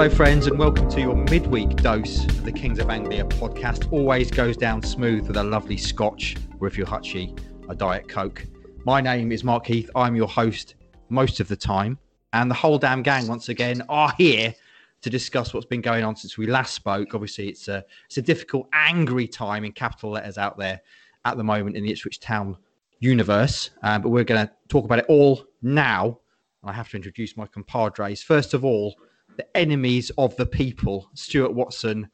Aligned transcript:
Hello, 0.00 0.08
friends, 0.08 0.46
and 0.46 0.58
welcome 0.58 0.88
to 0.88 0.98
your 0.98 1.14
midweek 1.14 1.76
dose 1.76 2.24
of 2.24 2.42
the 2.42 2.50
Kings 2.50 2.78
of 2.78 2.88
Anglia 2.88 3.22
podcast. 3.22 3.92
Always 3.92 4.30
goes 4.30 4.56
down 4.56 4.80
smooth 4.80 5.26
with 5.26 5.36
a 5.36 5.44
lovely 5.44 5.76
scotch, 5.76 6.36
or 6.58 6.66
if 6.66 6.78
you're 6.78 6.86
Hutchie, 6.86 7.38
a 7.68 7.74
Diet 7.74 8.08
Coke. 8.08 8.46
My 8.86 9.02
name 9.02 9.30
is 9.30 9.44
Mark 9.44 9.66
Heath. 9.66 9.90
I'm 9.94 10.16
your 10.16 10.26
host 10.26 10.76
most 11.10 11.38
of 11.38 11.48
the 11.48 11.56
time, 11.56 11.98
and 12.32 12.50
the 12.50 12.54
whole 12.54 12.78
damn 12.78 13.02
gang 13.02 13.28
once 13.28 13.50
again 13.50 13.82
are 13.90 14.10
here 14.16 14.54
to 15.02 15.10
discuss 15.10 15.52
what's 15.52 15.66
been 15.66 15.82
going 15.82 16.02
on 16.02 16.16
since 16.16 16.38
we 16.38 16.46
last 16.46 16.72
spoke. 16.72 17.14
Obviously, 17.14 17.50
it's 17.50 17.68
a 17.68 17.84
it's 18.06 18.16
a 18.16 18.22
difficult, 18.22 18.70
angry 18.72 19.28
time 19.28 19.66
in 19.66 19.72
capital 19.72 20.12
letters 20.12 20.38
out 20.38 20.56
there 20.56 20.80
at 21.26 21.36
the 21.36 21.44
moment 21.44 21.76
in 21.76 21.84
the 21.84 21.90
Ipswich 21.90 22.20
Town 22.20 22.56
universe, 23.00 23.68
um, 23.82 24.00
but 24.00 24.08
we're 24.08 24.24
going 24.24 24.46
to 24.46 24.50
talk 24.68 24.86
about 24.86 25.00
it 25.00 25.06
all 25.10 25.44
now. 25.60 26.18
And 26.62 26.70
I 26.70 26.72
have 26.72 26.88
to 26.88 26.96
introduce 26.96 27.36
my 27.36 27.44
compadres. 27.44 28.22
First 28.22 28.54
of 28.54 28.64
all, 28.64 28.96
the 29.36 29.56
enemies 29.56 30.10
of 30.18 30.36
the 30.36 30.46
people, 30.46 31.08
Stuart 31.14 31.54
Watson 31.54 32.10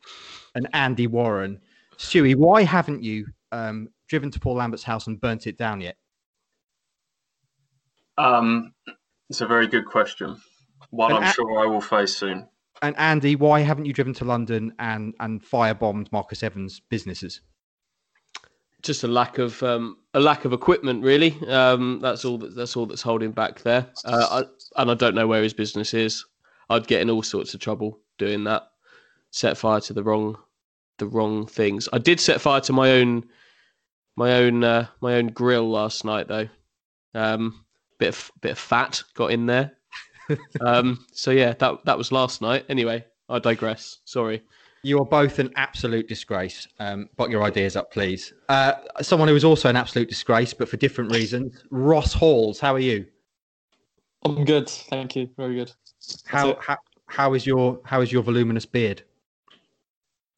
and 0.55 0.69
Andy 0.73 1.07
Warren. 1.07 1.61
Stewie, 1.99 2.37
why 2.37 2.63
haven't 2.63 3.03
you 3.03 3.27
um, 3.53 3.89
driven 4.09 4.31
to 4.31 4.41
Paul 4.41 4.57
Lambert's 4.57 4.83
house 4.83 5.07
and 5.07 5.21
burnt 5.21 5.47
it 5.47 5.59
down 5.59 5.81
yet? 5.81 5.97
Um, 8.19 8.73
it's 9.29 9.41
a 9.41 9.47
very 9.47 9.67
good 9.67 9.87
question. 9.87 10.37
One 10.91 11.13
and 11.13 11.25
I'm 11.25 11.31
a- 11.31 11.33
sure 11.33 11.59
I 11.65 11.67
will 11.67 11.81
face 11.81 12.17
soon. 12.17 12.49
And 12.83 12.97
Andy, 12.99 13.37
why 13.37 13.61
haven't 13.61 13.87
you 13.87 13.95
driven 13.95 14.13
to 14.15 14.25
London 14.27 14.75
and 14.79 15.15
and 15.19 15.43
firebombed 15.43 16.13
Marcus 16.13 16.43
Evans' 16.43 16.81
businesses? 16.91 17.41
Just 18.83 19.03
a 19.03 19.09
lack 19.09 19.39
of 19.39 19.63
um, 19.63 19.97
a 20.13 20.21
lack 20.21 20.45
of 20.45 20.53
equipment, 20.53 21.03
really. 21.03 21.35
Um, 21.49 22.01
that's 22.03 22.27
all. 22.27 22.37
That, 22.37 22.55
that's 22.55 22.77
all 22.77 22.85
that's 22.85 23.01
holding 23.01 23.33
back 23.33 23.63
there. 23.63 23.87
Uh, 24.05 24.45
I, 24.45 24.81
and 24.81 24.91
I 24.91 24.95
don't 24.95 25.15
know 25.15 25.27
where 25.27 25.43
his 25.43 25.55
business 25.55 25.95
is. 25.95 26.25
I'd 26.69 26.87
get 26.87 27.01
in 27.01 27.11
all 27.11 27.23
sorts 27.23 27.55
of 27.55 27.61
trouble 27.61 27.99
doing 28.19 28.45
that. 28.45 28.69
Set 29.31 29.59
fire 29.59 29.81
to 29.81 29.93
the 29.93 30.03
wrong, 30.03 30.37
the 30.99 31.07
wrong 31.07 31.47
things. 31.47 31.89
I 31.93 31.99
did 31.99 32.21
set 32.21 32.41
fire 32.41 32.61
to 32.63 32.73
my 32.73 32.93
own, 32.93 33.25
my 34.17 34.35
own, 34.35 34.65
uh, 34.65 34.87
my 35.01 35.15
own 35.15 35.29
grill 35.29 35.69
last 35.69 36.05
night 36.05 36.29
though. 36.29 36.49
Um, 37.15 37.65
bit 37.99 38.09
of 38.09 38.31
bit 38.41 38.53
of 38.53 38.59
fat 38.59 39.03
got 39.15 39.31
in 39.31 39.47
there. 39.47 39.73
um, 40.61 41.05
so 41.13 41.31
yeah, 41.31 41.55
that 41.55 41.85
that 41.85 41.99
was 41.99 42.13
last 42.13 42.41
night. 42.41 42.65
Anyway, 42.69 43.05
I 43.29 43.39
digress. 43.39 43.99
Sorry. 44.05 44.43
You 44.83 45.01
are 45.01 45.05
both 45.05 45.41
an 45.41 45.53
absolute 45.57 46.07
disgrace. 46.07 46.69
Um, 46.79 47.09
but 47.17 47.29
your 47.29 47.43
ideas 47.43 47.75
up, 47.75 47.91
please. 47.91 48.33
Uh, 48.49 48.75
someone 49.03 49.29
who 49.29 49.35
is 49.35 49.43
also 49.43 49.69
an 49.69 49.75
absolute 49.75 50.09
disgrace, 50.09 50.55
but 50.55 50.69
for 50.69 50.77
different 50.77 51.11
reasons. 51.11 51.65
Ross 51.71 52.13
Halls, 52.13 52.61
how 52.61 52.73
are 52.73 52.79
you? 52.79 53.05
I'm 54.25 54.45
good, 54.45 54.69
thank 54.69 55.17
you. 55.17 55.29
Very 55.37 55.57
good. 55.57 55.73
How, 56.27 56.59
how 56.61 56.79
how 57.07 57.35
is 57.35 57.47
your 57.47 57.81
how 57.85 58.01
is 58.01 58.13
your 58.13 58.23
voluminous 58.23 58.67
beard? 58.67 59.03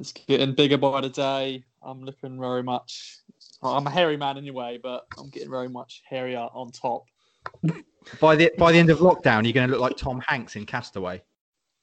It's 0.01 0.13
getting 0.13 0.55
bigger 0.55 0.79
by 0.79 1.01
the 1.01 1.09
day. 1.09 1.65
I'm 1.83 2.03
looking 2.05 2.39
very 2.39 2.63
much. 2.63 3.19
I'm 3.63 3.87
a 3.87 3.91
hairy 3.91 4.17
man 4.17 4.39
anyway, 4.39 4.79
but 4.81 5.07
I'm 5.19 5.29
getting 5.31 5.51
very 5.51 5.69
much 5.69 6.03
hairier 6.09 6.49
on 6.53 6.71
top. 6.71 7.05
by 8.21 8.37
the 8.37 8.53
by 8.59 8.73
the 8.73 8.79
end 8.79 8.91
of 8.91 8.99
lockdown, 8.99 9.45
you're 9.45 9.53
going 9.53 9.69
to 9.69 9.73
look 9.73 9.81
like 9.81 9.97
Tom 9.97 10.23
Hanks 10.27 10.57
in 10.57 10.67
Castaway. 10.67 11.23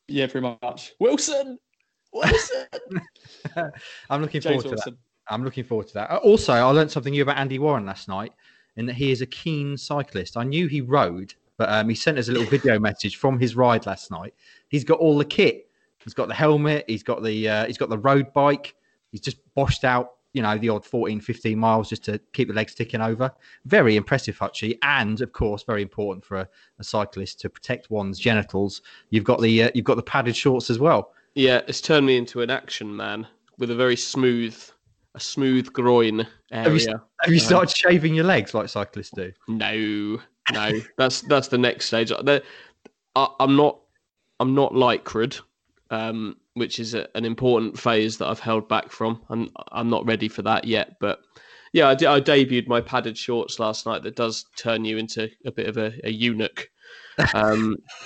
Yeah, 0.07 0.27
pretty 0.27 0.55
much. 0.61 0.93
Wilson, 0.99 1.57
Wilson. 2.13 2.67
I'm 4.09 4.21
looking 4.21 4.41
James 4.41 4.63
forward 4.63 4.65
Wilson. 4.65 4.77
to 4.77 4.91
that. 4.91 4.97
I'm 5.27 5.43
looking 5.43 5.63
forward 5.63 5.87
to 5.87 5.93
that. 5.95 6.11
Uh, 6.11 6.17
also, 6.17 6.53
I 6.53 6.63
learned 6.63 6.91
something 6.91 7.11
new 7.11 7.23
about 7.23 7.37
Andy 7.37 7.57
Warren 7.57 7.85
last 7.85 8.07
night, 8.07 8.31
in 8.77 8.85
that 8.85 8.93
he 8.93 9.11
is 9.11 9.21
a 9.21 9.25
keen 9.25 9.75
cyclist. 9.75 10.37
I 10.37 10.43
knew 10.43 10.67
he 10.67 10.81
rode, 10.81 11.33
but 11.57 11.69
um, 11.69 11.89
he 11.89 11.95
sent 11.95 12.17
us 12.17 12.27
a 12.27 12.31
little 12.31 12.47
video 12.49 12.79
message 12.79 13.17
from 13.17 13.39
his 13.39 13.55
ride 13.55 13.85
last 13.85 14.11
night. 14.11 14.33
He's 14.69 14.83
got 14.83 14.99
all 14.99 15.17
the 15.17 15.25
kit. 15.25 15.69
He's 16.03 16.13
got 16.13 16.27
the 16.27 16.33
helmet. 16.33 16.85
He's 16.87 17.03
got 17.03 17.23
the 17.23 17.49
uh, 17.49 17.65
he's 17.65 17.77
got 17.77 17.89
the 17.89 17.97
road 17.97 18.31
bike. 18.33 18.75
He's 19.11 19.21
just 19.21 19.37
boshed 19.55 19.83
out, 19.83 20.15
you 20.33 20.41
know, 20.41 20.57
the 20.57 20.69
odd 20.69 20.85
14, 20.85 21.19
15 21.21 21.57
miles 21.57 21.89
just 21.89 22.03
to 22.05 22.19
keep 22.33 22.49
the 22.49 22.53
legs 22.53 22.75
ticking 22.75 23.01
over. 23.01 23.31
Very 23.65 23.95
impressive, 23.95 24.37
Hutchie. 24.37 24.77
And 24.83 25.21
of 25.21 25.31
course, 25.31 25.63
very 25.63 25.81
important 25.81 26.23
for 26.23 26.37
a, 26.37 26.49
a 26.79 26.83
cyclist 26.83 27.39
to 27.41 27.49
protect 27.49 27.89
one's 27.89 28.19
genitals. 28.19 28.81
You've 29.09 29.23
got 29.23 29.41
the 29.41 29.63
uh, 29.63 29.71
you've 29.73 29.85
got 29.85 29.95
the 29.95 30.03
padded 30.03 30.35
shorts 30.35 30.69
as 30.69 30.79
well. 30.79 31.11
Yeah, 31.33 31.61
it's 31.67 31.81
turned 31.81 32.05
me 32.05 32.17
into 32.17 32.41
an 32.41 32.49
action 32.49 32.95
man 32.95 33.27
with 33.57 33.71
a 33.71 33.75
very 33.75 33.95
smooth 33.95 34.55
a 35.15 35.19
smooth 35.19 35.71
groin 35.73 36.27
area. 36.51 36.69
Have 36.69 36.81
you, 36.81 37.01
have 37.21 37.33
you 37.33 37.39
started 37.39 37.75
shaving 37.75 38.13
your 38.13 38.25
legs 38.25 38.53
like 38.53 38.69
cyclists 38.69 39.11
do? 39.11 39.31
No, 39.47 40.19
no. 40.51 40.71
that's 40.97 41.21
that's 41.21 41.47
the 41.47 41.57
next 41.57 41.85
stage. 41.85 42.11
I, 42.11 42.41
am 43.39 43.55
not 43.55 43.79
I'm 44.39 44.53
not 44.53 44.73
lycra'd, 44.73 45.39
um, 45.89 46.37
which 46.53 46.79
is 46.79 46.93
a, 46.93 47.07
an 47.15 47.25
important 47.25 47.79
phase 47.79 48.17
that 48.17 48.27
I've 48.27 48.39
held 48.39 48.67
back 48.67 48.91
from. 48.91 49.21
I'm 49.29 49.49
I'm 49.71 49.89
not 49.89 50.05
ready 50.05 50.27
for 50.27 50.41
that 50.43 50.65
yet, 50.65 50.97
but 50.99 51.19
yeah, 51.73 51.87
I, 51.87 51.91
I 51.91 52.21
debuted 52.21 52.67
my 52.67 52.81
padded 52.81 53.17
shorts 53.17 53.59
last 53.59 53.85
night. 53.85 54.03
That 54.03 54.15
does 54.15 54.45
turn 54.55 54.85
you 54.85 54.97
into 54.97 55.29
a 55.45 55.51
bit 55.51 55.67
of 55.67 55.77
a, 55.77 55.93
a 56.03 56.11
eunuch, 56.11 56.69
um, 57.33 57.77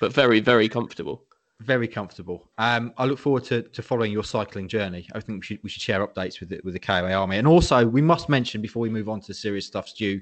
but 0.00 0.12
very 0.12 0.40
very 0.40 0.68
comfortable 0.68 1.24
very 1.62 1.88
comfortable. 1.88 2.50
Um, 2.58 2.92
I 2.98 3.06
look 3.06 3.18
forward 3.18 3.44
to, 3.44 3.62
to 3.62 3.82
following 3.82 4.12
your 4.12 4.24
cycling 4.24 4.68
journey. 4.68 5.08
I 5.14 5.20
think 5.20 5.40
we 5.40 5.46
should 5.46 5.62
we 5.62 5.70
should 5.70 5.82
share 5.82 6.06
updates 6.06 6.40
with 6.40 6.50
the, 6.50 6.60
with 6.64 6.74
the 6.74 6.80
KOA 6.80 7.12
Army, 7.12 7.38
and 7.38 7.46
also 7.46 7.86
we 7.86 8.02
must 8.02 8.28
mention 8.28 8.60
before 8.60 8.80
we 8.80 8.90
move 8.90 9.08
on 9.08 9.20
to 9.22 9.34
serious 9.34 9.66
stuff, 9.66 9.88
Stu, 9.88 10.20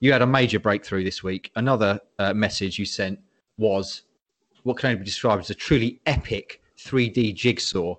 you 0.00 0.12
had 0.12 0.22
a 0.22 0.26
major 0.26 0.60
breakthrough 0.60 1.04
this 1.04 1.22
week. 1.22 1.50
Another 1.56 2.00
uh, 2.18 2.34
message 2.34 2.78
you 2.78 2.84
sent 2.84 3.18
was 3.56 4.02
what 4.62 4.76
can 4.76 4.88
only 4.88 4.98
be 4.98 5.04
described 5.04 5.40
as 5.40 5.50
a 5.50 5.54
truly 5.54 6.00
epic 6.06 6.62
3D 6.78 7.34
jigsaw, 7.34 7.94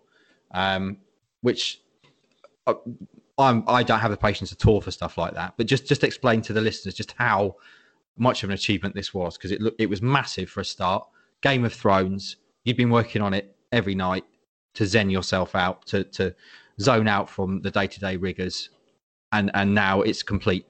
um, 0.52 0.98
which 1.42 1.82
uh, 2.68 2.74
I'm 3.38 3.64
I 3.68 3.84
don't 3.84 4.00
have 4.00 4.12
the 4.12 4.18
patience 4.18 4.52
at 4.52 4.66
all 4.66 4.82
for 4.82 4.92
stuff 4.92 5.18
like 5.18 5.34
that. 5.34 5.54
But 5.58 5.68
just 5.68 5.88
just 5.88 6.04
explain 6.04 6.42
to 6.44 6.54
the 6.54 6.62
listeners 6.62 6.94
just 6.94 7.14
how 7.18 7.56
much 8.18 8.44
of 8.44 8.50
an 8.50 8.54
achievement 8.54 8.96
this 8.96 9.14
was 9.14 9.38
because 9.38 9.52
it 9.52 9.62
looked 9.62 9.80
it 9.80 9.90
was 9.90 10.02
massive 10.02 10.50
for 10.50 10.62
a 10.62 10.66
start. 10.66 11.08
Game 11.42 11.66
of 11.66 11.74
Thrones 11.74 12.38
you've 12.66 12.76
been 12.76 12.90
working 12.90 13.22
on 13.22 13.34
it 13.34 13.56
every 13.72 13.96
night 13.96 14.26
to 14.74 14.86
zen 14.86 15.10
yourself 15.10 15.56
out, 15.56 15.86
to 15.88 16.04
to 16.04 16.36
zone 16.82 17.08
out 17.08 17.30
from 17.30 17.62
the 17.62 17.72
day 17.72 17.88
to 17.88 18.00
day 18.00 18.18
rigors, 18.18 18.70
and 19.32 19.50
and 19.54 19.74
now 19.74 20.02
it's 20.02 20.22
complete. 20.22 20.66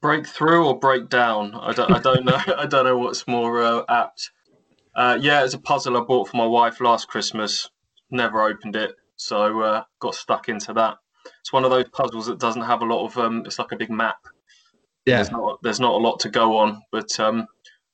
Break 0.00 0.26
through 0.26 0.66
or 0.66 0.78
break 0.78 1.08
down? 1.08 1.54
I 1.54 1.72
don't 1.72 1.92
I 1.92 2.00
don't 2.00 2.24
know 2.24 2.38
I 2.58 2.66
don't 2.66 2.84
know 2.84 2.98
what's 2.98 3.28
more 3.28 3.62
uh, 3.62 3.84
apt. 3.88 4.32
Uh, 4.96 5.18
yeah, 5.20 5.44
it's 5.44 5.54
a 5.54 5.58
puzzle 5.58 5.96
I 5.96 6.00
bought 6.00 6.28
for 6.28 6.36
my 6.36 6.46
wife 6.46 6.80
last 6.80 7.08
Christmas. 7.08 7.68
Never 8.10 8.42
opened 8.42 8.76
it, 8.76 8.94
so 9.16 9.60
uh, 9.60 9.84
got 9.98 10.14
stuck 10.14 10.48
into 10.48 10.72
that. 10.74 10.98
It's 11.40 11.52
one 11.52 11.64
of 11.64 11.70
those 11.70 11.88
puzzles 11.88 12.26
that 12.26 12.38
doesn't 12.38 12.62
have 12.62 12.82
a 12.82 12.84
lot 12.84 13.06
of. 13.06 13.16
Um, 13.18 13.44
it's 13.46 13.58
like 13.58 13.72
a 13.72 13.76
big 13.76 13.90
map. 13.90 14.18
Yeah, 15.06 15.16
there's 15.16 15.30
not 15.30 15.58
there's 15.62 15.80
not 15.80 15.94
a 15.94 15.98
lot 15.98 16.20
to 16.20 16.28
go 16.28 16.58
on. 16.58 16.82
But 16.92 17.18
um, 17.18 17.46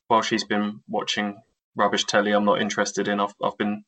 while 0.09 0.23
she's 0.23 0.45
been 0.45 0.81
watching 0.89 1.41
rubbish 1.77 2.05
telly 2.05 2.33
I'm 2.33 2.45
not 2.45 2.61
interested 2.61 3.09
in. 3.09 3.21
I've, 3.21 3.35
I've 3.43 3.57
been 3.59 3.85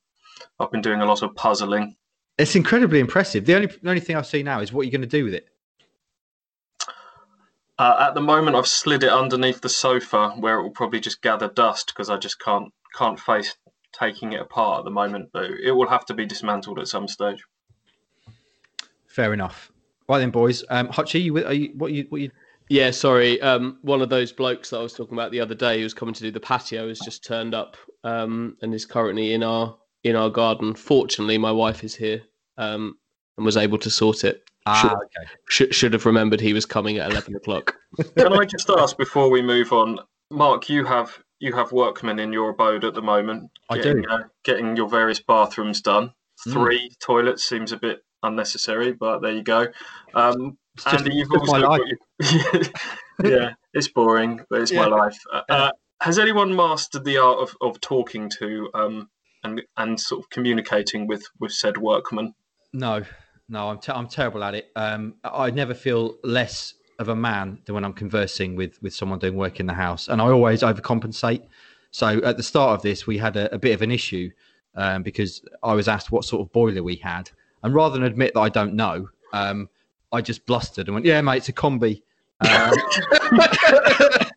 I've 0.59 0.70
been 0.70 0.82
doing 0.82 1.00
a 1.00 1.06
lot 1.06 1.22
of 1.22 1.34
puzzling. 1.34 1.97
It's 2.38 2.56
incredibly 2.56 3.00
impressive. 3.00 3.44
The 3.44 3.54
only 3.54 3.66
the 3.66 3.88
only 3.88 4.00
thing 4.00 4.16
I 4.16 4.22
see 4.22 4.43
now 4.43 4.60
is 4.60 4.72
what 4.72 4.82
you're 4.82 4.93
going 4.93 5.09
to 5.09 5.19
do 5.19 5.25
with 5.25 5.34
it. 5.34 5.47
Uh, 7.78 8.06
at 8.09 8.15
the 8.15 8.20
moment, 8.20 8.56
I've 8.56 8.66
slid 8.66 9.03
it 9.03 9.10
underneath 9.10 9.60
the 9.60 9.69
sofa 9.69 10.31
where 10.38 10.59
it 10.59 10.62
will 10.62 10.70
probably 10.70 11.00
just 11.00 11.22
gather 11.22 11.48
dust 11.48 11.88
because 11.88 12.10
I 12.10 12.16
just 12.16 12.38
can't 12.38 12.72
can't 12.97 13.19
face 13.19 13.56
taking 13.93 14.32
it 14.32 14.41
apart 14.41 14.81
at 14.81 14.84
the 14.84 14.91
moment. 14.91 15.31
But 15.32 15.50
it 15.50 15.72
will 15.72 15.88
have 15.88 16.04
to 16.06 16.14
be 16.14 16.26
dismantled 16.26 16.78
at 16.78 16.88
some 16.88 17.09
stage. 17.09 17.43
Fair 19.06 19.32
enough. 19.32 19.70
Right 20.08 20.19
then, 20.19 20.31
boys. 20.31 20.64
Um, 20.69 20.88
Hutchie, 20.88 21.23
you, 21.23 21.44
are 21.44 21.52
you, 21.52 21.73
what 21.76 21.93
you 21.93 22.06
what 22.08 22.20
you 22.20 22.31
yeah, 22.72 22.90
sorry. 22.90 23.38
Um, 23.42 23.78
one 23.82 24.00
of 24.00 24.08
those 24.08 24.32
blokes 24.32 24.70
that 24.70 24.78
I 24.78 24.82
was 24.82 24.94
talking 24.94 25.12
about 25.12 25.30
the 25.30 25.40
other 25.40 25.54
day 25.54 25.76
who 25.76 25.82
was 25.82 25.92
coming 25.92 26.14
to 26.14 26.22
do 26.22 26.30
the 26.30 26.40
patio 26.40 26.88
has 26.88 26.98
just 27.00 27.22
turned 27.22 27.54
up 27.54 27.76
um, 28.02 28.56
and 28.62 28.74
is 28.74 28.86
currently 28.86 29.34
in 29.34 29.42
our 29.42 29.76
in 30.04 30.16
our 30.16 30.30
garden. 30.30 30.74
Fortunately, 30.74 31.36
my 31.36 31.52
wife 31.52 31.84
is 31.84 31.94
here 31.94 32.22
um, 32.56 32.96
and 33.36 33.44
was 33.44 33.58
able 33.58 33.76
to 33.76 33.90
sort 33.90 34.24
it. 34.24 34.42
Ah, 34.64 34.80
should, 34.80 34.92
okay. 34.92 35.30
Should, 35.50 35.74
should 35.74 35.92
have 35.92 36.06
remembered 36.06 36.40
he 36.40 36.54
was 36.54 36.64
coming 36.64 36.96
at 36.96 37.10
eleven 37.10 37.36
o'clock. 37.36 37.76
Can 38.16 38.32
I 38.32 38.46
just 38.46 38.70
ask 38.70 38.96
before 38.96 39.28
we 39.28 39.42
move 39.42 39.70
on, 39.72 39.98
Mark? 40.30 40.70
You 40.70 40.86
have 40.86 41.22
you 41.40 41.52
have 41.52 41.72
workmen 41.72 42.18
in 42.18 42.32
your 42.32 42.48
abode 42.50 42.84
at 42.84 42.94
the 42.94 43.02
moment. 43.02 43.50
Getting, 43.70 44.06
I 44.08 44.16
do. 44.16 44.22
Uh, 44.22 44.26
getting 44.44 44.76
your 44.76 44.88
various 44.88 45.20
bathrooms 45.20 45.82
done. 45.82 46.14
Hmm. 46.44 46.52
Three 46.52 46.88
mm. 46.88 46.98
toilets 47.00 47.44
seems 47.46 47.72
a 47.72 47.76
bit 47.76 48.02
unnecessary, 48.22 48.92
but 48.92 49.18
there 49.18 49.32
you 49.32 49.42
go. 49.42 49.66
Um, 50.14 50.56
it's 50.74 50.84
just, 50.84 51.04
Andy, 51.04 51.16
you've 51.16 51.30
also 51.32 51.60
got 51.60 51.80
yeah, 53.24 53.52
it's 53.74 53.88
boring, 53.88 54.40
but 54.48 54.62
it's 54.62 54.72
yeah. 54.72 54.82
my 54.82 54.86
life. 54.86 55.19
Uh, 55.32 55.42
uh, 55.48 55.70
has 56.00 56.19
anyone 56.19 56.54
mastered 56.54 57.04
the 57.04 57.19
art 57.19 57.38
of, 57.38 57.56
of 57.60 57.80
talking 57.80 58.30
to 58.38 58.70
um, 58.74 59.08
and 59.44 59.62
and 59.76 60.00
sort 60.00 60.24
of 60.24 60.30
communicating 60.30 61.06
with 61.06 61.24
with 61.38 61.52
said 61.52 61.76
workman? 61.76 62.34
No, 62.72 63.02
no, 63.48 63.70
I'm 63.70 63.78
te- 63.78 63.92
I'm 63.92 64.08
terrible 64.08 64.42
at 64.42 64.54
it. 64.54 64.70
Um, 64.76 65.14
I 65.24 65.50
never 65.50 65.74
feel 65.74 66.16
less 66.24 66.75
of 66.98 67.08
a 67.08 67.16
man 67.16 67.58
than 67.64 67.75
when 67.75 67.84
I'm 67.84 67.92
conversing 67.92 68.56
with 68.56 68.82
with 68.82 68.94
someone 68.94 69.18
doing 69.18 69.36
work 69.36 69.60
in 69.60 69.66
the 69.66 69.75
house, 69.75 70.08
and 70.08 70.20
I 70.20 70.26
always 70.26 70.62
overcompensate. 70.62 71.42
So 71.90 72.22
at 72.25 72.38
the 72.38 72.42
start 72.42 72.76
of 72.76 72.82
this, 72.82 73.06
we 73.06 73.18
had 73.18 73.36
a, 73.36 73.54
a 73.54 73.58
bit 73.58 73.75
of 73.75 73.82
an 73.82 73.90
issue 73.90 74.30
um, 74.75 75.02
because 75.02 75.44
I 75.62 75.75
was 75.75 75.86
asked 75.86 76.10
what 76.10 76.25
sort 76.25 76.40
of 76.40 76.52
boiler 76.52 76.82
we 76.82 76.96
had, 76.96 77.30
and 77.62 77.75
rather 77.75 77.94
than 77.94 78.04
admit 78.04 78.34
that 78.34 78.40
I 78.40 78.48
don't 78.48 78.75
know, 78.75 79.08
um, 79.32 79.68
I 80.12 80.20
just 80.20 80.47
blustered 80.47 80.88
and 80.88 80.94
went, 80.94 81.06
"Yeah, 81.06 81.20
mate, 81.20 81.38
it's 81.38 81.49
a 81.49 81.53
combi." 81.53 82.03
Um, 82.41 82.75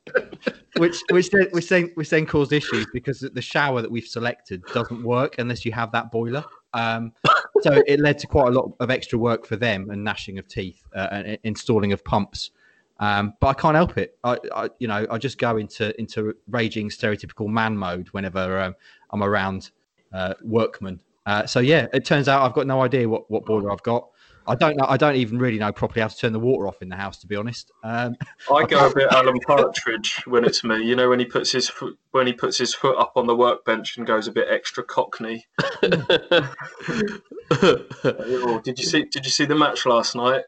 which 0.77 1.01
which 1.11 1.29
then, 1.29 1.47
which 1.51 1.69
then 1.69 1.91
which 1.95 2.09
then 2.09 2.25
caused 2.25 2.53
issues 2.53 2.85
because 2.93 3.19
the 3.19 3.41
shower 3.41 3.81
that 3.81 3.89
we've 3.89 4.07
selected 4.07 4.63
doesn't 4.73 5.03
work 5.03 5.35
unless 5.37 5.65
you 5.65 5.71
have 5.71 5.91
that 5.91 6.11
boiler. 6.11 6.43
Um, 6.73 7.13
so 7.61 7.83
it 7.87 7.99
led 7.99 8.17
to 8.19 8.27
quite 8.27 8.47
a 8.47 8.51
lot 8.51 8.71
of 8.79 8.91
extra 8.91 9.17
work 9.17 9.45
for 9.45 9.55
them 9.55 9.89
and 9.89 10.03
gnashing 10.03 10.37
of 10.37 10.47
teeth 10.47 10.83
uh, 10.95 11.07
and 11.11 11.37
installing 11.43 11.93
of 11.93 12.03
pumps. 12.03 12.51
Um, 12.99 13.33
but 13.39 13.47
I 13.47 13.53
can't 13.53 13.75
help 13.75 13.97
it. 13.97 14.17
I, 14.23 14.37
I, 14.53 14.69
you 14.79 14.87
know, 14.87 15.05
I 15.09 15.17
just 15.17 15.37
go 15.37 15.57
into 15.57 15.97
into 15.99 16.35
raging 16.47 16.89
stereotypical 16.89 17.47
man 17.47 17.77
mode 17.77 18.07
whenever 18.09 18.59
um, 18.61 18.75
I'm 19.11 19.23
around 19.23 19.71
uh, 20.13 20.33
workmen. 20.43 20.99
Uh, 21.25 21.45
so 21.45 21.59
yeah, 21.59 21.87
it 21.93 22.05
turns 22.05 22.27
out 22.27 22.43
I've 22.43 22.53
got 22.53 22.67
no 22.67 22.81
idea 22.81 23.09
what, 23.09 23.29
what 23.31 23.45
boiler 23.45 23.71
I've 23.71 23.83
got. 23.83 24.09
I 24.47 24.55
don't 24.55 24.77
know. 24.77 24.85
I 24.87 24.97
don't 24.97 25.15
even 25.15 25.39
really 25.39 25.57
know 25.57 25.71
properly 25.71 26.01
how 26.01 26.07
to 26.07 26.15
turn 26.15 26.33
the 26.33 26.39
water 26.39 26.67
off 26.67 26.81
in 26.81 26.89
the 26.89 26.95
house, 26.95 27.17
to 27.17 27.27
be 27.27 27.35
honest. 27.35 27.71
Um, 27.83 28.15
I 28.51 28.65
go 28.65 28.87
a 28.87 28.93
bit 28.93 29.07
Alan 29.11 29.39
Partridge 29.39 30.21
when 30.25 30.45
it's 30.45 30.63
me. 30.63 30.83
You 30.83 30.95
know, 30.95 31.09
when 31.09 31.19
he 31.19 31.25
puts 31.25 31.51
his 31.51 31.69
foot 31.69 31.97
when 32.11 32.27
he 32.27 32.33
puts 32.33 32.57
his 32.57 32.73
foot 32.73 32.97
up 32.97 33.13
on 33.15 33.27
the 33.27 33.35
workbench 33.35 33.97
and 33.97 34.05
goes 34.05 34.27
a 34.27 34.31
bit 34.31 34.47
extra 34.49 34.83
cockney. 34.83 35.45
oh, 35.83 36.47
did 38.63 38.79
you 38.79 38.85
see? 38.85 39.05
Did 39.05 39.25
you 39.25 39.31
see 39.31 39.45
the 39.45 39.55
match 39.55 39.85
last 39.85 40.15
night? 40.15 40.43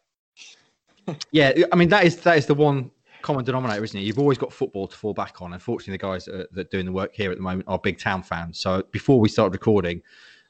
Yeah, 1.32 1.54
I 1.72 1.76
mean 1.76 1.90
that 1.90 2.06
is 2.06 2.18
that 2.18 2.38
is 2.38 2.46
the 2.46 2.54
one 2.54 2.92
common 3.22 3.44
denominator, 3.44 3.84
isn't 3.84 4.00
it? 4.00 4.04
You've 4.04 4.20
always 4.20 4.38
got 4.38 4.54
football 4.54 4.88
to 4.88 4.96
fall 4.96 5.14
back 5.14 5.42
on. 5.42 5.54
Unfortunately, 5.54 5.94
the 5.94 5.98
guys 5.98 6.26
that 6.26 6.36
are, 6.36 6.48
that 6.52 6.68
are 6.68 6.70
doing 6.70 6.86
the 6.86 6.92
work 6.92 7.14
here 7.14 7.32
at 7.32 7.38
the 7.38 7.44
moment 7.44 7.66
are 7.68 7.80
big 7.80 8.00
town 8.00 8.24
fans. 8.24 8.60
So 8.60 8.84
before 8.92 9.20
we 9.20 9.30
started 9.30 9.54
recording, 9.54 10.02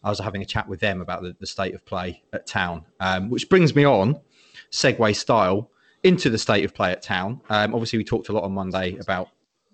I 0.03 0.09
was 0.09 0.19
having 0.19 0.41
a 0.41 0.45
chat 0.45 0.67
with 0.67 0.79
them 0.79 1.01
about 1.01 1.21
the, 1.21 1.35
the 1.39 1.47
state 1.47 1.73
of 1.73 1.85
play 1.85 2.23
at 2.33 2.45
town, 2.45 2.85
um, 2.99 3.29
which 3.29 3.49
brings 3.49 3.75
me 3.75 3.85
on, 3.85 4.19
segue 4.71 5.15
style, 5.15 5.71
into 6.03 6.29
the 6.29 6.37
state 6.37 6.63
of 6.63 6.73
play 6.73 6.91
at 6.91 7.01
town. 7.01 7.41
Um, 7.49 7.73
obviously, 7.73 7.97
we 7.97 8.03
talked 8.03 8.29
a 8.29 8.33
lot 8.33 8.43
on 8.43 8.53
Monday 8.53 8.97
about 8.97 9.29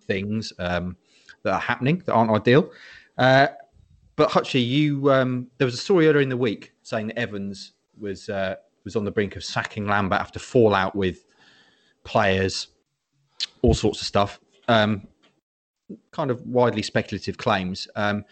things 0.07 0.53
um, 0.59 0.97
that 1.43 1.53
are 1.53 1.59
happening 1.59 2.01
that 2.05 2.13
aren't 2.13 2.31
ideal. 2.31 2.71
Uh, 3.17 3.47
but 4.15 4.29
Hutchie, 4.29 4.65
you 4.65 5.11
um, 5.11 5.47
there 5.57 5.65
was 5.65 5.73
a 5.73 5.79
story 5.79 6.07
earlier 6.07 6.21
in 6.21 6.29
the 6.29 6.37
week 6.37 6.73
saying 6.83 7.07
that 7.07 7.19
Evans 7.19 7.73
was 7.99 8.29
uh, 8.29 8.55
was 8.83 8.95
on 8.95 9.05
the 9.05 9.11
brink 9.11 9.35
of 9.35 9.43
sacking 9.43 9.87
Lambert 9.87 10.19
after 10.19 10.39
fallout 10.39 10.95
with 10.95 11.25
players, 12.03 12.67
all 13.61 13.73
sorts 13.73 14.01
of 14.01 14.07
stuff. 14.07 14.39
Um, 14.67 15.07
kind 16.11 16.31
of 16.31 16.41
widely 16.45 16.81
speculative 16.81 17.37
claims. 17.37 17.87
Um, 17.95 18.25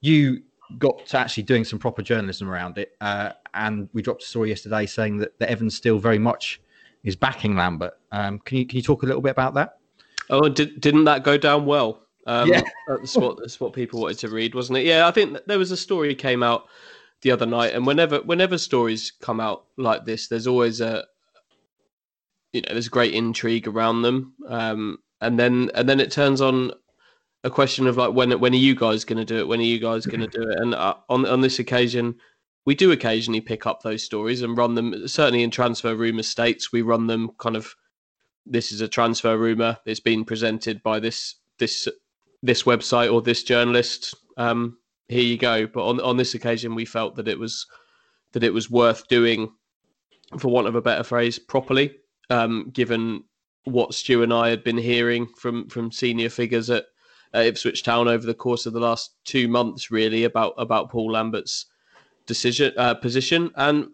you 0.00 0.42
got 0.78 1.06
to 1.06 1.18
actually 1.18 1.42
doing 1.44 1.64
some 1.64 1.78
proper 1.78 2.02
journalism 2.02 2.48
around 2.48 2.78
it. 2.78 2.96
Uh, 3.00 3.30
and 3.54 3.88
we 3.92 4.02
dropped 4.02 4.22
a 4.22 4.26
story 4.26 4.48
yesterday 4.48 4.86
saying 4.86 5.18
that, 5.18 5.38
that 5.38 5.50
Evans 5.50 5.76
still 5.76 5.98
very 5.98 6.18
much 6.18 6.60
is 7.04 7.16
backing 7.16 7.56
Lambert. 7.56 7.94
Um, 8.12 8.38
can 8.40 8.58
you 8.58 8.66
can 8.66 8.76
you 8.76 8.82
talk 8.82 9.02
a 9.02 9.06
little 9.06 9.22
bit 9.22 9.30
about 9.30 9.54
that? 9.54 9.78
Oh, 10.30 10.48
did, 10.48 10.80
didn't 10.80 11.04
that 11.04 11.22
go 11.22 11.36
down 11.36 11.66
well? 11.66 12.00
Um, 12.26 12.48
yeah, 12.48 12.62
that's 12.88 13.16
what 13.16 13.38
that's 13.38 13.60
what 13.60 13.72
people 13.72 14.00
wanted 14.00 14.18
to 14.20 14.28
read, 14.28 14.54
wasn't 14.54 14.78
it? 14.78 14.86
Yeah, 14.86 15.06
I 15.06 15.10
think 15.10 15.38
there 15.46 15.58
was 15.58 15.70
a 15.70 15.76
story 15.76 16.14
came 16.14 16.42
out 16.42 16.68
the 17.22 17.30
other 17.30 17.46
night, 17.46 17.74
and 17.74 17.86
whenever 17.86 18.20
whenever 18.22 18.58
stories 18.58 19.12
come 19.20 19.40
out 19.40 19.66
like 19.76 20.04
this, 20.04 20.28
there's 20.28 20.46
always 20.46 20.80
a 20.80 21.04
you 22.52 22.62
know 22.62 22.72
there's 22.72 22.88
great 22.88 23.14
intrigue 23.14 23.68
around 23.68 24.02
them, 24.02 24.34
um, 24.48 24.98
and 25.20 25.38
then 25.38 25.70
and 25.74 25.88
then 25.88 26.00
it 26.00 26.10
turns 26.10 26.40
on 26.40 26.72
a 27.44 27.50
question 27.50 27.86
of 27.86 27.98
like 27.98 28.12
when 28.12 28.38
when 28.40 28.54
are 28.54 28.56
you 28.56 28.74
guys 28.74 29.04
going 29.04 29.18
to 29.18 29.24
do 29.24 29.38
it? 29.38 29.46
When 29.46 29.60
are 29.60 29.64
you 29.64 29.78
guys 29.78 30.06
going 30.06 30.20
to 30.20 30.26
do 30.26 30.42
it? 30.42 30.58
And 30.58 30.74
uh, 30.74 30.94
on 31.08 31.26
on 31.26 31.42
this 31.42 31.58
occasion, 31.58 32.16
we 32.64 32.74
do 32.74 32.90
occasionally 32.90 33.42
pick 33.42 33.66
up 33.66 33.82
those 33.82 34.02
stories 34.02 34.42
and 34.42 34.56
run 34.56 34.74
them. 34.74 35.06
Certainly 35.06 35.42
in 35.42 35.50
transfer 35.50 35.94
rumor 35.94 36.22
states, 36.22 36.72
we 36.72 36.82
run 36.82 37.06
them 37.06 37.30
kind 37.38 37.56
of. 37.56 37.74
This 38.46 38.72
is 38.72 38.80
a 38.80 38.88
transfer 38.88 39.38
rumor. 39.38 39.78
It's 39.86 40.00
been 40.00 40.24
presented 40.24 40.82
by 40.82 41.00
this 41.00 41.36
this 41.58 41.86
this 42.42 42.64
website 42.64 43.12
or 43.12 43.20
this 43.22 43.42
journalist. 43.42 44.14
Um, 44.36 44.78
here 45.08 45.22
you 45.22 45.36
go. 45.36 45.66
But 45.66 45.86
on 45.86 46.00
on 46.00 46.16
this 46.16 46.34
occasion, 46.34 46.74
we 46.74 46.86
felt 46.86 47.16
that 47.16 47.28
it 47.28 47.38
was 47.38 47.66
that 48.32 48.42
it 48.42 48.54
was 48.54 48.70
worth 48.70 49.06
doing, 49.08 49.52
for 50.38 50.48
want 50.48 50.66
of 50.66 50.74
a 50.74 50.82
better 50.82 51.04
phrase, 51.04 51.38
properly. 51.38 51.96
Um, 52.30 52.70
given 52.72 53.24
what 53.64 53.92
Stu 53.92 54.22
and 54.22 54.32
I 54.32 54.48
had 54.48 54.64
been 54.64 54.78
hearing 54.78 55.26
from 55.36 55.68
from 55.68 55.92
senior 55.92 56.30
figures 56.30 56.70
at 56.70 56.86
at 57.34 57.46
Ipswich 57.46 57.82
Town 57.82 58.08
over 58.08 58.24
the 58.24 58.32
course 58.32 58.64
of 58.64 58.72
the 58.72 58.80
last 58.80 59.14
two 59.24 59.48
months, 59.48 59.90
really 59.90 60.24
about 60.24 60.54
about 60.56 60.90
Paul 60.90 61.12
Lambert's 61.12 61.66
decision 62.26 62.72
uh, 62.78 62.94
position, 62.94 63.50
and 63.56 63.88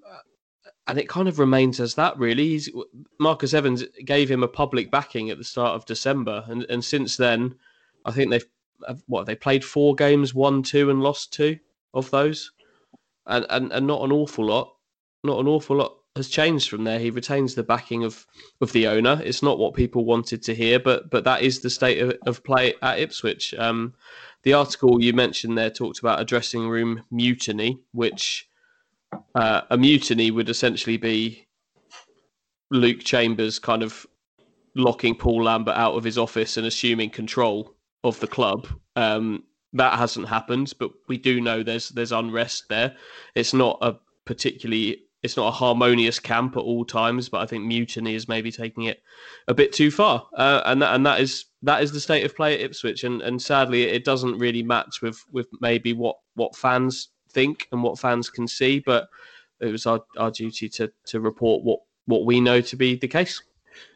and 0.87 0.99
it 0.99 1.09
kind 1.09 1.27
of 1.27 1.39
remains 1.39 1.81
as 1.81 1.95
that. 1.95 2.17
Really, 2.19 2.49
He's, 2.49 2.71
Marcus 3.19 3.55
Evans 3.55 3.83
gave 4.05 4.31
him 4.31 4.43
a 4.43 4.49
public 4.49 4.91
backing 4.91 5.31
at 5.31 5.39
the 5.39 5.45
start 5.45 5.75
of 5.75 5.87
December, 5.87 6.45
and 6.49 6.65
and 6.69 6.85
since 6.85 7.17
then, 7.17 7.55
I 8.05 8.13
think 8.13 8.31
they've 8.31 8.47
what 9.07 9.27
they 9.27 9.35
played 9.35 9.65
four 9.65 9.95
games, 9.95 10.35
won 10.35 10.63
two, 10.63 10.91
and 10.91 11.03
lost 11.03 11.33
two 11.33 11.59
of 11.95 12.11
those, 12.11 12.53
and 13.27 13.47
and 13.49 13.73
and 13.73 13.87
not 13.87 14.05
an 14.05 14.13
awful 14.13 14.45
lot, 14.45 14.75
not 15.25 15.41
an 15.41 15.49
awful 15.49 15.77
lot 15.77 15.97
has 16.17 16.29
changed 16.29 16.69
from 16.69 16.85
there. 16.85 16.99
He 16.99 17.11
retains 17.11 17.55
the 17.55 17.63
backing 17.63 18.05
of 18.05 18.27
of 18.61 18.73
the 18.73 18.87
owner. 18.89 19.21
It's 19.25 19.43
not 19.43 19.59
what 19.59 19.75
people 19.75 20.05
wanted 20.05 20.43
to 20.45 20.55
hear, 20.55 20.79
but 20.79 21.11
but 21.11 21.25
that 21.25 21.43
is 21.43 21.61
the 21.61 21.71
state 21.71 22.01
of, 22.01 22.15
of 22.27 22.45
play 22.45 22.75
at 22.83 22.99
Ipswich. 22.99 23.55
Um, 23.55 23.95
the 24.43 24.55
article 24.55 25.03
you 25.03 25.13
mentioned 25.13 25.57
there 25.57 25.71
talked 25.71 26.01
about 26.01 26.21
a 26.21 26.25
dressing 26.25 26.69
room 26.69 27.03
mutiny, 27.11 27.79
which 27.93 28.49
uh, 29.35 29.63
a 29.71 29.77
mutiny 29.77 30.31
would 30.31 30.49
essentially 30.49 30.97
be 30.97 31.47
Luke 32.71 33.01
Chambers 33.01 33.59
kind 33.59 33.83
of 33.83 34.07
locking 34.75 35.15
Paul 35.15 35.45
Lambert 35.45 35.77
out 35.77 35.95
of 35.95 36.05
his 36.05 36.19
office 36.19 36.57
and 36.57 36.67
assuming 36.67 37.11
control 37.11 37.75
of 38.05 38.19
the 38.21 38.27
club. 38.27 38.67
Um, 38.97 39.45
that 39.73 39.99
hasn't 39.99 40.29
happened, 40.29 40.73
but 40.79 40.91
we 41.07 41.17
do 41.19 41.41
know 41.41 41.63
there's 41.63 41.91
there's 41.91 42.13
unrest 42.13 42.65
there. 42.69 42.97
It's 43.37 43.55
not 43.55 43.79
a 43.81 43.97
particularly 44.25 45.05
it's 45.23 45.37
not 45.37 45.49
a 45.49 45.51
harmonious 45.51 46.19
camp 46.19 46.57
at 46.57 46.61
all 46.61 46.85
times, 46.85 47.29
but 47.29 47.41
I 47.41 47.47
think 47.47 47.65
mutiny 47.65 48.15
is 48.15 48.29
maybe 48.29 48.51
taking 48.51 48.85
it 48.85 49.03
a 49.49 49.55
bit 49.55 49.73
too 49.73 49.91
far, 49.91 50.27
uh, 50.37 50.63
and 50.67 50.81
that, 50.83 50.95
and 50.95 51.05
that 51.07 51.21
is 51.21 51.47
that 51.63 51.83
is 51.83 51.93
the 51.93 52.01
state 52.01 52.25
of 52.25 52.35
play 52.35 52.55
at 52.55 52.61
Ipswich, 52.61 53.05
and 53.05 53.21
and 53.23 53.41
sadly 53.41 53.85
it 53.85 54.05
doesn't 54.05 54.39
really 54.39 54.63
match 54.63 55.03
with 55.03 55.23
with 55.33 55.49
maybe 55.61 55.93
what 55.93 56.17
what 56.35 56.57
fans 56.57 57.09
think 57.33 57.69
and 57.73 57.83
what 57.83 57.99
fans 57.99 58.31
can 58.31 58.49
see, 58.49 58.81
but 58.81 59.09
it 59.61 59.71
was 59.71 59.87
our, 59.87 60.01
our 60.19 60.31
duty 60.31 60.69
to 60.71 60.91
to 61.07 61.21
report 61.21 61.63
what 61.65 61.81
what 62.07 62.25
we 62.25 62.41
know 62.41 62.61
to 62.61 62.77
be 62.77 62.97
the 62.97 63.09
case. 63.09 63.43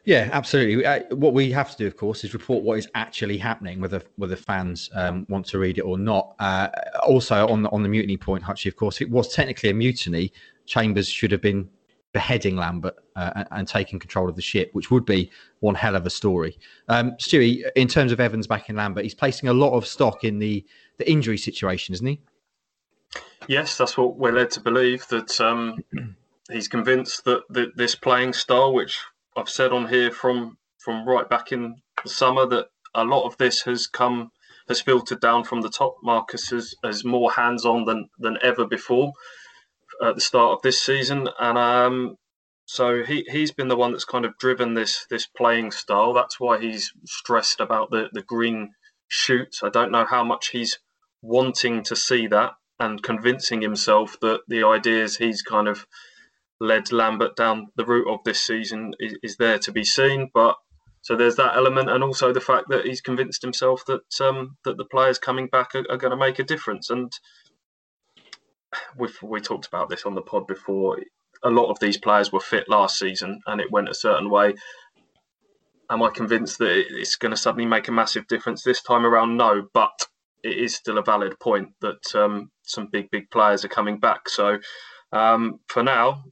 Yeah, 0.04 0.28
absolutely. 0.32 0.84
Uh, 0.84 1.00
what 1.14 1.34
we 1.34 1.50
have 1.50 1.70
to 1.72 1.76
do, 1.76 1.86
of 1.86 1.96
course, 1.96 2.24
is 2.24 2.32
report 2.32 2.62
what 2.62 2.78
is 2.78 2.88
actually 2.94 3.38
happening, 3.38 3.80
whether 3.80 4.02
whether 4.16 4.36
fans 4.36 4.90
um, 4.94 5.26
want 5.28 5.46
to 5.46 5.58
read 5.58 5.78
it 5.78 5.82
or 5.82 5.98
not. 5.98 6.34
Uh, 6.38 6.68
also, 7.06 7.46
on 7.48 7.62
the 7.62 7.70
on 7.70 7.82
the 7.82 7.88
mutiny 7.88 8.16
point, 8.16 8.44
Hutchie, 8.44 8.68
of 8.68 8.76
course, 8.76 9.00
it 9.00 9.10
was 9.10 9.34
technically 9.34 9.70
a 9.70 9.74
mutiny, 9.74 10.32
Chambers 10.66 11.08
should 11.08 11.32
have 11.32 11.42
been 11.42 11.68
beheading 12.14 12.56
Lambert 12.56 12.94
uh, 13.16 13.32
and, 13.34 13.48
and, 13.50 13.68
taking 13.68 13.98
control 13.98 14.28
of 14.28 14.36
the 14.36 14.42
ship, 14.42 14.70
which 14.72 14.90
would 14.90 15.04
be 15.04 15.30
one 15.60 15.74
hell 15.74 15.96
of 15.96 16.06
a 16.06 16.10
story. 16.10 16.56
Um, 16.88 17.10
Stewie, 17.18 17.64
in 17.74 17.88
terms 17.88 18.12
of 18.12 18.20
Evans 18.20 18.46
backing 18.46 18.76
Lambert, 18.76 19.02
he's 19.02 19.16
placing 19.16 19.48
a 19.48 19.52
lot 19.52 19.76
of 19.76 19.84
stock 19.84 20.22
in 20.22 20.38
the, 20.38 20.64
the 20.98 21.10
injury 21.10 21.36
situation, 21.36 21.92
isn't 21.92 22.06
he? 22.06 22.20
Yes, 23.48 23.76
that's 23.76 23.98
what 23.98 24.16
we're 24.16 24.32
led 24.32 24.50
to 24.52 24.60
believe. 24.60 25.06
That 25.08 25.38
um, 25.40 25.84
he's 26.50 26.68
convinced 26.68 27.24
that, 27.24 27.42
that 27.50 27.76
this 27.76 27.96
playing 27.96 28.32
style, 28.32 28.72
which 28.72 29.00
I've 29.36 29.50
said 29.50 29.72
on 29.72 29.88
here 29.88 30.10
from 30.10 30.56
from 30.78 31.06
right 31.06 31.28
back 31.28 31.50
in 31.50 31.76
the 32.02 32.08
summer, 32.08 32.46
that 32.46 32.68
a 32.94 33.04
lot 33.04 33.24
of 33.24 33.36
this 33.38 33.62
has 33.62 33.86
come 33.86 34.30
has 34.68 34.80
filtered 34.80 35.20
down 35.20 35.44
from 35.44 35.60
the 35.60 35.68
top. 35.68 35.96
Marcus 36.02 36.52
is, 36.52 36.74
is 36.84 37.04
more 37.04 37.32
hands 37.32 37.66
on 37.66 37.84
than 37.84 38.08
than 38.18 38.38
ever 38.42 38.64
before 38.66 39.12
at 40.02 40.14
the 40.14 40.20
start 40.20 40.52
of 40.52 40.62
this 40.62 40.80
season, 40.80 41.28
and 41.38 41.58
um, 41.58 42.16
so 42.66 43.02
he 43.02 43.26
he's 43.30 43.52
been 43.52 43.68
the 43.68 43.76
one 43.76 43.92
that's 43.92 44.04
kind 44.04 44.24
of 44.24 44.38
driven 44.38 44.74
this 44.74 45.06
this 45.10 45.26
playing 45.26 45.70
style. 45.70 46.12
That's 46.12 46.40
why 46.40 46.60
he's 46.60 46.92
stressed 47.04 47.60
about 47.60 47.90
the 47.90 48.08
the 48.12 48.22
green 48.22 48.74
shoots. 49.08 49.62
I 49.62 49.68
don't 49.68 49.92
know 49.92 50.04
how 50.04 50.24
much 50.24 50.48
he's 50.48 50.78
wanting 51.22 51.82
to 51.84 51.96
see 51.96 52.26
that 52.28 52.52
and 52.78 53.02
convincing 53.02 53.62
himself 53.62 54.18
that 54.20 54.40
the 54.48 54.64
ideas 54.64 55.16
he's 55.16 55.42
kind 55.42 55.68
of 55.68 55.86
led 56.60 56.92
Lambert 56.92 57.36
down 57.36 57.68
the 57.76 57.84
route 57.84 58.12
of 58.12 58.20
this 58.24 58.40
season 58.40 58.94
is, 58.98 59.16
is 59.22 59.36
there 59.36 59.58
to 59.58 59.72
be 59.72 59.84
seen. 59.84 60.30
But 60.32 60.56
so 61.02 61.16
there's 61.16 61.36
that 61.36 61.56
element, 61.56 61.90
and 61.90 62.02
also 62.02 62.32
the 62.32 62.40
fact 62.40 62.68
that 62.70 62.86
he's 62.86 63.00
convinced 63.00 63.42
himself 63.42 63.84
that 63.86 64.20
um, 64.20 64.56
that 64.64 64.76
the 64.76 64.86
players 64.86 65.18
coming 65.18 65.48
back 65.48 65.74
are, 65.74 65.84
are 65.90 65.98
going 65.98 66.12
to 66.12 66.16
make 66.16 66.38
a 66.38 66.44
difference. 66.44 66.90
And 66.90 67.12
we 68.96 69.08
we 69.22 69.40
talked 69.40 69.66
about 69.66 69.88
this 69.88 70.04
on 70.04 70.14
the 70.14 70.22
pod 70.22 70.46
before. 70.46 70.98
A 71.42 71.50
lot 71.50 71.70
of 71.70 71.78
these 71.78 71.98
players 71.98 72.32
were 72.32 72.40
fit 72.40 72.68
last 72.68 72.98
season, 72.98 73.40
and 73.46 73.60
it 73.60 73.70
went 73.70 73.88
a 73.88 73.94
certain 73.94 74.30
way. 74.30 74.54
am 75.90 76.02
I 76.02 76.10
convinced 76.10 76.58
that 76.58 76.84
it's 76.88 77.16
going 77.16 77.30
to 77.30 77.36
suddenly 77.36 77.66
make 77.66 77.88
a 77.88 77.92
massive 77.92 78.26
difference 78.26 78.62
this 78.62 78.82
time 78.82 79.04
around? 79.04 79.36
No, 79.36 79.68
but 79.74 79.92
it 80.42 80.58
is 80.58 80.74
still 80.74 80.98
a 80.98 81.02
valid 81.02 81.38
point 81.40 81.68
that 81.80 82.14
um, 82.14 82.50
some 82.62 82.88
big, 82.92 83.10
big 83.10 83.30
players 83.30 83.64
are 83.64 83.68
coming 83.68 83.98
back. 83.98 84.28
So 84.28 84.58
um, 85.12 85.60
for 85.68 85.82
now, 85.82 86.24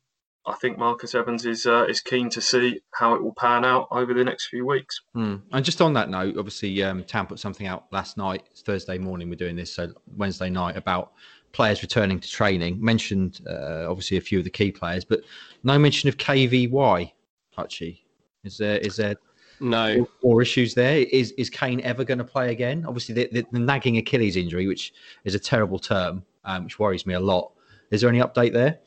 I 0.45 0.55
think 0.55 0.77
Marcus 0.77 1.15
Evans 1.15 1.47
is 1.47 1.67
uh, 1.67 1.85
is 1.85 2.01
keen 2.01 2.29
to 2.31 2.41
see 2.41 2.81
how 2.93 3.15
it 3.15 3.23
will 3.23 3.35
pan 3.35 3.65
out 3.65 3.87
over 3.93 4.13
the 4.13 4.25
next 4.25 4.49
few 4.49 4.67
weeks. 4.67 5.01
Mm. 5.17 5.43
And 5.53 5.65
just 5.65 5.81
on 5.81 5.93
that 5.95 6.11
note, 6.11 6.37
obviously, 6.37 6.83
um, 6.83 7.05
Tam 7.05 7.27
put 7.27 7.39
something 7.39 7.67
out 7.67 7.85
last 7.93 8.17
night. 8.17 8.43
Thursday 8.67 8.99
morning. 8.99 9.31
We're 9.31 9.37
doing 9.37 9.57
this, 9.57 9.73
so 9.73 9.93
Wednesday 10.17 10.51
night 10.51 10.77
about 10.77 11.13
players 11.53 11.83
returning 11.83 12.19
to 12.19 12.29
training. 12.29 12.83
Mentioned 12.83 13.41
uh, 13.49 13.87
obviously 13.89 14.17
a 14.17 14.21
few 14.21 14.39
of 14.39 14.45
the 14.45 14.51
key 14.51 14.73
players, 14.73 15.05
but 15.05 15.23
no 15.63 15.79
mention 15.79 16.09
of 16.09 16.17
KVY. 16.17 17.13
Hutchie, 17.57 18.01
is 18.45 18.57
there 18.57 18.79
is 18.79 18.97
there 18.97 19.17
no 19.61 20.09
more 20.23 20.43
issues 20.43 20.75
there? 20.75 20.99
Is 20.99 21.33
is 21.33 21.51
Kane 21.51 21.81
ever 21.83 22.05
going 22.05 22.19
to 22.19 22.25
play 22.25 22.51
again? 22.51 22.85
Obviously, 22.87 23.15
the, 23.15 23.29
the, 23.33 23.47
the, 23.53 23.59
nagging 23.59 23.99
Achilles 23.99 24.37
injury, 24.37 24.67
which 24.67 24.93
is 25.25 25.35
a 25.35 25.39
terrible 25.39 25.79
term, 25.79 26.25
um, 26.45 26.65
which 26.65 26.79
worries 26.79 27.07
me 27.07 27.15
a 27.15 27.21
lot. 27.21 27.53
Is 27.91 28.01
there 28.01 28.11
any 28.11 28.21
update 28.21 28.53
there? 28.53 28.81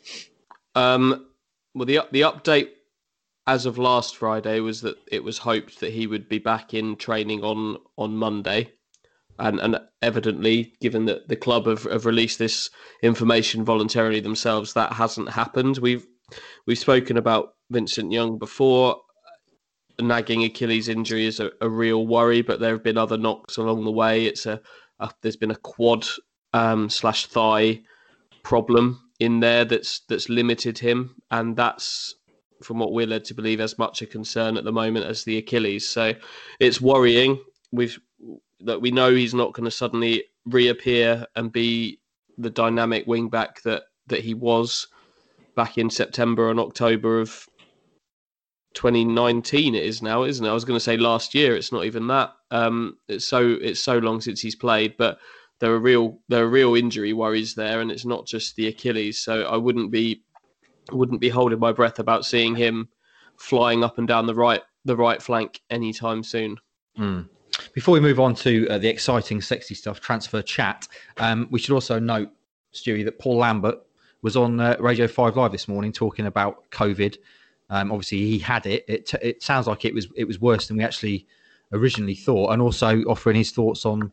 Um, 0.73 1.27
well, 1.75 1.85
the 1.85 2.01
the 2.11 2.21
update 2.21 2.69
as 3.47 3.65
of 3.65 3.77
last 3.77 4.17
Friday 4.17 4.59
was 4.59 4.81
that 4.81 4.97
it 5.07 5.23
was 5.23 5.37
hoped 5.37 5.79
that 5.79 5.91
he 5.91 6.07
would 6.07 6.27
be 6.27 6.39
back 6.39 6.73
in 6.73 6.95
training 6.95 7.43
on 7.43 7.77
on 7.97 8.17
Monday, 8.17 8.71
and 9.39 9.59
and 9.59 9.79
evidently, 10.01 10.73
given 10.81 11.05
that 11.05 11.27
the 11.27 11.35
club 11.35 11.67
have, 11.67 11.83
have 11.83 12.05
released 12.05 12.39
this 12.39 12.69
information 13.01 13.65
voluntarily 13.65 14.19
themselves, 14.19 14.73
that 14.73 14.93
hasn't 14.93 15.29
happened. 15.29 15.77
We've 15.79 16.05
we've 16.65 16.79
spoken 16.79 17.17
about 17.17 17.53
Vincent 17.69 18.11
Young 18.11 18.37
before. 18.37 19.01
A 19.97 20.01
nagging 20.01 20.43
Achilles 20.43 20.89
injury 20.89 21.25
is 21.25 21.39
a, 21.39 21.51
a, 21.61 21.69
real 21.69 22.05
worry, 22.05 22.41
but 22.41 22.59
there 22.59 22.73
have 22.73 22.83
been 22.83 22.97
other 22.97 23.17
knocks 23.17 23.55
along 23.55 23.85
the 23.85 23.91
way. 23.91 24.25
It's 24.25 24.45
a, 24.45 24.61
a 24.99 25.09
there's 25.21 25.37
been 25.37 25.51
a 25.51 25.55
quad 25.55 26.05
um, 26.53 26.89
slash 26.89 27.27
thigh 27.27 27.81
problem 28.43 29.01
in 29.19 29.39
there 29.39 29.63
that's 29.65 30.01
that's 30.09 30.29
limited 30.29 30.77
him, 30.77 31.15
and 31.31 31.55
that's 31.55 32.15
from 32.63 32.79
what 32.79 32.93
we're 32.93 33.07
led 33.07 33.25
to 33.25 33.33
believe 33.33 33.59
as 33.59 33.77
much 33.77 34.01
a 34.01 34.05
concern 34.05 34.57
at 34.57 34.63
the 34.63 34.71
moment 34.71 35.05
as 35.05 35.23
the 35.23 35.37
Achilles. 35.37 35.87
So 35.87 36.13
it's 36.59 36.81
worrying. 36.81 37.41
We've 37.71 37.99
that 38.61 38.81
we 38.81 38.91
know 38.91 39.13
he's 39.13 39.33
not 39.33 39.53
going 39.53 39.65
to 39.65 39.71
suddenly 39.71 40.23
reappear 40.45 41.25
and 41.35 41.51
be 41.51 41.99
the 42.37 42.49
dynamic 42.49 43.05
wing 43.07 43.29
back 43.29 43.61
that 43.63 43.83
that 44.07 44.21
he 44.21 44.33
was 44.33 44.87
back 45.55 45.77
in 45.77 45.89
September 45.89 46.49
and 46.49 46.59
October 46.59 47.19
of 47.19 47.47
2019 48.73 49.73
it 49.73 49.83
is 49.85 50.01
now 50.01 50.23
isn't 50.23 50.45
it 50.45 50.49
i 50.49 50.53
was 50.53 50.65
going 50.65 50.75
to 50.75 50.83
say 50.83 50.97
last 50.97 51.33
year 51.33 51.55
it's 51.55 51.71
not 51.71 51.85
even 51.85 52.07
that 52.07 52.33
um 52.51 52.97
it's 53.07 53.25
so 53.25 53.55
it's 53.61 53.79
so 53.79 53.99
long 53.99 54.19
since 54.19 54.41
he's 54.41 54.53
played 54.53 54.97
but 54.97 55.17
there 55.59 55.71
are 55.71 55.79
real 55.79 56.19
there 56.27 56.43
are 56.43 56.49
real 56.49 56.75
injury 56.75 57.13
worries 57.13 57.55
there, 57.55 57.81
and 57.81 57.91
it's 57.91 58.05
not 58.05 58.27
just 58.27 58.55
the 58.55 58.67
Achilles. 58.67 59.19
So 59.19 59.43
I 59.43 59.57
wouldn't 59.57 59.91
be 59.91 60.23
wouldn't 60.91 61.21
be 61.21 61.29
holding 61.29 61.59
my 61.59 61.71
breath 61.71 61.99
about 61.99 62.25
seeing 62.25 62.55
him 62.55 62.89
flying 63.37 63.83
up 63.83 63.97
and 63.97 64.07
down 64.07 64.27
the 64.27 64.35
right 64.35 64.61
the 64.83 64.95
right 64.95 65.21
flank 65.21 65.61
anytime 65.69 66.23
soon. 66.23 66.57
Mm. 66.97 67.29
Before 67.73 67.93
we 67.93 67.99
move 67.99 68.19
on 68.19 68.35
to 68.35 68.67
uh, 68.69 68.77
the 68.77 68.87
exciting, 68.87 69.41
sexy 69.41 69.75
stuff, 69.75 69.99
transfer 69.99 70.41
chat, 70.41 70.87
um, 71.17 71.47
we 71.51 71.59
should 71.59 71.73
also 71.73 71.99
note, 71.99 72.29
Stewie, 72.73 73.05
that 73.05 73.19
Paul 73.19 73.37
Lambert 73.37 73.77
was 74.21 74.35
on 74.35 74.59
uh, 74.59 74.75
Radio 74.79 75.07
Five 75.07 75.37
Live 75.37 75.51
this 75.51 75.67
morning 75.67 75.91
talking 75.91 76.25
about 76.25 76.69
COVID. 76.71 77.17
Um, 77.69 77.91
obviously, 77.91 78.19
he 78.19 78.39
had 78.39 78.65
it. 78.65 78.85
It, 78.87 79.13
it 79.21 79.43
sounds 79.43 79.67
like 79.67 79.85
it 79.85 79.93
was 79.93 80.07
it 80.15 80.25
was 80.25 80.39
worse 80.39 80.67
than 80.67 80.77
we 80.77 80.83
actually 80.83 81.27
originally 81.71 82.15
thought, 82.15 82.51
and 82.51 82.61
also 82.61 83.01
offering 83.03 83.37
his 83.37 83.51
thoughts 83.51 83.85
on 83.85 84.11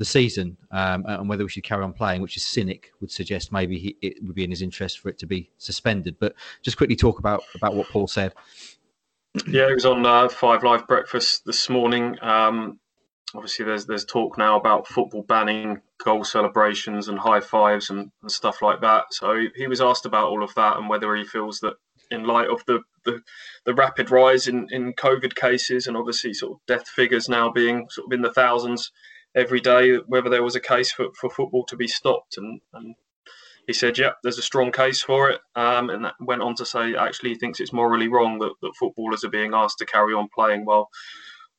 the 0.00 0.04
season 0.06 0.56
um, 0.70 1.04
and 1.06 1.28
whether 1.28 1.44
we 1.44 1.50
should 1.50 1.62
carry 1.62 1.84
on 1.84 1.92
playing, 1.92 2.22
which 2.22 2.34
is 2.34 2.42
cynic 2.42 2.90
would 3.02 3.10
suggest 3.10 3.52
maybe 3.52 3.78
he, 3.78 3.96
it 4.00 4.16
would 4.22 4.34
be 4.34 4.44
in 4.44 4.50
his 4.50 4.62
interest 4.62 4.98
for 4.98 5.10
it 5.10 5.18
to 5.18 5.26
be 5.26 5.50
suspended. 5.58 6.16
But 6.18 6.34
just 6.62 6.78
quickly 6.78 6.96
talk 6.96 7.18
about 7.18 7.42
about 7.54 7.74
what 7.74 7.86
Paul 7.88 8.06
said. 8.06 8.32
Yeah, 9.46 9.68
he 9.68 9.74
was 9.74 9.86
on 9.86 10.04
uh, 10.04 10.28
Five 10.28 10.64
Live 10.64 10.88
Breakfast 10.88 11.42
this 11.46 11.68
morning. 11.68 12.16
Um, 12.20 12.80
obviously, 13.32 13.64
there's 13.64 13.86
there's 13.86 14.04
talk 14.04 14.36
now 14.36 14.58
about 14.58 14.88
football 14.88 15.22
banning 15.22 15.80
goal 16.04 16.24
celebrations 16.24 17.06
and 17.06 17.18
high 17.18 17.40
fives 17.40 17.90
and, 17.90 18.10
and 18.22 18.30
stuff 18.30 18.60
like 18.60 18.80
that. 18.80 19.04
So 19.12 19.38
he, 19.54 19.68
was 19.68 19.80
asked 19.80 20.04
about 20.04 20.28
all 20.28 20.42
of 20.42 20.54
that 20.56 20.78
and 20.78 20.88
whether 20.88 21.14
he 21.14 21.24
feels 21.24 21.60
that 21.60 21.74
in 22.10 22.24
light 22.24 22.48
of 22.48 22.64
the, 22.66 22.80
the, 23.04 23.20
the, 23.66 23.74
rapid 23.74 24.10
rise 24.10 24.48
in, 24.48 24.66
in 24.70 24.94
COVID 24.94 25.36
cases 25.36 25.86
and 25.86 25.96
obviously 25.96 26.34
sort 26.34 26.52
of 26.52 26.58
death 26.66 26.88
figures 26.88 27.28
now 27.28 27.52
being 27.52 27.86
sort 27.90 28.06
of 28.06 28.12
in 28.12 28.22
the 28.22 28.32
thousands, 28.32 28.90
every 29.36 29.60
day 29.60 29.96
whether 30.06 30.28
there 30.28 30.42
was 30.42 30.56
a 30.56 30.60
case 30.60 30.90
for, 30.90 31.06
for 31.14 31.30
football 31.30 31.64
to 31.66 31.76
be 31.76 31.86
stopped. 31.86 32.36
And, 32.36 32.60
and 32.72 32.96
he 33.70 33.74
said, 33.74 33.96
"Yep, 33.98 34.16
there's 34.24 34.38
a 34.38 34.42
strong 34.42 34.72
case 34.72 35.00
for 35.00 35.30
it." 35.30 35.40
Um, 35.54 35.90
and 35.90 36.10
went 36.18 36.42
on 36.42 36.56
to 36.56 36.66
say, 36.66 36.96
actually, 36.96 37.30
he 37.30 37.36
thinks 37.36 37.60
it's 37.60 37.72
morally 37.72 38.08
wrong 38.08 38.40
that, 38.40 38.52
that 38.62 38.74
footballers 38.76 39.22
are 39.22 39.30
being 39.30 39.54
asked 39.54 39.78
to 39.78 39.86
carry 39.86 40.12
on 40.12 40.28
playing 40.34 40.64
while 40.64 40.88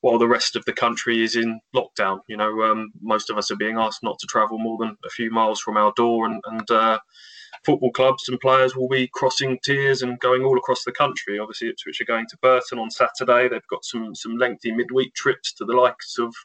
while 0.01 0.17
the 0.17 0.27
rest 0.27 0.57
of 0.57 0.65
the 0.65 0.73
country 0.73 1.23
is 1.23 1.37
in 1.37 1.61
lockdown. 1.73 2.19
You 2.27 2.35
know, 2.35 2.63
um, 2.63 2.91
most 3.01 3.29
of 3.29 3.37
us 3.37 3.49
are 3.49 3.55
being 3.55 3.77
asked 3.77 4.03
not 4.03 4.19
to 4.19 4.27
travel 4.27 4.59
more 4.59 4.77
than 4.77 4.97
a 5.05 5.09
few 5.09 5.31
miles 5.31 5.61
from 5.61 5.77
our 5.77 5.93
door, 5.95 6.25
and, 6.25 6.41
and 6.45 6.69
uh, 6.69 6.99
football 7.63 7.91
clubs 7.91 8.27
and 8.27 8.37
players 8.41 8.75
will 8.75 8.89
be 8.89 9.07
crossing 9.13 9.57
tiers 9.63 10.01
and 10.01 10.19
going 10.19 10.43
all 10.43 10.57
across 10.57 10.83
the 10.83 10.91
country. 10.91 11.39
Obviously, 11.39 11.69
Ipswich 11.69 12.01
are 12.01 12.13
going 12.13 12.27
to 12.27 12.37
Burton 12.41 12.77
on 12.77 12.91
Saturday. 12.91 13.47
They've 13.47 13.61
got 13.69 13.85
some 13.85 14.13
some 14.15 14.35
lengthy 14.35 14.73
midweek 14.73 15.13
trips 15.13 15.53
to 15.53 15.63
the 15.63 15.77
likes 15.77 16.17
of 16.19 16.35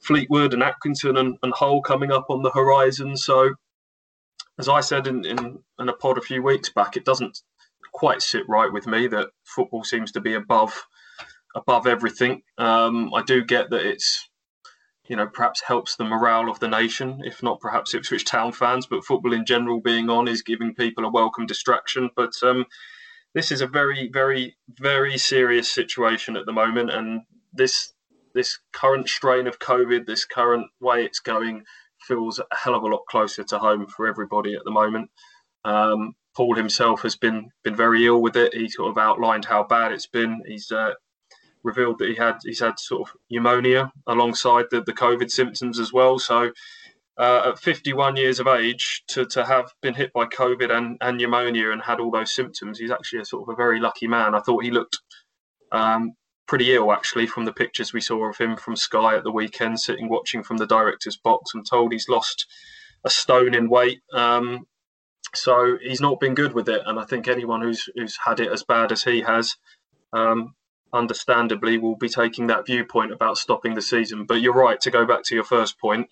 Fleetwood 0.00 0.52
and 0.52 0.62
Accrington 0.62 1.18
and, 1.18 1.38
and 1.42 1.54
Hull 1.54 1.80
coming 1.80 2.12
up 2.12 2.26
on 2.28 2.42
the 2.42 2.50
horizon. 2.50 3.16
So, 3.16 3.54
as 4.58 4.68
I 4.68 4.80
said 4.80 5.06
in, 5.06 5.24
in, 5.24 5.58
in 5.78 5.88
a 5.88 5.92
pod 5.92 6.18
a 6.18 6.22
few 6.22 6.42
weeks 6.42 6.68
back, 6.68 6.96
it 6.96 7.04
doesn't 7.04 7.40
quite 7.92 8.22
sit 8.22 8.48
right 8.48 8.72
with 8.72 8.86
me 8.86 9.06
that 9.08 9.30
football 9.44 9.84
seems 9.84 10.12
to 10.12 10.20
be 10.20 10.34
above 10.34 10.86
above 11.54 11.86
everything. 11.86 12.42
Um, 12.58 13.12
I 13.14 13.22
do 13.22 13.44
get 13.44 13.70
that 13.70 13.86
it's 13.86 14.28
you 15.08 15.16
know 15.16 15.26
perhaps 15.26 15.62
helps 15.62 15.96
the 15.96 16.04
morale 16.04 16.50
of 16.50 16.60
the 16.60 16.68
nation, 16.68 17.22
if 17.24 17.42
not 17.42 17.60
perhaps 17.60 17.94
Ipswich 17.94 18.24
Town 18.24 18.52
fans, 18.52 18.86
but 18.86 19.04
football 19.04 19.32
in 19.32 19.46
general 19.46 19.80
being 19.80 20.10
on 20.10 20.28
is 20.28 20.42
giving 20.42 20.74
people 20.74 21.04
a 21.04 21.10
welcome 21.10 21.46
distraction. 21.46 22.10
But 22.14 22.32
um, 22.42 22.66
this 23.34 23.50
is 23.52 23.60
a 23.60 23.66
very, 23.66 24.08
very, 24.08 24.56
very 24.68 25.18
serious 25.18 25.72
situation 25.72 26.36
at 26.36 26.46
the 26.46 26.52
moment, 26.52 26.90
and 26.90 27.22
this 27.52 27.92
this 28.34 28.58
current 28.72 29.08
strain 29.08 29.46
of 29.46 29.58
COVID, 29.58 30.06
this 30.06 30.24
current 30.24 30.66
way 30.80 31.04
it's 31.04 31.20
going, 31.20 31.64
feels 32.08 32.38
a 32.38 32.56
hell 32.56 32.74
of 32.74 32.82
a 32.82 32.86
lot 32.86 33.04
closer 33.08 33.44
to 33.44 33.58
home 33.58 33.86
for 33.86 34.06
everybody 34.06 34.54
at 34.54 34.64
the 34.64 34.70
moment. 34.70 35.10
Um, 35.64 36.14
Paul 36.34 36.54
himself 36.54 37.02
has 37.02 37.16
been 37.16 37.50
been 37.62 37.76
very 37.76 38.06
ill 38.06 38.22
with 38.22 38.36
it. 38.36 38.54
He 38.54 38.68
sort 38.68 38.90
of 38.90 38.98
outlined 38.98 39.44
how 39.44 39.64
bad 39.64 39.92
it's 39.92 40.06
been. 40.06 40.42
He's 40.46 40.72
uh, 40.72 40.94
revealed 41.62 41.98
that 41.98 42.08
he 42.08 42.14
had 42.14 42.38
he's 42.42 42.60
had 42.60 42.78
sort 42.78 43.08
of 43.08 43.16
pneumonia 43.30 43.92
alongside 44.06 44.66
the, 44.70 44.82
the 44.82 44.92
COVID 44.92 45.30
symptoms 45.30 45.78
as 45.78 45.92
well. 45.92 46.18
So 46.18 46.52
uh, 47.18 47.50
at 47.50 47.58
51 47.58 48.16
years 48.16 48.38
of 48.38 48.46
age, 48.46 49.02
to, 49.08 49.26
to 49.26 49.44
have 49.44 49.72
been 49.82 49.94
hit 49.94 50.12
by 50.12 50.24
COVID 50.26 50.70
and, 50.70 50.96
and 51.00 51.18
pneumonia 51.18 51.72
and 51.72 51.82
had 51.82 51.98
all 51.98 52.12
those 52.12 52.32
symptoms, 52.32 52.78
he's 52.78 52.92
actually 52.92 53.20
a 53.20 53.24
sort 53.24 53.42
of 53.42 53.52
a 53.52 53.56
very 53.56 53.80
lucky 53.80 54.06
man. 54.06 54.36
I 54.36 54.40
thought 54.40 54.62
he 54.62 54.70
looked 54.70 55.00
um, 55.72 56.12
pretty 56.48 56.74
ill 56.74 56.90
actually 56.90 57.26
from 57.26 57.44
the 57.44 57.52
pictures 57.52 57.92
we 57.92 58.00
saw 58.00 58.28
of 58.28 58.38
him 58.38 58.56
from 58.56 58.74
Sky 58.74 59.16
at 59.16 59.22
the 59.22 59.30
weekend, 59.30 59.78
sitting 59.78 60.08
watching 60.08 60.42
from 60.42 60.56
the 60.56 60.66
director's 60.66 61.16
box. 61.16 61.52
I'm 61.54 61.62
told 61.62 61.92
he's 61.92 62.08
lost 62.08 62.46
a 63.04 63.10
stone 63.10 63.54
in 63.54 63.68
weight. 63.68 64.00
Um, 64.12 64.66
so 65.34 65.76
he's 65.80 66.00
not 66.00 66.20
been 66.20 66.34
good 66.34 66.54
with 66.54 66.68
it, 66.70 66.82
and 66.86 66.98
I 66.98 67.04
think 67.04 67.28
anyone 67.28 67.60
who's 67.60 67.88
who's 67.94 68.16
had 68.24 68.40
it 68.40 68.50
as 68.50 68.64
bad 68.64 68.92
as 68.92 69.04
he 69.04 69.20
has, 69.20 69.56
um, 70.14 70.54
understandably, 70.92 71.76
will 71.76 71.96
be 71.96 72.08
taking 72.08 72.46
that 72.46 72.66
viewpoint 72.66 73.12
about 73.12 73.36
stopping 73.36 73.74
the 73.74 73.82
season. 73.82 74.24
But 74.24 74.40
you're 74.40 74.54
right 74.54 74.80
to 74.80 74.90
go 74.90 75.04
back 75.04 75.24
to 75.24 75.34
your 75.34 75.44
first 75.44 75.78
point. 75.78 76.08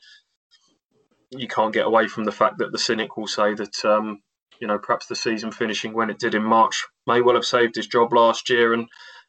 You 1.30 1.48
can't 1.48 1.72
get 1.72 1.86
away 1.86 2.08
from 2.08 2.24
the 2.24 2.32
fact 2.32 2.58
that 2.58 2.72
the 2.72 2.78
cynic 2.78 3.16
will 3.16 3.26
say 3.26 3.54
that 3.54 3.84
um, 3.86 4.20
you 4.60 4.66
know 4.66 4.78
perhaps 4.78 5.06
the 5.06 5.16
season 5.16 5.50
finishing 5.50 5.94
when 5.94 6.10
it 6.10 6.18
did 6.18 6.34
in 6.34 6.44
March 6.44 6.84
may 7.06 7.22
well 7.22 7.36
have 7.36 7.46
saved 7.46 7.76
his 7.76 7.86
job 7.86 8.12
last 8.12 8.50
year 8.50 8.74
and 8.74 8.86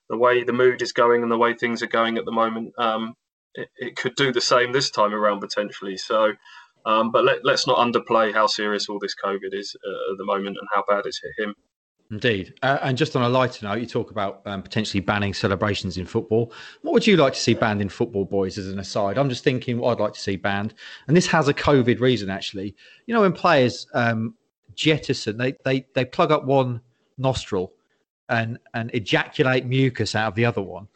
the 0.10 0.18
way 0.18 0.44
the 0.44 0.54
mood 0.54 0.82
is 0.82 0.92
going 0.92 1.24
and 1.24 1.32
the 1.32 1.38
way 1.38 1.54
things 1.54 1.82
are 1.84 1.88
going 1.88 2.18
at 2.18 2.26
the 2.26 2.32
moment, 2.32 2.74
um, 2.78 3.14
it, 3.54 3.70
it, 3.78 3.96
could 3.96 4.16
do 4.16 4.32
the 4.32 4.42
same 4.42 4.72
this 4.72 4.90
time 4.90 5.14
around 5.14 5.40
potentially. 5.40 5.98
So, 5.98 6.34
um, 6.86 7.12
but 7.12 7.24
let, 7.24 7.46
us 7.46 7.68
not 7.68 7.78
underplay 7.78 8.34
how 8.34 8.48
serious 8.48 8.88
all 8.88 9.00
this 9.00 9.16
COVID 9.22 9.54
is 9.54 9.76
uh, 9.86 10.12
at 10.14 10.18
the 10.18 10.26
moment 10.26 10.58
and 10.60 10.68
how 10.74 10.84
bad 10.88 11.06
it's 11.06 11.22
hit 11.22 11.46
him. 11.46 11.56
Indeed. 12.10 12.54
Uh, 12.64 12.78
and 12.84 12.98
just 12.98 13.18
on 13.18 13.24
a 13.24 13.30
lighter 13.30 13.66
note, 13.66 13.80
you 13.80 13.86
talk 13.86 14.12
about 14.12 14.42
um, 14.46 14.64
potentially 14.64 15.02
banning 15.02 15.34
celebrations 15.34 15.98
in 15.98 16.06
football. 16.06 16.54
What 16.82 16.94
would 16.94 17.08
you 17.08 17.18
like 17.18 17.34
to 17.34 17.40
see 17.40 17.54
banned 17.54 17.82
in 17.82 17.90
football, 17.90 18.24
boys, 18.24 18.58
as 18.58 18.70
an 18.70 18.80
aside? 18.80 19.18
I'm 19.18 19.28
just 19.28 19.44
thinking 19.44 19.78
what 19.78 19.92
I'd 19.92 20.02
like 20.02 20.14
to 20.14 20.20
see 20.20 20.38
banned. 20.38 20.74
And 21.08 21.18
this 21.18 21.28
has 21.28 21.50
a 21.50 21.54
COVID 21.54 22.00
reason, 22.00 22.30
actually. 22.30 22.76
You 23.08 23.14
know, 23.14 23.22
when 23.22 23.34
players 23.34 23.88
um, 23.94 24.36
jettison, 24.74 25.38
they, 25.38 25.56
they, 25.66 25.86
they 25.96 26.06
plug 26.06 26.32
up 26.32 26.46
one 26.46 26.80
nostril 27.18 27.74
and 28.30 28.60
and 28.74 28.92
ejaculate 28.94 29.66
mucus 29.66 30.16
out 30.16 30.30
of 30.30 30.36
the 30.36 30.46
other 30.46 30.62
one. 30.62 30.88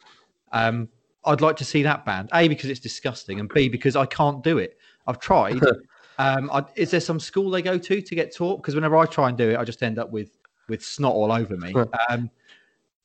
Um, 0.52 0.88
I'd 1.24 1.40
like 1.40 1.56
to 1.56 1.64
see 1.64 1.82
that 1.82 2.04
banned. 2.04 2.28
A 2.34 2.48
because 2.48 2.70
it's 2.70 2.80
disgusting, 2.80 3.40
and 3.40 3.48
B 3.48 3.68
because 3.68 3.96
I 3.96 4.06
can't 4.06 4.42
do 4.42 4.58
it. 4.58 4.78
I've 5.06 5.20
tried. 5.20 5.60
um, 6.18 6.50
I, 6.52 6.64
is 6.74 6.90
there 6.90 7.00
some 7.00 7.20
school 7.20 7.50
they 7.50 7.62
go 7.62 7.78
to 7.78 8.02
to 8.02 8.14
get 8.14 8.34
taught? 8.34 8.60
Because 8.60 8.74
whenever 8.74 8.96
I 8.96 9.06
try 9.06 9.28
and 9.28 9.38
do 9.38 9.50
it, 9.50 9.56
I 9.56 9.64
just 9.64 9.82
end 9.82 9.98
up 9.98 10.10
with 10.10 10.30
with 10.68 10.84
snot 10.84 11.14
all 11.14 11.32
over 11.32 11.56
me. 11.56 11.74
Um, 12.08 12.30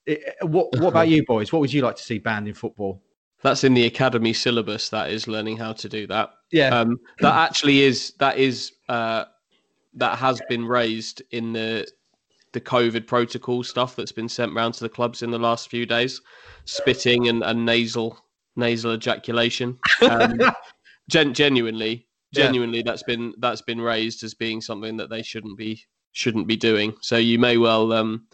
it, 0.06 0.36
what 0.42 0.68
What 0.80 0.90
about 0.90 1.08
you 1.10 1.26
boys? 1.26 1.52
What 1.52 1.60
would 1.60 1.72
you 1.72 1.82
like 1.82 1.96
to 1.98 2.04
see 2.04 2.18
banned 2.18 2.48
in 2.48 2.54
football? 2.54 3.02
That's 3.44 3.64
in 3.64 3.74
the 3.74 3.86
academy 3.86 4.34
syllabus. 4.34 4.90
That 4.90 5.12
is 5.12 5.28
learning 5.28 5.58
how 5.58 5.74
to 5.74 5.88
do 5.88 6.08
that. 6.08 6.32
Yeah, 6.52 6.70
Um, 6.70 7.00
that 7.20 7.36
actually 7.36 7.82
is 7.82 8.14
that 8.20 8.38
is 8.38 8.74
uh, 8.90 9.26
that 9.94 10.18
has 10.18 10.42
been 10.50 10.66
raised 10.66 11.22
in 11.32 11.54
the 11.54 11.88
the 12.58 12.62
COVID 12.62 13.06
protocol 13.06 13.64
stuff 13.64 13.96
that's 13.96 14.12
been 14.12 14.28
sent 14.28 14.52
round 14.56 14.74
to 14.74 14.84
the 14.84 14.90
clubs 14.90 15.22
in 15.22 15.30
the 15.30 15.38
last 15.38 15.70
few 15.70 15.86
days. 15.86 16.22
Spitting 16.66 17.28
and, 17.28 17.44
and 17.44 17.64
nasal 17.64 18.18
nasal 18.56 18.94
ejaculation. 18.96 19.78
Um, 20.02 20.40
gen- 21.10 21.36
genuinely, 21.36 22.08
Yeah. 22.32 22.46
genuinely, 22.46 22.82
that's 22.82 23.04
been 23.04 23.34
that's 23.38 23.62
been 23.62 23.80
raised 23.80 24.24
as 24.24 24.34
being 24.34 24.60
something 24.60 24.98
that 24.98 25.12
they 25.12 25.22
shouldn't 25.22 25.56
be 25.58 25.84
shouldn't 26.14 26.48
be 26.48 26.58
doing. 26.58 26.96
So 27.02 27.18
you 27.18 27.38
may 27.38 27.58
well 27.58 27.94
um, 27.94 28.26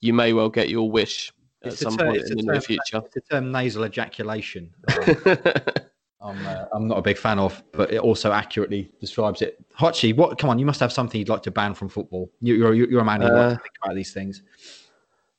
you 0.00 0.14
may 0.14 0.32
well 0.32 0.48
get 0.50 0.68
your 0.68 0.88
wish 0.88 1.32
at 1.64 1.72
It's 1.72 1.80
a 1.80 1.84
some 1.84 1.96
term- 1.96 2.08
point 2.10 2.26
in 2.30 2.38
a 2.38 2.42
the 2.42 2.52
near 2.52 2.60
future. 2.60 3.02
it's 3.04 3.14
the 3.14 3.22
term 3.28 3.50
nasal 3.50 3.84
ejaculation. 3.86 4.72
I'm 6.24 6.46
uh, 6.46 6.64
I'm 6.72 6.88
not 6.88 6.98
a 6.98 7.02
big 7.02 7.18
fan 7.18 7.38
of, 7.38 7.62
but 7.72 7.92
it 7.92 8.00
also 8.00 8.32
accurately 8.32 8.90
describes 8.98 9.42
it. 9.42 9.62
Hutchie, 9.78 10.16
what? 10.16 10.38
Come 10.38 10.48
on, 10.50 10.58
you 10.58 10.64
must 10.64 10.80
have 10.80 10.92
something 10.92 11.18
you'd 11.18 11.28
like 11.28 11.42
to 11.42 11.50
ban 11.50 11.74
from 11.74 11.88
football. 11.90 12.30
You, 12.40 12.54
you're 12.54 12.74
you're 12.74 13.00
a 13.00 13.04
man 13.04 13.20
who 13.20 13.28
likes 13.28 13.36
Uh, 13.36 13.56
to 13.56 13.62
think 13.62 13.74
about 13.84 13.94
these 13.94 14.12
things. 14.12 14.42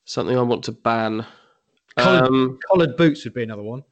Something 0.06 0.38
I 0.38 0.42
want 0.44 0.63
to 0.65 0.72
ban. 0.72 1.25
Collared, 1.98 2.27
Um, 2.27 2.60
collared 2.68 2.96
boots 2.98 3.24
would 3.24 3.34
be 3.34 3.44
another 3.44 3.63
one. 3.63 3.84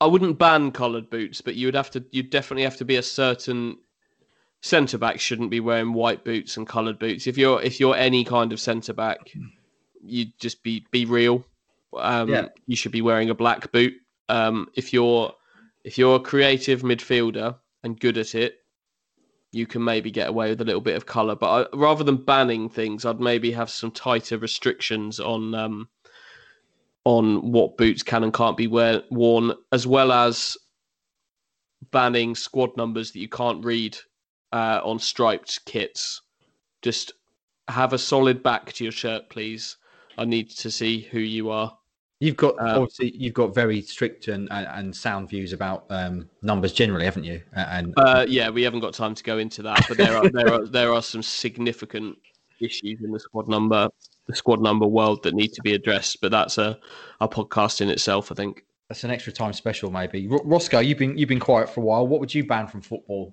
I 0.00 0.06
wouldn't 0.06 0.38
ban 0.38 0.70
collared 0.72 1.08
boots, 1.10 1.40
but 1.40 1.54
you 1.54 1.66
would 1.66 1.74
have 1.74 1.90
to. 1.92 2.04
You'd 2.10 2.30
definitely 2.30 2.64
have 2.64 2.76
to 2.76 2.84
be 2.84 2.96
a 2.96 3.02
certain 3.02 3.78
centre 4.60 4.98
back 4.98 5.20
shouldn't 5.20 5.50
be 5.50 5.60
wearing 5.60 5.92
white 5.92 6.24
boots 6.24 6.56
and 6.56 6.66
coloured 6.66 6.98
boots. 6.98 7.26
If 7.26 7.38
you're 7.38 7.62
if 7.62 7.80
you're 7.80 7.96
any 7.96 8.24
kind 8.24 8.52
of 8.52 8.60
centre 8.60 8.92
back, 8.92 9.18
you 10.04 10.26
just 10.38 10.62
be 10.62 10.86
be 10.90 11.06
real. 11.06 11.44
Um, 11.96 12.28
Yeah. 12.28 12.48
You 12.66 12.76
should 12.76 12.92
be 12.92 13.00
wearing 13.02 13.30
a 13.30 13.34
black 13.34 13.72
boot. 13.72 13.94
Um, 14.28 14.68
if 14.74 14.92
you're 14.92 15.32
if 15.84 15.98
you're 15.98 16.16
a 16.16 16.20
creative 16.20 16.82
midfielder 16.82 17.56
and 17.82 18.00
good 18.00 18.18
at 18.18 18.34
it, 18.34 18.56
you 19.52 19.66
can 19.66 19.82
maybe 19.82 20.10
get 20.10 20.28
away 20.28 20.50
with 20.50 20.60
a 20.60 20.64
little 20.64 20.80
bit 20.80 20.96
of 20.96 21.06
colour. 21.06 21.34
But 21.34 21.68
I, 21.72 21.76
rather 21.76 22.04
than 22.04 22.16
banning 22.16 22.68
things, 22.68 23.04
I'd 23.04 23.20
maybe 23.20 23.50
have 23.52 23.70
some 23.70 23.90
tighter 23.90 24.38
restrictions 24.38 25.20
on 25.20 25.54
um, 25.54 25.88
on 27.04 27.52
what 27.52 27.78
boots 27.78 28.02
can 28.02 28.22
and 28.22 28.34
can't 28.34 28.56
be 28.56 28.66
wear, 28.66 29.02
worn, 29.10 29.52
as 29.72 29.86
well 29.86 30.12
as 30.12 30.56
banning 31.90 32.34
squad 32.34 32.76
numbers 32.76 33.12
that 33.12 33.20
you 33.20 33.28
can't 33.28 33.64
read 33.64 33.96
uh, 34.52 34.80
on 34.84 34.98
striped 34.98 35.64
kits. 35.64 36.20
Just 36.82 37.12
have 37.68 37.92
a 37.92 37.98
solid 37.98 38.42
back 38.42 38.72
to 38.74 38.84
your 38.84 38.92
shirt, 38.92 39.30
please. 39.30 39.76
I 40.18 40.24
need 40.24 40.50
to 40.50 40.70
see 40.70 41.00
who 41.00 41.20
you 41.20 41.50
are. 41.50 41.78
You've 42.20 42.36
got 42.36 42.58
Um, 42.58 42.82
obviously 42.82 43.16
you've 43.16 43.34
got 43.34 43.54
very 43.54 43.80
strict 43.80 44.26
and, 44.28 44.48
and, 44.50 44.66
and 44.66 44.96
sound 44.96 45.28
views 45.28 45.52
about 45.52 45.84
um, 45.90 46.28
numbers 46.42 46.72
generally, 46.72 47.04
haven't 47.04 47.24
you? 47.24 47.40
And 47.54 47.94
Uh, 47.96 48.26
yeah, 48.28 48.50
we 48.50 48.62
haven't 48.62 48.80
got 48.80 48.92
time 48.94 49.14
to 49.14 49.22
go 49.22 49.38
into 49.38 49.62
that, 49.62 49.84
but 49.88 49.96
there 49.96 50.16
are 50.16 50.28
there 50.32 50.52
are 50.52 50.66
there 50.66 50.92
are 50.92 51.02
some 51.02 51.22
significant 51.22 52.18
issues 52.60 52.98
in 53.02 53.12
the 53.12 53.20
squad 53.20 53.48
number 53.48 53.88
the 54.26 54.34
squad 54.34 54.60
number 54.60 54.86
world 54.86 55.22
that 55.22 55.32
need 55.34 55.52
to 55.54 55.62
be 55.62 55.74
addressed. 55.74 56.20
But 56.20 56.32
that's 56.32 56.58
a 56.58 56.78
a 57.20 57.28
podcast 57.28 57.80
in 57.80 57.88
itself, 57.88 58.32
I 58.32 58.34
think. 58.34 58.64
that's 58.88 59.04
an 59.04 59.10
extra 59.12 59.32
time 59.32 59.52
special, 59.52 59.90
maybe. 59.90 60.26
Ro- 60.26 60.42
Roscoe, 60.44 60.80
you've 60.80 60.98
been 60.98 61.16
you've 61.16 61.28
been 61.28 61.38
quiet 61.40 61.70
for 61.70 61.80
a 61.82 61.84
while. 61.84 62.06
What 62.06 62.18
would 62.20 62.34
you 62.34 62.44
ban 62.44 62.66
from 62.66 62.80
football? 62.80 63.32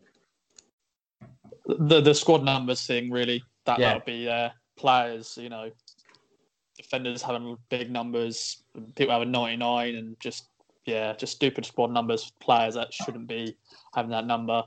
the 1.66 2.02
the 2.02 2.14
squad 2.14 2.44
numbers 2.44 2.86
thing 2.86 3.10
really 3.10 3.44
that 3.66 3.80
Yeah. 3.80 3.88
that 3.88 3.96
would 3.96 4.06
be 4.06 4.30
uh, 4.30 4.50
players 4.78 5.36
you 5.42 5.50
know 5.50 5.72
defenders 6.78 7.22
having 7.22 7.58
big 7.70 7.90
numbers 7.90 8.64
people 8.96 9.14
having 9.14 9.32
99 9.32 9.96
and 9.96 10.20
just 10.20 10.50
yeah 10.86 11.14
just 11.14 11.34
stupid 11.34 11.66
squad 11.66 11.92
numbers 11.92 12.32
players 12.40 12.76
that 12.76 12.94
shouldn't 12.94 13.28
be 13.28 13.56
having 13.94 14.12
that 14.12 14.26
number. 14.26 14.64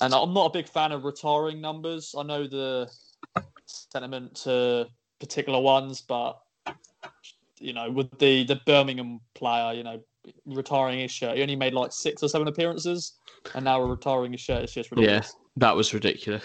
And 0.00 0.14
i'm 0.14 0.34
not 0.34 0.46
a 0.46 0.50
big 0.50 0.68
fan 0.68 0.92
of 0.92 1.04
retiring 1.04 1.60
numbers. 1.60 2.14
I 2.16 2.22
know 2.22 2.46
the 2.46 2.90
sentiment 3.66 4.34
to 4.36 4.86
particular 5.18 5.60
ones 5.60 6.00
but 6.02 6.38
you 7.58 7.72
know 7.72 7.90
with 7.90 8.18
the 8.18 8.44
the 8.44 8.60
birmingham 8.66 9.20
player 9.34 9.72
you 9.72 9.82
know 9.82 10.00
retiring 10.46 10.98
his 10.98 11.10
shirt 11.10 11.36
he 11.36 11.42
only 11.42 11.56
made 11.56 11.72
like 11.72 11.92
six 11.92 12.22
or 12.22 12.28
seven 12.28 12.48
appearances 12.48 13.14
and 13.54 13.64
now 13.64 13.80
we're 13.80 13.90
retiring 13.90 14.32
his 14.32 14.40
shirt. 14.40 14.62
It's 14.62 14.72
just 14.72 14.90
ridiculous. 14.90 15.32
Yeah, 15.34 15.40
That 15.56 15.76
was 15.76 15.92
ridiculous. 15.92 16.44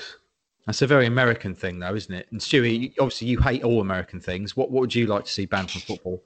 That's 0.65 0.81
a 0.81 0.87
very 0.87 1.05
American 1.07 1.55
thing, 1.55 1.79
though, 1.79 1.95
isn't 1.95 2.13
it? 2.13 2.27
And 2.31 2.39
Stewie, 2.39 2.93
obviously, 2.99 3.27
you 3.27 3.39
hate 3.39 3.63
all 3.63 3.81
American 3.81 4.19
things. 4.19 4.55
What 4.55 4.69
what 4.71 4.81
would 4.81 4.95
you 4.95 5.07
like 5.07 5.25
to 5.25 5.31
see 5.31 5.45
banned 5.45 5.71
from 5.71 5.81
football? 5.81 6.21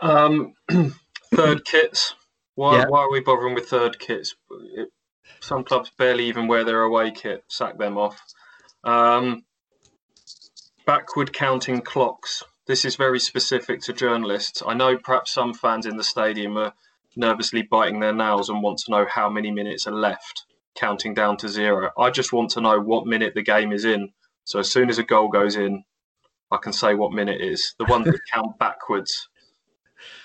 Um, 0.00 0.54
third 1.34 1.64
kits. 1.64 2.14
Why, 2.54 2.78
Yeah. 2.78 2.84
why 2.86 3.00
are 3.00 3.10
we 3.10 3.20
bothering 3.20 3.54
with 3.54 3.68
third 3.68 3.98
kits? 3.98 4.36
Some 5.40 5.64
clubs 5.64 5.90
barely 5.98 6.26
even 6.26 6.46
wear 6.46 6.64
their 6.64 6.82
away 6.82 7.10
kit. 7.10 7.44
Sack 7.48 7.78
them 7.78 7.98
off. 7.98 8.20
Um, 8.84 9.44
backward 10.86 11.32
counting 11.32 11.80
clocks. 11.80 12.44
This 12.66 12.84
is 12.84 12.96
very 12.96 13.18
specific 13.20 13.80
to 13.82 13.92
journalists. 13.92 14.62
I 14.66 14.74
know 14.74 14.96
perhaps 14.96 15.32
some 15.32 15.52
fans 15.52 15.84
in 15.86 15.96
the 15.96 16.04
stadium 16.04 16.56
are 16.56 16.72
nervously 17.16 17.62
biting 17.62 18.00
their 18.00 18.14
nails 18.14 18.48
and 18.48 18.62
want 18.62 18.78
to 18.78 18.90
know 18.90 19.06
how 19.08 19.28
many 19.28 19.50
minutes 19.50 19.86
are 19.86 19.94
left, 19.94 20.44
counting 20.74 21.14
down 21.14 21.36
to 21.38 21.48
zero. 21.48 21.90
I 21.98 22.10
just 22.10 22.32
want 22.32 22.50
to 22.52 22.60
know 22.60 22.80
what 22.80 23.06
minute 23.06 23.34
the 23.34 23.42
game 23.42 23.72
is 23.72 23.84
in. 23.84 24.12
So 24.44 24.58
as 24.58 24.70
soon 24.70 24.88
as 24.88 24.98
a 24.98 25.02
goal 25.02 25.28
goes 25.28 25.56
in, 25.56 25.84
I 26.50 26.58
can 26.58 26.72
say 26.72 26.94
what 26.94 27.12
minute 27.12 27.40
it 27.40 27.48
is. 27.52 27.74
The 27.78 27.84
ones 27.86 28.06
that 28.06 28.20
count 28.32 28.58
backwards, 28.58 29.28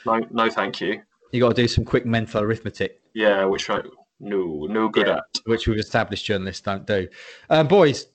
no, 0.06 0.22
no, 0.32 0.50
thank 0.50 0.82
you. 0.82 1.02
You 1.32 1.40
got 1.42 1.56
to 1.56 1.62
do 1.62 1.68
some 1.68 1.86
quick 1.86 2.06
mental 2.06 2.42
arithmetic, 2.42 3.00
Yeah, 3.14 3.46
which 3.46 3.70
I 3.70 3.82
no, 4.20 4.66
no 4.70 4.90
good 4.90 5.08
Yeah. 5.08 5.18
at. 5.18 5.24
which 5.46 5.68
we've 5.68 5.78
established 5.78 6.26
journalists 6.26 6.62
don't 6.62 6.86
do. 6.86 7.08
Um, 7.50 7.68
boys, 7.68 8.08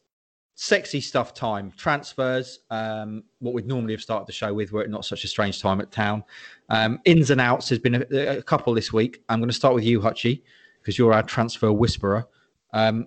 sexy 0.56 1.00
stuff 1.00 1.32
time. 1.32 1.72
Transfers. 1.76 2.60
Um, 2.70 3.24
what 3.38 3.54
we'd 3.54 3.66
normally 3.66 3.94
have 3.94 4.02
started 4.02 4.26
the 4.26 4.32
show 4.32 4.52
with, 4.52 4.72
were 4.72 4.82
it 4.82 4.90
not 4.90 5.04
such 5.04 5.24
a 5.24 5.28
strange 5.28 5.62
time 5.62 5.80
at 5.80 5.90
town. 5.90 6.24
Um, 6.68 7.00
ins 7.04 7.30
and 7.30 7.40
outs. 7.40 7.68
There's 7.70 7.78
been 7.80 7.94
a, 8.10 8.38
a 8.38 8.42
couple 8.42 8.74
this 8.74 8.92
week. 8.92 9.22
I'm 9.28 9.38
going 9.40 9.48
to 9.48 9.54
start 9.56 9.74
with 9.74 9.84
you, 9.84 10.00
Hutchie, 10.00 10.42
because 10.84 10.98
you're 10.98 11.14
our 11.14 11.22
transfer 11.22 11.72
whisperer. 11.72 12.26
Um, 12.74 13.06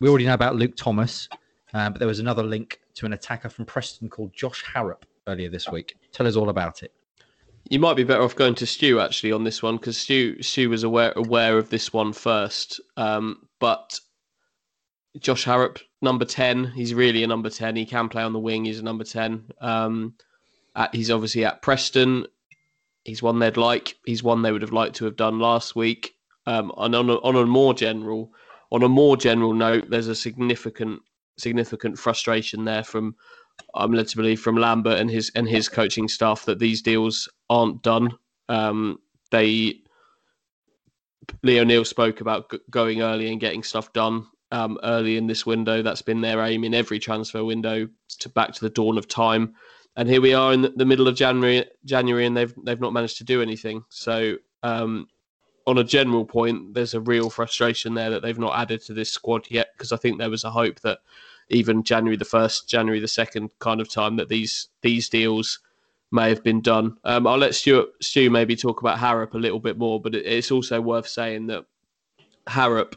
we 0.00 0.08
already 0.08 0.24
know 0.24 0.34
about 0.34 0.56
Luke 0.56 0.76
Thomas, 0.76 1.28
um, 1.74 1.92
but 1.92 1.98
there 1.98 2.08
was 2.08 2.20
another 2.20 2.42
link 2.42 2.80
to 2.94 3.04
an 3.04 3.12
attacker 3.12 3.50
from 3.50 3.66
Preston 3.66 4.08
called 4.08 4.32
Josh 4.32 4.64
Harrop 4.64 5.04
earlier 5.26 5.50
this 5.50 5.68
week. 5.68 5.94
Tell 6.12 6.26
us 6.26 6.36
all 6.36 6.48
about 6.48 6.82
it. 6.82 6.92
You 7.68 7.78
might 7.78 7.96
be 7.96 8.04
better 8.04 8.22
off 8.22 8.34
going 8.34 8.54
to 8.56 8.66
Stu 8.66 8.98
actually 8.98 9.32
on 9.32 9.44
this 9.44 9.62
one 9.62 9.76
because 9.76 9.98
Stu 9.98 10.42
Stu 10.42 10.70
was 10.70 10.84
aware 10.84 11.12
aware 11.16 11.58
of 11.58 11.68
this 11.68 11.92
one 11.92 12.14
first. 12.14 12.80
Um, 12.96 13.46
but 13.58 14.00
Josh 15.20 15.44
Harrop, 15.44 15.78
number 16.00 16.24
ten, 16.24 16.64
he's 16.64 16.94
really 16.94 17.22
a 17.24 17.26
number 17.26 17.50
ten. 17.50 17.76
He 17.76 17.84
can 17.84 18.08
play 18.08 18.22
on 18.22 18.32
the 18.32 18.38
wing. 18.38 18.64
He's 18.64 18.78
a 18.78 18.84
number 18.84 19.04
ten. 19.04 19.50
Um, 19.60 20.14
at, 20.74 20.94
he's 20.94 21.10
obviously 21.10 21.44
at 21.44 21.60
Preston. 21.60 22.26
He's 23.04 23.22
one 23.22 23.38
they'd 23.38 23.58
like. 23.58 23.96
He's 24.06 24.22
one 24.22 24.40
they 24.40 24.52
would 24.52 24.62
have 24.62 24.72
liked 24.72 24.96
to 24.96 25.04
have 25.04 25.16
done 25.16 25.38
last 25.38 25.76
week. 25.76 26.14
Um, 26.48 26.72
and 26.78 26.94
on 26.94 27.10
a, 27.10 27.16
on 27.16 27.36
a 27.36 27.44
more 27.44 27.74
general 27.74 28.32
on 28.72 28.82
a 28.82 28.88
more 28.88 29.16
general 29.18 29.52
note, 29.52 29.90
there's 29.90 30.08
a 30.08 30.14
significant 30.14 31.00
significant 31.36 31.98
frustration 31.98 32.64
there 32.64 32.82
from 32.82 33.14
I'm 33.74 33.92
led 33.92 34.08
to 34.08 34.16
believe 34.16 34.40
from 34.40 34.56
Lambert 34.56 34.98
and 34.98 35.10
his 35.10 35.30
and 35.34 35.46
his 35.46 35.68
coaching 35.68 36.08
staff 36.08 36.46
that 36.46 36.58
these 36.58 36.80
deals 36.80 37.28
aren't 37.50 37.82
done. 37.82 38.16
Um, 38.48 38.98
they 39.30 39.82
Leo 41.42 41.64
Neal 41.64 41.84
spoke 41.84 42.22
about 42.22 42.50
g- 42.50 42.60
going 42.70 43.02
early 43.02 43.30
and 43.30 43.40
getting 43.40 43.62
stuff 43.62 43.92
done 43.92 44.26
um, 44.50 44.78
early 44.82 45.18
in 45.18 45.26
this 45.26 45.44
window. 45.44 45.82
That's 45.82 46.00
been 46.00 46.22
their 46.22 46.40
aim 46.40 46.64
in 46.64 46.72
every 46.72 46.98
transfer 46.98 47.44
window 47.44 47.88
to 48.20 48.28
back 48.30 48.54
to 48.54 48.60
the 48.60 48.70
dawn 48.70 48.96
of 48.96 49.06
time. 49.06 49.54
And 49.96 50.08
here 50.08 50.22
we 50.22 50.32
are 50.32 50.54
in 50.54 50.62
the- 50.62 50.86
middle 50.86 51.08
of 51.08 51.14
January, 51.14 51.66
January, 51.84 52.24
and 52.24 52.34
they've 52.34 52.54
they've 52.64 52.80
not 52.80 52.94
managed 52.94 53.18
to 53.18 53.24
do 53.24 53.42
anything. 53.42 53.84
So, 53.90 54.36
um, 54.62 55.08
on 55.68 55.76
a 55.76 55.84
general 55.84 56.24
point, 56.24 56.72
there's 56.72 56.94
a 56.94 57.00
real 57.00 57.28
frustration 57.28 57.92
there 57.92 58.08
that 58.08 58.22
they've 58.22 58.38
not 58.38 58.58
added 58.58 58.80
to 58.86 58.94
this 58.94 59.10
squad 59.10 59.46
yet. 59.50 59.68
Because 59.74 59.92
I 59.92 59.98
think 59.98 60.18
there 60.18 60.30
was 60.30 60.44
a 60.44 60.50
hope 60.50 60.80
that 60.80 61.00
even 61.50 61.82
January 61.82 62.16
the 62.16 62.24
first, 62.24 62.70
January 62.70 63.00
the 63.00 63.06
second 63.06 63.50
kind 63.58 63.78
of 63.78 63.90
time 63.90 64.16
that 64.16 64.30
these 64.30 64.68
these 64.80 65.10
deals 65.10 65.60
may 66.10 66.30
have 66.30 66.42
been 66.42 66.62
done. 66.62 66.96
Um, 67.04 67.26
I'll 67.26 67.36
let 67.36 67.54
Stuart 67.54 67.90
Stu 68.00 68.30
maybe 68.30 68.56
talk 68.56 68.80
about 68.80 68.98
Harrop 68.98 69.34
a 69.34 69.38
little 69.38 69.60
bit 69.60 69.76
more, 69.76 70.00
but 70.00 70.14
it, 70.14 70.24
it's 70.24 70.50
also 70.50 70.80
worth 70.80 71.06
saying 71.06 71.48
that 71.48 71.66
Harrop 72.46 72.96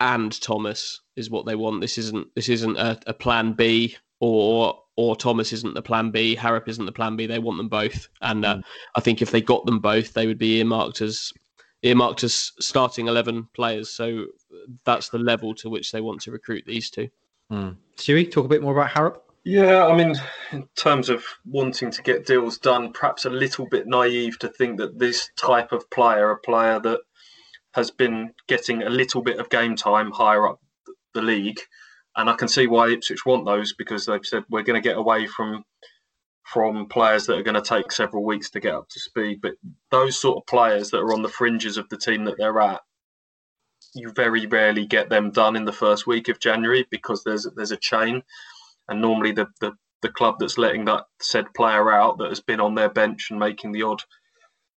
and 0.00 0.40
Thomas 0.40 1.02
is 1.14 1.28
what 1.28 1.44
they 1.44 1.56
want. 1.56 1.82
This 1.82 1.98
isn't 1.98 2.26
this 2.34 2.48
isn't 2.48 2.78
a, 2.78 2.98
a 3.06 3.12
plan 3.12 3.52
B 3.52 3.96
or 4.18 4.78
or 4.96 5.14
Thomas 5.14 5.52
isn't 5.52 5.74
the 5.74 5.82
plan 5.82 6.10
B, 6.10 6.34
Harrop 6.34 6.68
isn't 6.68 6.86
the 6.86 6.92
plan 6.92 7.16
B. 7.16 7.26
They 7.26 7.38
want 7.38 7.58
them 7.58 7.68
both, 7.68 8.08
and 8.22 8.46
uh, 8.46 8.56
mm. 8.56 8.62
I 8.94 9.00
think 9.00 9.20
if 9.20 9.30
they 9.30 9.42
got 9.42 9.66
them 9.66 9.78
both, 9.78 10.14
they 10.14 10.26
would 10.26 10.38
be 10.38 10.58
earmarked 10.58 11.02
as 11.02 11.34
earmarked 11.82 12.24
as 12.24 12.52
starting 12.60 13.08
eleven 13.08 13.48
players. 13.54 13.90
So 13.90 14.26
that's 14.84 15.08
the 15.08 15.18
level 15.18 15.54
to 15.56 15.68
which 15.70 15.92
they 15.92 16.00
want 16.00 16.20
to 16.22 16.30
recruit 16.30 16.64
these 16.66 16.90
two. 16.90 17.08
Mm. 17.50 17.76
Stewie, 17.96 18.30
talk 18.30 18.44
a 18.44 18.48
bit 18.48 18.62
more 18.62 18.72
about 18.72 18.90
Harrop. 18.90 19.22
Yeah, 19.44 19.86
I 19.86 19.96
mean, 19.96 20.14
in 20.52 20.68
terms 20.76 21.08
of 21.08 21.24
wanting 21.44 21.90
to 21.90 22.02
get 22.02 22.26
deals 22.26 22.58
done, 22.58 22.92
perhaps 22.92 23.24
a 23.24 23.30
little 23.30 23.66
bit 23.66 23.88
naive 23.88 24.38
to 24.38 24.48
think 24.48 24.78
that 24.78 25.00
this 25.00 25.30
type 25.36 25.72
of 25.72 25.90
player, 25.90 26.30
a 26.30 26.38
player 26.38 26.78
that 26.80 27.00
has 27.74 27.90
been 27.90 28.32
getting 28.46 28.82
a 28.82 28.88
little 28.88 29.20
bit 29.20 29.40
of 29.40 29.50
game 29.50 29.74
time 29.74 30.12
higher 30.12 30.48
up 30.48 30.60
the 31.12 31.22
league, 31.22 31.58
and 32.14 32.30
I 32.30 32.34
can 32.34 32.46
see 32.46 32.68
why 32.68 32.90
Ipswich 32.90 33.26
want 33.26 33.44
those 33.44 33.72
because 33.72 34.06
they've 34.06 34.24
said 34.24 34.44
we're 34.48 34.62
going 34.62 34.80
to 34.80 34.88
get 34.88 34.96
away 34.96 35.26
from 35.26 35.64
from 36.44 36.86
players 36.86 37.26
that 37.26 37.38
are 37.38 37.42
going 37.42 37.60
to 37.60 37.62
take 37.62 37.92
several 37.92 38.24
weeks 38.24 38.50
to 38.50 38.60
get 38.60 38.74
up 38.74 38.88
to 38.88 39.00
speed. 39.00 39.40
But 39.40 39.54
those 39.90 40.18
sort 40.18 40.38
of 40.38 40.46
players 40.46 40.90
that 40.90 40.98
are 40.98 41.12
on 41.12 41.22
the 41.22 41.28
fringes 41.28 41.76
of 41.76 41.88
the 41.88 41.96
team 41.96 42.24
that 42.24 42.36
they're 42.38 42.60
at, 42.60 42.80
you 43.94 44.10
very 44.12 44.46
rarely 44.46 44.86
get 44.86 45.08
them 45.08 45.30
done 45.30 45.56
in 45.56 45.64
the 45.64 45.72
first 45.72 46.06
week 46.06 46.28
of 46.28 46.40
January 46.40 46.86
because 46.90 47.22
there's 47.24 47.46
there's 47.56 47.72
a 47.72 47.76
chain 47.76 48.22
and 48.88 49.00
normally 49.00 49.32
the, 49.32 49.46
the, 49.60 49.72
the 50.02 50.08
club 50.08 50.36
that's 50.38 50.58
letting 50.58 50.84
that 50.86 51.04
said 51.20 51.52
player 51.54 51.92
out 51.92 52.18
that 52.18 52.28
has 52.28 52.40
been 52.40 52.60
on 52.60 52.74
their 52.74 52.88
bench 52.88 53.28
and 53.30 53.38
making 53.38 53.72
the 53.72 53.82
odd 53.82 54.02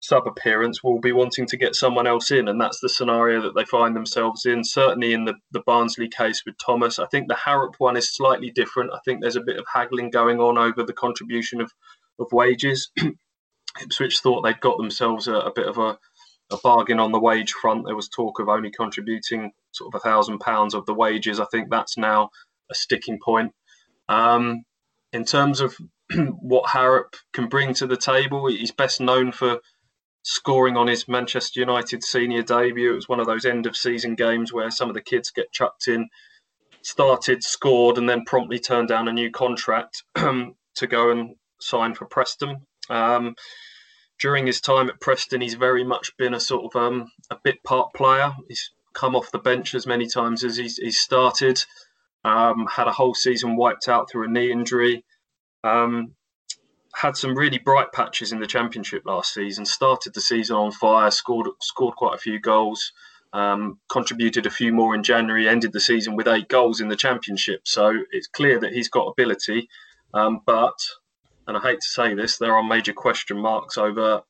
sub 0.04 0.28
appearance 0.28 0.84
will 0.84 1.00
be 1.00 1.13
wanting 1.13 1.46
to 1.46 1.56
get 1.56 1.76
someone 1.76 2.06
else 2.06 2.30
in, 2.30 2.50
and 2.50 2.60
that's 2.60 2.82
the 2.82 2.89
scenario 2.89 3.42
that 3.42 3.56
they 3.56 3.63
find 3.63 3.96
themselves 3.96 4.46
in. 4.46 4.62
Certainly 4.62 5.13
in 5.13 5.24
the, 5.24 5.36
the 5.52 5.62
Barnsley 5.62 6.10
case 6.10 6.44
with 6.46 6.56
Thomas, 6.63 7.00
I 7.00 7.06
think 7.06 7.30
the 7.30 7.36
Harrop 7.36 7.76
one 7.78 7.96
is 7.96 8.13
slightly 8.13 8.52
different. 8.52 8.92
I 8.94 9.00
think 9.06 9.22
there's 9.22 9.38
a 9.38 9.42
bit 9.42 9.56
of 9.56 9.66
haggling 9.74 10.10
going 10.10 10.42
on 10.42 10.58
over 10.58 10.84
the 10.84 10.92
contribution 10.92 11.62
of, 11.62 11.72
of 12.20 12.28
wages. 12.34 12.92
Ipswich 13.82 14.20
thought 14.20 14.42
they'd 14.42 14.60
got 14.60 14.78
themselves 14.78 15.30
a, 15.30 15.36
a 15.36 15.54
bit 15.54 15.68
of 15.68 15.78
a, 15.78 15.98
a 16.52 16.58
bargain 16.62 17.00
on 17.00 17.13
the 17.13 17.20
wage 17.20 17.54
front. 17.54 17.86
There 17.86 17.96
was 17.96 18.10
talk 18.10 18.39
of 18.39 18.50
only 18.50 18.72
contributing 18.72 19.54
sort 19.72 19.96
of 19.96 20.02
a 20.02 20.04
thousand 20.04 20.39
pounds 20.39 20.74
of 20.74 20.86
the 20.86 20.94
wages. 20.94 21.39
I 21.39 21.46
think 21.46 21.70
that's 21.70 21.98
now 21.98 22.30
a 22.70 22.76
sticking 22.76 23.20
point. 23.24 23.54
Um, 24.10 24.66
in 25.13 25.24
terms 25.24 25.62
of 25.62 25.78
what 26.42 26.70
Harrop 26.70 27.16
can 27.32 27.48
bring 27.48 27.74
to 27.76 27.88
the 27.88 27.96
table, 27.96 28.48
he's 28.48 28.72
best 28.72 29.00
known 29.00 29.32
for 29.32 29.62
scoring 30.24 30.78
on 30.78 30.88
his 30.88 31.08
Manchester 31.08 31.60
United 31.60 32.04
senior 32.04 32.42
debut. 32.42 32.92
It 32.92 32.96
was 32.96 33.10
one 33.10 33.20
of 33.20 33.28
those 33.28 33.46
end 33.46 33.68
of 33.68 33.78
season 33.78 34.16
games 34.16 34.52
where 34.52 34.72
some 34.72 34.90
of 34.90 34.96
the 34.96 35.02
kids 35.02 35.32
get 35.32 35.52
chucked 35.52 35.88
in, 35.88 36.10
started, 36.82 37.44
scored, 37.44 37.98
and 37.98 38.10
then 38.10 38.26
promptly 38.26 38.60
turned 38.60 38.88
down 38.88 39.08
a 39.08 39.14
new 39.14 39.30
contract 39.30 40.04
to 40.16 40.88
go 40.88 41.12
and 41.12 41.36
sign 41.60 41.94
for 41.94 42.06
Preston. 42.06 42.66
Um, 42.90 43.36
during 44.20 44.48
his 44.48 44.62
time 44.62 44.90
at 44.90 45.02
Preston, 45.02 45.42
he's 45.42 45.56
very 45.56 45.84
much 45.84 46.16
been 46.18 46.34
a 46.34 46.40
sort 46.40 46.74
of 46.74 46.82
um, 46.82 47.12
a 47.30 47.38
bit 47.44 47.62
part 47.64 47.94
player. 47.94 48.34
He's 48.48 48.72
come 48.94 49.16
off 49.16 49.32
the 49.32 49.40
bench 49.40 49.76
as 49.76 49.86
many 49.86 50.08
times 50.08 50.44
as 50.44 50.56
he's, 50.56 50.78
he's 50.78 51.00
started. 51.00 51.64
Um, 52.24 52.68
had 52.68 52.88
a 52.88 52.94
whole 52.94 53.14
season 53.14 53.58
wiped 53.58 53.90
out 53.90 54.10
through 54.10 54.28
a 54.28 54.32
knee 54.32 54.52
injury. 54.52 55.04
Um, 55.66 56.16
had 56.96 57.18
some 57.18 57.36
really 57.36 57.58
bright 57.58 57.92
patches 57.92 58.32
in 58.32 58.40
the 58.40 58.48
championship 58.48 59.04
last 59.06 59.34
season. 59.34 59.66
Started 59.66 60.14
the 60.14 60.22
season 60.22 60.56
on 60.56 60.72
fire. 60.72 61.12
Scored 61.12 61.48
scored 61.62 61.96
quite 61.96 62.16
a 62.16 62.20
few 62.20 62.40
goals. 62.40 62.92
Um, 63.34 63.80
contributed 63.92 64.46
a 64.46 64.52
few 64.52 64.72
more 64.72 64.94
in 64.94 65.04
January. 65.04 65.50
Ended 65.50 65.74
the 65.74 65.80
season 65.80 66.16
with 66.16 66.28
eight 66.28 66.48
goals 66.48 66.82
in 66.82 66.88
the 66.88 66.96
championship. 66.96 67.62
So 67.66 68.04
it's 68.12 68.28
clear 68.28 68.60
that 68.60 68.74
he's 68.74 68.90
got 68.90 69.08
ability. 69.08 69.70
Um, 70.14 70.42
but 70.46 70.78
and 71.48 71.58
I 71.58 71.60
hate 71.60 71.82
to 71.82 71.90
say 71.90 72.14
this, 72.14 72.38
there 72.38 72.56
are 72.56 72.64
major 72.64 72.94
question 72.94 73.38
marks 73.38 73.78
over 73.78 74.22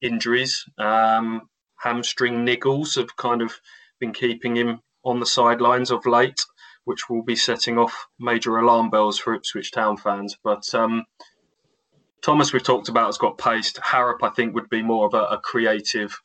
injuries. 0.00 0.64
Um, 0.78 1.48
hamstring 1.78 2.46
niggles 2.46 2.96
have 2.96 3.14
kind 3.16 3.42
of 3.42 3.52
been 4.00 4.12
keeping 4.12 4.56
him 4.56 4.80
on 5.04 5.20
the 5.20 5.26
sidelines 5.26 5.90
of 5.90 6.06
late 6.06 6.40
which 6.86 7.10
will 7.10 7.22
be 7.22 7.34
setting 7.34 7.78
off 7.78 8.06
major 8.18 8.56
alarm 8.58 8.88
bells 8.90 9.18
for 9.18 9.34
Ipswich 9.34 9.72
Town 9.72 9.96
fans. 9.96 10.36
But 10.42 10.72
um, 10.72 11.04
Thomas, 12.22 12.52
we've 12.52 12.62
talked 12.62 12.88
about, 12.88 13.06
has 13.06 13.18
got 13.18 13.38
pace. 13.38 13.72
Harrop, 13.82 14.22
I 14.22 14.30
think, 14.30 14.54
would 14.54 14.68
be 14.68 14.82
more 14.82 15.06
of 15.06 15.14
a, 15.14 15.24
a 15.34 15.38
creative, 15.38 16.20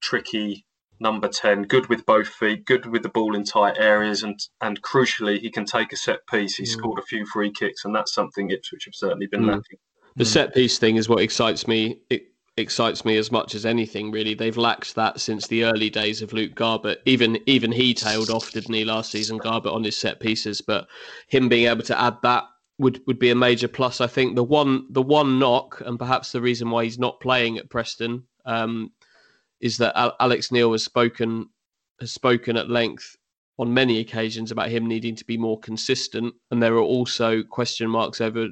tricky 0.00 0.64
number 1.00 1.28
10, 1.28 1.64
good 1.64 1.88
with 1.88 2.06
both 2.06 2.28
feet, 2.28 2.64
good 2.64 2.86
with 2.86 3.02
the 3.02 3.08
ball 3.08 3.34
in 3.34 3.44
tight 3.44 3.76
areas, 3.78 4.22
and 4.22 4.38
and 4.60 4.80
crucially, 4.82 5.40
he 5.40 5.50
can 5.50 5.64
take 5.64 5.92
a 5.92 5.96
set 5.96 6.26
piece. 6.28 6.56
He 6.56 6.64
mm. 6.64 6.68
scored 6.68 6.98
a 6.98 7.02
few 7.02 7.26
free 7.26 7.50
kicks, 7.50 7.84
and 7.84 7.94
that's 7.94 8.14
something 8.14 8.50
Ipswich 8.50 8.84
have 8.86 8.94
certainly 8.94 9.26
been 9.26 9.42
mm. 9.42 9.48
lacking. 9.48 9.78
The 10.16 10.24
set 10.24 10.54
piece 10.54 10.78
thing 10.78 10.96
is 10.96 11.08
what 11.08 11.22
excites 11.22 11.66
me. 11.66 11.98
It 12.08 12.32
excites 12.56 13.04
me 13.04 13.16
as 13.16 13.32
much 13.32 13.54
as 13.54 13.64
anything 13.64 14.10
really 14.10 14.34
they've 14.34 14.58
lacked 14.58 14.94
that 14.94 15.18
since 15.18 15.46
the 15.46 15.64
early 15.64 15.88
days 15.88 16.20
of 16.20 16.34
luke 16.34 16.54
garbutt 16.54 16.98
even 17.06 17.38
even 17.46 17.72
he 17.72 17.94
tailed 17.94 18.28
off 18.28 18.52
didn't 18.52 18.74
he 18.74 18.84
last 18.84 19.10
season 19.10 19.38
garbutt 19.38 19.72
on 19.72 19.82
his 19.82 19.96
set 19.96 20.20
pieces 20.20 20.60
but 20.60 20.86
him 21.28 21.48
being 21.48 21.66
able 21.66 21.82
to 21.82 21.98
add 21.98 22.14
that 22.22 22.44
would 22.82 23.00
would 23.06 23.18
be 23.18 23.30
a 23.30 23.34
major 23.34 23.68
plus. 23.68 24.00
I 24.00 24.06
think 24.06 24.34
the 24.34 24.44
one 24.44 24.86
the 24.90 25.02
one 25.02 25.38
knock 25.38 25.80
and 25.86 25.98
perhaps 25.98 26.32
the 26.32 26.42
reason 26.42 26.70
why 26.70 26.84
he's 26.84 26.98
not 26.98 27.20
playing 27.20 27.56
at 27.56 27.70
preston 27.70 28.24
um, 28.44 28.92
is 29.60 29.78
that 29.78 29.94
alex 30.20 30.50
neil 30.50 30.72
has 30.72 30.82
spoken 30.84 31.48
has 32.00 32.12
spoken 32.12 32.56
at 32.56 32.68
length 32.68 33.16
on 33.58 33.72
many 33.72 34.00
occasions 34.00 34.50
about 34.50 34.68
him 34.68 34.86
needing 34.86 35.14
to 35.16 35.24
be 35.24 35.36
more 35.36 35.58
consistent. 35.60 36.34
And 36.50 36.62
there 36.62 36.74
are 36.74 36.80
also 36.80 37.42
question 37.42 37.88
marks 37.88 38.20
over 38.20 38.48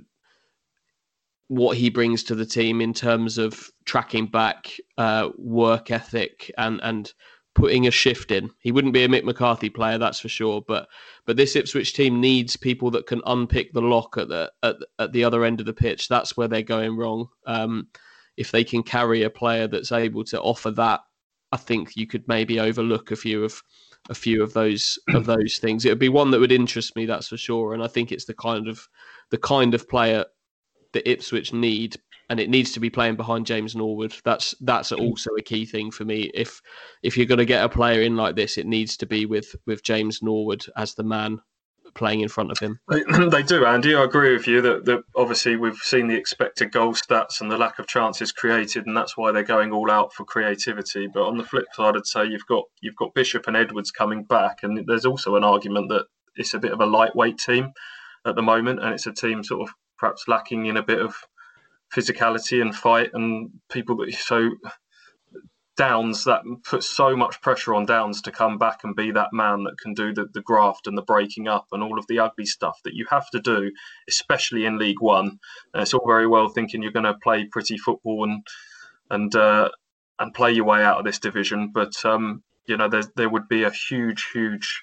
what 1.49 1.77
he 1.77 1.91
brings 1.91 2.23
to 2.25 2.35
the 2.37 2.47
team 2.47 2.81
in 2.81 2.95
terms 2.95 3.37
of 3.37 3.71
tracking 3.85 4.27
back, 4.27 4.71
uh, 4.99 5.31
work 5.37 5.91
ethic, 5.91 6.51
and 6.57 6.81
and 6.85 7.13
putting 7.55 7.87
a 7.87 7.91
shift 7.91 8.31
in. 8.31 8.51
He 8.61 8.73
wouldn't 8.73 8.95
be 8.95 9.05
a 9.05 9.09
Mick 9.09 9.25
McCarthy 9.25 9.71
player, 9.71 9.99
that's 9.99 10.21
for 10.21 10.29
sure. 10.29 10.63
But 10.67 10.89
but 11.27 11.37
this 11.37 11.57
Ipswich 11.57 11.93
team 11.95 12.21
needs 12.21 12.57
people 12.57 12.91
that 12.93 13.07
can 13.07 13.23
unpick 13.27 13.73
the 13.73 13.83
lock 13.83 14.17
at 14.17 14.29
the 14.29 14.53
at, 14.63 14.77
at 14.99 15.13
the 15.13 15.25
other 15.25 15.45
end 15.45 15.61
of 15.61 15.67
the 15.67 15.73
pitch. 15.73 16.09
That's 16.09 16.37
where 16.37 16.49
they're 16.49 16.63
going 16.63 16.97
wrong. 16.97 17.29
Um, 17.47 17.89
if 18.37 18.51
they 18.51 18.65
can 18.65 18.83
carry 18.83 19.23
a 19.23 19.31
player 19.31 19.67
that's 19.67 19.93
able 19.93 20.25
to 20.25 20.41
offer 20.41 20.71
that, 20.73 21.01
I 21.53 21.57
think 21.57 21.97
you 21.97 22.07
could 22.07 22.27
maybe 22.29 22.61
overlook 22.61 23.11
a 23.11 23.17
few 23.17 23.45
of 23.45 23.63
a 24.09 24.15
few 24.15 24.43
of 24.43 24.53
those 24.53 24.99
of 25.15 25.27
those 25.27 25.59
things. 25.59 25.85
It 25.85 25.91
would 25.91 25.99
be 25.99 26.09
one 26.09 26.31
that 26.31 26.41
would 26.41 26.53
interest 26.53 26.97
me, 26.97 27.07
that's 27.07 27.29
for 27.29 27.37
sure. 27.37 27.75
And 27.75 27.83
I 27.83 27.89
think 27.89 28.13
it's 28.13 28.25
the 28.25 28.35
kind 28.35 28.69
of 28.69 28.89
the 29.31 29.39
kind 29.39 29.75
of 29.75 29.89
player 29.89 30.25
that 30.93 31.11
Ipswich 31.11 31.53
need, 31.53 31.97
and 32.31 32.39
it 32.39 32.49
needs 32.49 32.71
to 32.73 32.81
be 32.81 32.89
playing 32.89 33.17
behind 33.17 33.45
James 33.45 33.75
Norwood. 33.75 34.15
That's 34.25 34.55
that's 34.61 34.93
mm. 34.93 35.01
also 35.01 35.31
a 35.37 35.43
key 35.43 35.67
thing 35.67 35.91
for 35.91 36.05
me. 36.05 36.31
If 36.33 36.63
if 37.03 37.17
you're 37.17 37.27
going 37.27 37.39
to 37.39 37.45
get 37.45 37.65
a 37.65 37.69
player 37.69 38.01
in 38.01 38.17
like 38.17 38.37
this, 38.37 38.57
it 38.57 38.67
needs 38.67 38.97
to 38.99 39.07
be 39.07 39.27
with 39.27 39.55
with 39.67 39.83
James 39.83 40.23
Norwood 40.23 40.65
as 40.77 40.95
the 40.95 41.03
man 41.03 41.41
playing 41.95 42.21
in 42.21 42.29
front 42.29 42.53
of 42.53 42.59
him. 42.61 42.79
They, 42.89 43.03
they 43.31 43.43
do, 43.43 43.67
Andy. 43.67 43.97
I 43.97 44.05
agree 44.05 44.33
with 44.33 44.47
you 44.47 44.61
that, 44.63 44.85
that 44.85 45.03
obviously 45.17 45.57
we've 45.57 45.77
seen 45.77 46.07
the 46.07 46.15
expected 46.15 46.71
goal 46.71 46.95
stats 46.95 47.41
and 47.41 47.51
the 47.51 47.59
lack 47.59 47.81
of 47.81 47.89
chances 47.89 48.31
created, 48.31 48.87
and 48.87 48.97
that's 48.97 49.17
why 49.17 49.33
they're 49.33 49.43
going 49.43 49.73
all 49.73 49.91
out 49.91 50.15
for 50.15 50.25
creativity. 50.25 51.09
But 51.13 51.27
on 51.27 51.37
the 51.37 51.45
flip 51.45 51.67
side, 51.75 51.97
I'd 51.97 52.07
say 52.07 52.27
you've 52.27 52.47
got 52.47 52.63
you've 52.81 52.97
got 52.97 53.13
Bishop 53.15 53.49
and 53.49 53.57
Edwards 53.57 53.91
coming 53.91 54.23
back, 54.23 54.61
and 54.63 54.87
there's 54.87 55.05
also 55.05 55.35
an 55.35 55.43
argument 55.43 55.89
that 55.89 56.07
it's 56.37 56.55
a 56.55 56.61
bit 56.61 56.73
of 56.73 56.81
a 56.81 56.87
lightweight 56.87 57.39
team 57.39 57.73
at 58.25 58.37
the 58.37 58.43
moment, 58.43 58.81
and 58.81 58.95
it's 58.95 59.09
a 59.09 59.13
team 59.13 59.43
sort 59.43 59.69
of 59.69 59.75
perhaps 59.99 60.29
lacking 60.29 60.67
in 60.67 60.77
a 60.77 60.83
bit 60.83 61.01
of 61.01 61.15
physicality 61.95 62.61
and 62.63 62.75
fight 62.75 63.11
and 63.15 63.51
people 63.71 63.97
that 63.97 64.13
so 64.15 64.51
Downs 65.77 66.25
that 66.25 66.43
puts 66.63 66.87
so 66.91 67.17
much 67.17 67.41
pressure 67.41 67.75
on 67.75 67.87
Downs 67.87 68.21
to 68.23 68.31
come 68.31 68.59
back 68.59 68.81
and 68.85 68.95
be 68.95 69.13
that 69.13 69.33
man 69.33 69.65
that 69.65 69.79
can 69.83 69.95
do 69.95 70.13
the, 70.13 70.27
the 70.35 70.43
graft 70.43 70.87
and 70.87 70.99
the 70.99 71.03
breaking 71.03 71.49
up 71.49 71.69
and 71.73 71.83
all 71.83 71.99
of 71.99 72.07
the 72.07 72.19
ugly 72.19 72.45
stuff 72.45 72.79
that 72.85 72.93
you 72.93 73.07
have 73.09 73.31
to 73.31 73.41
do, 73.41 73.73
especially 74.07 74.67
in 74.67 74.79
League 74.79 75.01
One. 75.01 75.39
And 75.73 75.83
it's 75.83 75.95
all 75.95 76.07
very 76.07 76.27
well 76.27 76.49
thinking 76.49 76.83
you're 76.83 76.93
going 76.93 77.05
to 77.05 77.15
play 77.23 77.47
pretty 77.47 77.79
football 77.79 78.25
and 78.25 78.47
and 79.11 79.35
uh, 79.35 79.71
and 80.19 80.35
play 80.35 80.53
your 80.53 80.67
way 80.67 80.85
out 80.85 80.99
of 80.99 81.05
this 81.05 81.19
division, 81.19 81.71
but 81.73 82.05
um, 82.05 82.43
you 82.67 82.77
know 82.77 82.89
there 82.89 83.05
there 83.17 83.31
would 83.31 83.49
be 83.49 83.63
a 83.63 83.71
huge, 83.71 84.29
huge 84.33 84.83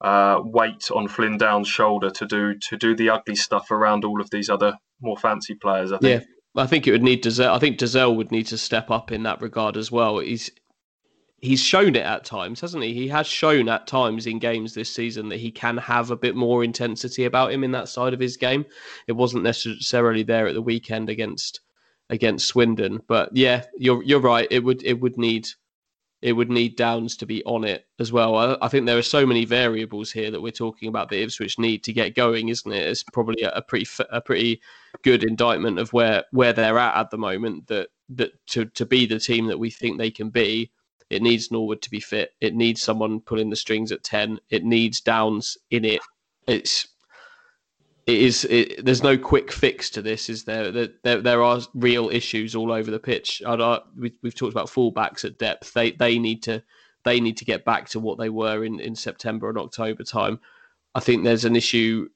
uh, 0.00 0.40
weight 0.42 0.90
on 0.90 1.08
Flynn 1.08 1.36
Downs' 1.36 1.68
shoulder 1.68 2.10
to 2.10 2.26
do 2.26 2.54
to 2.54 2.76
do 2.76 2.94
the 2.94 3.10
ugly 3.10 3.36
stuff 3.36 3.70
around 3.70 4.04
all 4.04 4.20
of 4.20 4.30
these 4.30 4.48
other 4.48 4.78
more 5.00 5.16
fancy 5.16 5.54
players. 5.54 5.92
I 5.92 5.98
think. 5.98 6.22
Yeah, 6.22 6.62
I 6.62 6.66
think 6.66 6.86
it 6.86 6.92
would 6.92 7.02
need 7.02 7.22
Dozzell. 7.22 7.54
I 7.54 7.58
think 7.58 7.78
Dozzell 7.78 8.16
would 8.16 8.32
need 8.32 8.46
to 8.46 8.58
step 8.58 8.90
up 8.90 9.12
in 9.12 9.22
that 9.24 9.40
regard 9.40 9.76
as 9.76 9.92
well. 9.92 10.18
He's 10.18 10.50
he's 11.40 11.62
shown 11.62 11.96
it 11.96 12.04
at 12.04 12.24
times, 12.24 12.60
hasn't 12.60 12.84
he? 12.84 12.94
He 12.94 13.08
has 13.08 13.26
shown 13.26 13.68
at 13.68 13.86
times 13.86 14.26
in 14.26 14.38
games 14.38 14.74
this 14.74 14.94
season 14.94 15.28
that 15.28 15.40
he 15.40 15.50
can 15.50 15.76
have 15.78 16.10
a 16.10 16.16
bit 16.16 16.36
more 16.36 16.62
intensity 16.64 17.24
about 17.24 17.52
him 17.52 17.64
in 17.64 17.72
that 17.72 17.88
side 17.88 18.14
of 18.14 18.20
his 18.20 18.36
game. 18.36 18.64
It 19.06 19.12
wasn't 19.12 19.44
necessarily 19.44 20.22
there 20.22 20.46
at 20.46 20.54
the 20.54 20.62
weekend 20.62 21.08
against 21.10 21.60
against 22.08 22.48
Swindon, 22.48 23.00
but 23.06 23.30
yeah, 23.36 23.64
you're 23.76 24.02
you're 24.02 24.20
right. 24.20 24.48
It 24.50 24.64
would 24.64 24.82
it 24.82 25.00
would 25.00 25.16
need 25.16 25.46
it 26.22 26.32
would 26.32 26.50
need 26.50 26.76
Downs 26.76 27.16
to 27.16 27.26
be 27.26 27.42
on 27.44 27.64
it 27.64 27.86
as 27.98 28.12
well. 28.12 28.36
I, 28.36 28.56
I, 28.60 28.68
think 28.68 28.86
there 28.86 28.98
are 28.98 29.02
so 29.02 29.24
many 29.24 29.44
variables 29.44 30.12
here 30.12 30.30
that 30.30 30.40
we're 30.40 30.52
talking 30.52 30.88
about 30.88 31.08
the 31.08 31.22
Ipswich 31.22 31.58
need 31.58 31.82
to 31.84 31.92
get 31.92 32.14
going, 32.14 32.48
isn't 32.50 32.70
it? 32.70 32.88
It's 32.88 33.02
probably 33.02 33.42
a, 33.42 33.50
a 33.50 33.62
pretty 33.62 33.88
a 34.10 34.20
pretty 34.20 34.60
good 35.02 35.24
indictment 35.24 35.78
of 35.78 35.92
where 35.92 36.24
where 36.30 36.52
they're 36.52 36.78
at 36.78 36.96
at 36.96 37.10
the 37.10 37.18
moment. 37.18 37.68
That 37.68 37.88
that 38.10 38.32
to 38.48 38.66
to 38.66 38.84
be 38.84 39.06
the 39.06 39.18
team 39.18 39.46
that 39.46 39.58
we 39.58 39.70
think 39.70 39.98
they 39.98 40.10
can 40.10 40.28
be, 40.28 40.70
it 41.08 41.22
needs 41.22 41.50
Norwood 41.50 41.80
to 41.82 41.90
be 41.90 42.00
fit. 42.00 42.32
It 42.40 42.54
needs 42.54 42.82
someone 42.82 43.20
pulling 43.20 43.50
the 43.50 43.56
strings 43.56 43.90
at 43.90 44.04
ten. 44.04 44.40
It 44.50 44.64
needs 44.64 45.00
Downs 45.00 45.56
in 45.70 45.84
it. 45.84 46.00
It's 46.46 46.86
it 48.06 48.18
is 48.18 48.44
it, 48.46 48.84
there's 48.84 49.02
no 49.02 49.16
quick 49.16 49.52
fix 49.52 49.90
to 49.90 50.02
this 50.02 50.28
is 50.28 50.44
there? 50.44 50.70
There, 50.70 51.20
there 51.20 51.42
are 51.42 51.60
real 51.74 52.08
issues 52.10 52.54
all 52.54 52.72
over 52.72 52.90
the 52.90 52.98
pitch. 52.98 53.42
I, 53.46 53.80
we, 53.96 54.12
we've 54.22 54.34
talked 54.34 54.52
about 54.52 54.68
fullbacks 54.68 55.24
at 55.24 55.38
depth. 55.38 55.72
They 55.72 55.92
they 55.92 56.18
need 56.18 56.42
to 56.44 56.62
they 57.04 57.20
need 57.20 57.36
to 57.38 57.44
get 57.44 57.64
back 57.64 57.88
to 57.90 58.00
what 58.00 58.18
they 58.18 58.28
were 58.28 58.64
in, 58.64 58.80
in 58.80 58.94
September 58.94 59.48
and 59.48 59.58
October 59.58 60.04
time. 60.04 60.40
I 60.94 61.00
think 61.00 61.24
there's 61.24 61.44
an 61.44 61.56
issue. 61.56 62.08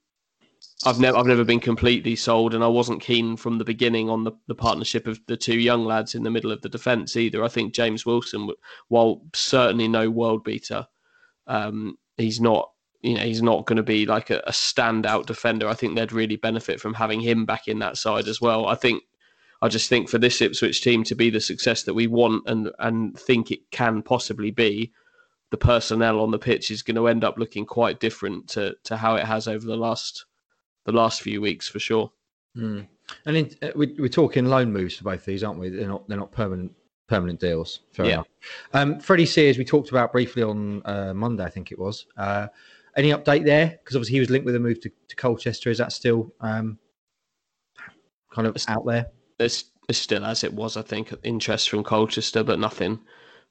I've 0.85 0.99
never 0.99 1.17
I've 1.17 1.27
never 1.27 1.45
been 1.45 1.61
completely 1.61 2.17
sold 2.17 2.55
and 2.55 2.65
I 2.65 2.69
wasn't 2.69 3.01
keen 3.01 3.37
from 3.37 3.59
the 3.59 3.65
beginning 3.65 4.11
on 4.11 4.25
the, 4.25 4.33
the 4.49 4.55
partnership 4.55 5.07
of 5.07 5.21
the 5.27 5.37
two 5.37 5.59
young 5.59 5.85
lads 5.85 6.15
in 6.15 6.23
the 6.23 6.31
middle 6.31 6.53
of 6.53 6.63
the 6.63 6.69
defence 6.69 7.17
either. 7.17 7.45
I 7.45 7.49
think 7.49 7.75
James 7.75 8.05
Wilson 8.05 8.51
while 8.89 9.23
certainly 9.35 9.89
no 9.89 10.11
world 10.11 10.45
beater 10.45 10.87
um, 11.47 11.97
he's 12.17 12.41
not 12.41 12.71
you 13.05 13.15
know 13.15 13.21
he's 13.21 13.43
not 13.43 13.67
going 13.67 13.77
to 13.77 13.83
be 13.83 14.07
like 14.07 14.31
a, 14.31 14.39
a, 14.47 14.51
standout 14.51 15.27
defender. 15.27 15.69
I 15.69 15.75
think 15.75 15.95
they'd 15.95 16.13
really 16.13 16.37
benefit 16.37 16.81
from 16.81 16.95
having 16.95 17.21
him 17.21 17.45
back 17.45 17.69
in 17.69 17.79
that 17.81 17.99
side 17.99 18.29
as 18.29 18.41
well. 18.41 18.67
I 18.67 18.75
think 18.75 19.03
I 19.61 19.69
just 19.69 19.91
think 19.91 20.09
for 20.09 20.19
this 20.19 20.41
Ipswich 20.41 20.83
team 20.83 21.05
to 21.05 21.15
be 21.15 21.29
the 21.29 21.41
success 21.41 21.83
that 21.83 21.95
we 21.95 22.07
want 22.07 22.45
and 22.47 22.71
and 22.79 23.19
think 23.19 23.51
it 23.51 23.71
can 23.71 24.03
possibly 24.03 24.51
be, 24.51 24.91
the 25.51 25.59
personnel 25.59 26.21
on 26.21 26.31
the 26.31 26.39
pitch 26.39 26.71
is 26.71 26.83
going 26.83 26.97
to 26.97 27.07
end 27.07 27.25
up 27.25 27.37
looking 27.37 27.67
quite 27.67 28.01
different 28.01 28.49
to 28.49 28.75
to 28.85 28.97
how 28.97 29.17
it 29.17 29.27
has 29.27 29.47
over 29.47 29.67
the 29.67 29.77
last 29.77 30.25
the 30.87 30.93
last 30.93 31.21
few 31.21 31.43
weeks 31.43 31.69
for 31.69 31.79
sure. 31.79 32.11
Mm. 32.57 32.89
And 33.27 33.37
in, 33.37 33.51
uh, 33.61 33.69
we, 33.77 33.95
we're 33.99 34.09
talking 34.09 34.47
loan 34.47 34.73
moves 34.73 34.97
for 34.97 35.05
both 35.05 35.27
these, 35.27 35.45
aren't 35.45 35.61
we? 35.61 35.69
They're 35.69 35.89
not 35.89 36.09
they're 36.09 36.19
not 36.19 36.33
permanent 36.33 36.73
permanent 37.07 37.39
deals. 37.39 37.81
Fair 37.93 38.07
yeah. 38.07 38.13
enough. 38.13 38.29
Um, 38.73 38.99
Freddie 38.99 39.27
Sears, 39.27 39.59
we 39.59 39.65
talked 39.65 39.91
about 39.91 40.13
briefly 40.13 40.43
on 40.43 40.81
uh, 40.87 41.13
Monday, 41.15 41.45
I 41.45 41.51
think 41.51 41.71
it 41.71 41.79
was. 41.79 42.07
Uh, 42.17 42.49
any 42.97 43.11
update 43.11 43.45
there? 43.45 43.79
Because 43.79 43.97
obviously 43.97 44.15
he 44.15 44.21
was 44.21 44.31
linked 44.31 44.47
with 44.47 44.55
a 44.55 44.61
move 44.61 44.81
to, 44.81 44.91
to 45.09 45.17
Colchester. 45.17 45.71
Is 45.71 45.79
that 45.79 45.93
still 45.93 46.33
um, 46.41 46.79
kind 48.33 48.47
of 48.47 48.55
it's, 48.55 48.69
out 48.69 48.87
there? 48.87 49.07
It's, 49.39 49.65
it's 49.89 49.99
still 49.99 50.25
as 50.25 50.45
it 50.45 50.53
was, 50.53 50.77
I 50.77 50.83
think. 50.83 51.13
Interest 51.23 51.69
from 51.69 51.85
Colchester, 51.85 52.45
but 52.45 52.59
nothing, 52.59 53.01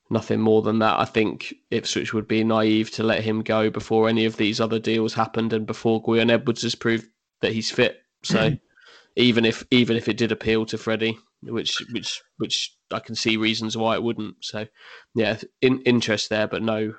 nothing 0.10 0.40
more 0.40 0.62
than 0.62 0.80
that. 0.80 1.00
I 1.00 1.06
think 1.06 1.54
Ipswich 1.72 2.14
would 2.14 2.28
be 2.28 2.44
naive 2.44 2.92
to 2.92 3.04
let 3.04 3.24
him 3.24 3.42
go 3.42 3.70
before 3.70 4.08
any 4.08 4.26
of 4.26 4.38
these 4.38 4.62
other 4.62 4.80
deals 4.80 5.14
happened 5.14 5.54
and 5.54 5.66
before 5.66 6.04
Gwion 6.04 6.32
Edwards 6.32 6.64
has 6.64 6.76
proved 6.76 7.08
that 7.42 7.54
he's 7.54 7.72
fit. 7.72 8.02
So 8.24 8.52
even 9.16 9.46
if 9.46 9.64
even 9.72 9.98
if 9.98 10.08
it 10.08 10.18
did 10.18 10.32
appeal 10.32 10.66
to 10.68 10.78
Freddie, 10.78 11.18
which 11.42 11.84
which 11.92 12.22
which 12.38 12.76
I 12.92 13.00
can 13.00 13.16
see 13.16 13.38
reasons 13.38 13.76
why 13.76 13.96
it 13.96 14.04
wouldn't. 14.04 14.38
So 14.42 14.66
yeah, 15.14 15.38
in, 15.62 15.82
interest 15.82 16.30
there, 16.30 16.48
but 16.48 16.64
no 16.64 16.94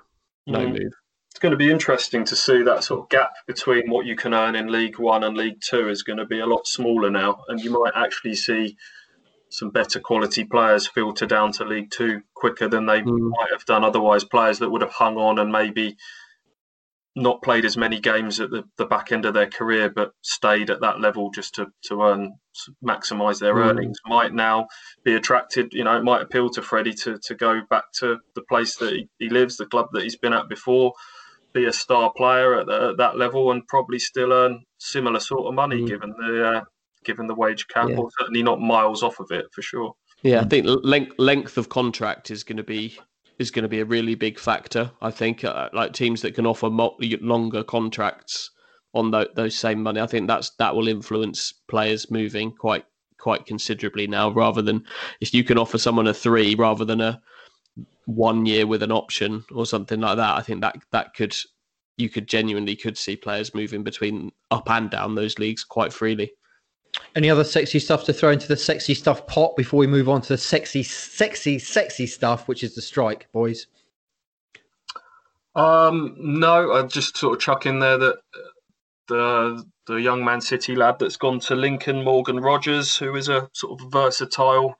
no 0.46 0.60
mm. 0.60 0.72
move 0.72 0.92
it's 1.34 1.40
going 1.40 1.50
to 1.50 1.56
be 1.56 1.68
interesting 1.68 2.24
to 2.24 2.36
see 2.36 2.62
that 2.62 2.84
sort 2.84 3.00
of 3.00 3.08
gap 3.08 3.32
between 3.48 3.90
what 3.90 4.06
you 4.06 4.14
can 4.14 4.32
earn 4.32 4.54
in 4.54 4.70
League 4.70 5.00
One 5.00 5.24
and 5.24 5.36
League 5.36 5.60
Two 5.60 5.88
is 5.88 6.04
going 6.04 6.18
to 6.18 6.24
be 6.24 6.38
a 6.38 6.46
lot 6.46 6.68
smaller 6.68 7.10
now, 7.10 7.42
and 7.48 7.60
you 7.60 7.72
might 7.72 7.92
actually 7.96 8.36
see 8.36 8.76
some 9.48 9.70
better 9.70 9.98
quality 9.98 10.44
players 10.44 10.86
filter 10.86 11.26
down 11.26 11.50
to 11.50 11.64
League 11.64 11.90
Two 11.90 12.22
quicker 12.34 12.68
than 12.68 12.86
they 12.86 13.00
mm. 13.00 13.30
might 13.30 13.50
have 13.50 13.64
done 13.64 13.82
otherwise. 13.82 14.22
Players 14.22 14.60
that 14.60 14.70
would 14.70 14.82
have 14.82 14.92
hung 14.92 15.16
on 15.16 15.40
and 15.40 15.50
maybe 15.50 15.96
not 17.16 17.42
played 17.42 17.64
as 17.64 17.76
many 17.76 17.98
games 17.98 18.38
at 18.38 18.50
the, 18.50 18.62
the 18.78 18.86
back 18.86 19.10
end 19.10 19.24
of 19.24 19.34
their 19.34 19.50
career, 19.50 19.90
but 19.90 20.12
stayed 20.22 20.70
at 20.70 20.82
that 20.82 21.00
level 21.00 21.32
just 21.32 21.56
to, 21.56 21.66
to 21.82 22.00
earn, 22.00 22.34
maximise 22.84 23.40
their 23.40 23.56
mm. 23.56 23.70
earnings, 23.70 23.98
might 24.06 24.32
now 24.32 24.68
be 25.04 25.14
attracted. 25.14 25.72
You 25.72 25.82
know, 25.82 25.96
it 25.96 26.04
might 26.04 26.22
appeal 26.22 26.48
to 26.50 26.62
Freddie 26.62 26.94
to, 26.94 27.18
to 27.24 27.34
go 27.34 27.60
back 27.68 27.90
to 27.98 28.18
the 28.36 28.42
place 28.42 28.76
that 28.76 28.92
he, 28.92 29.08
he 29.18 29.30
lives, 29.30 29.56
the 29.56 29.66
club 29.66 29.88
that 29.94 30.04
he's 30.04 30.14
been 30.16 30.32
at 30.32 30.48
before, 30.48 30.92
be 31.54 31.64
a 31.66 31.72
star 31.72 32.12
player 32.14 32.58
at, 32.58 32.66
the, 32.66 32.90
at 32.90 32.96
that 32.98 33.16
level 33.16 33.52
and 33.52 33.66
probably 33.68 33.98
still 33.98 34.32
earn 34.32 34.62
similar 34.78 35.20
sort 35.20 35.46
of 35.46 35.54
money 35.54 35.80
mm. 35.80 35.88
given 35.88 36.10
the 36.18 36.44
uh, 36.44 36.60
given 37.04 37.26
the 37.26 37.34
wage 37.34 37.66
cap, 37.68 37.88
yeah. 37.88 37.96
or 37.96 38.08
certainly 38.18 38.42
not 38.42 38.60
miles 38.60 39.02
off 39.02 39.20
of 39.20 39.30
it 39.30 39.46
for 39.52 39.62
sure. 39.62 39.94
Yeah, 40.22 40.40
I 40.40 40.44
think 40.44 40.66
length 40.66 41.14
length 41.18 41.56
of 41.56 41.68
contract 41.68 42.30
is 42.30 42.44
going 42.44 42.56
to 42.56 42.64
be 42.64 42.98
is 43.38 43.50
going 43.50 43.62
to 43.62 43.68
be 43.68 43.80
a 43.80 43.84
really 43.84 44.14
big 44.14 44.38
factor. 44.38 44.90
I 45.00 45.10
think 45.10 45.44
uh, 45.44 45.68
like 45.72 45.92
teams 45.92 46.22
that 46.22 46.34
can 46.34 46.46
offer 46.46 46.70
mo- 46.70 46.96
longer 47.20 47.62
contracts 47.62 48.50
on 48.94 49.12
th- 49.12 49.28
those 49.34 49.56
same 49.56 49.82
money. 49.82 50.00
I 50.00 50.06
think 50.06 50.28
that's 50.28 50.50
that 50.58 50.74
will 50.74 50.88
influence 50.88 51.52
players 51.68 52.10
moving 52.10 52.52
quite 52.52 52.84
quite 53.18 53.46
considerably 53.46 54.06
now. 54.06 54.30
Rather 54.30 54.62
than 54.62 54.84
if 55.20 55.34
you 55.34 55.44
can 55.44 55.58
offer 55.58 55.78
someone 55.78 56.06
a 56.06 56.14
three 56.14 56.54
rather 56.54 56.84
than 56.84 57.00
a 57.00 57.20
one 58.06 58.46
year 58.46 58.66
with 58.66 58.82
an 58.82 58.92
option 58.92 59.44
or 59.54 59.66
something 59.66 60.00
like 60.00 60.16
that. 60.16 60.36
I 60.36 60.42
think 60.42 60.60
that 60.60 60.76
that 60.90 61.14
could 61.14 61.36
you 61.96 62.08
could 62.08 62.26
genuinely 62.26 62.76
could 62.76 62.98
see 62.98 63.16
players 63.16 63.54
moving 63.54 63.82
between 63.82 64.32
up 64.50 64.68
and 64.70 64.90
down 64.90 65.14
those 65.14 65.38
leagues 65.38 65.64
quite 65.64 65.92
freely. 65.92 66.32
Any 67.16 67.30
other 67.30 67.44
sexy 67.44 67.78
stuff 67.78 68.04
to 68.04 68.12
throw 68.12 68.30
into 68.30 68.48
the 68.48 68.56
sexy 68.56 68.94
stuff 68.94 69.26
pot 69.26 69.56
before 69.56 69.78
we 69.78 69.86
move 69.86 70.08
on 70.08 70.20
to 70.22 70.28
the 70.28 70.38
sexy, 70.38 70.82
sexy, 70.82 71.58
sexy 71.58 72.06
stuff, 72.06 72.46
which 72.46 72.62
is 72.62 72.74
the 72.74 72.82
strike, 72.82 73.28
boys? 73.32 73.66
Um, 75.54 76.16
no, 76.18 76.72
I'd 76.72 76.90
just 76.90 77.16
sort 77.16 77.34
of 77.34 77.40
chuck 77.40 77.66
in 77.66 77.78
there 77.78 77.98
that 77.98 78.16
the 79.08 79.64
the 79.86 79.96
young 79.96 80.24
Man 80.24 80.40
City 80.40 80.74
lad 80.74 80.98
that's 80.98 81.16
gone 81.16 81.40
to 81.40 81.54
Lincoln, 81.54 82.02
Morgan 82.02 82.40
Rogers, 82.40 82.96
who 82.96 83.14
is 83.14 83.28
a 83.28 83.48
sort 83.52 83.80
of 83.80 83.92
versatile 83.92 84.76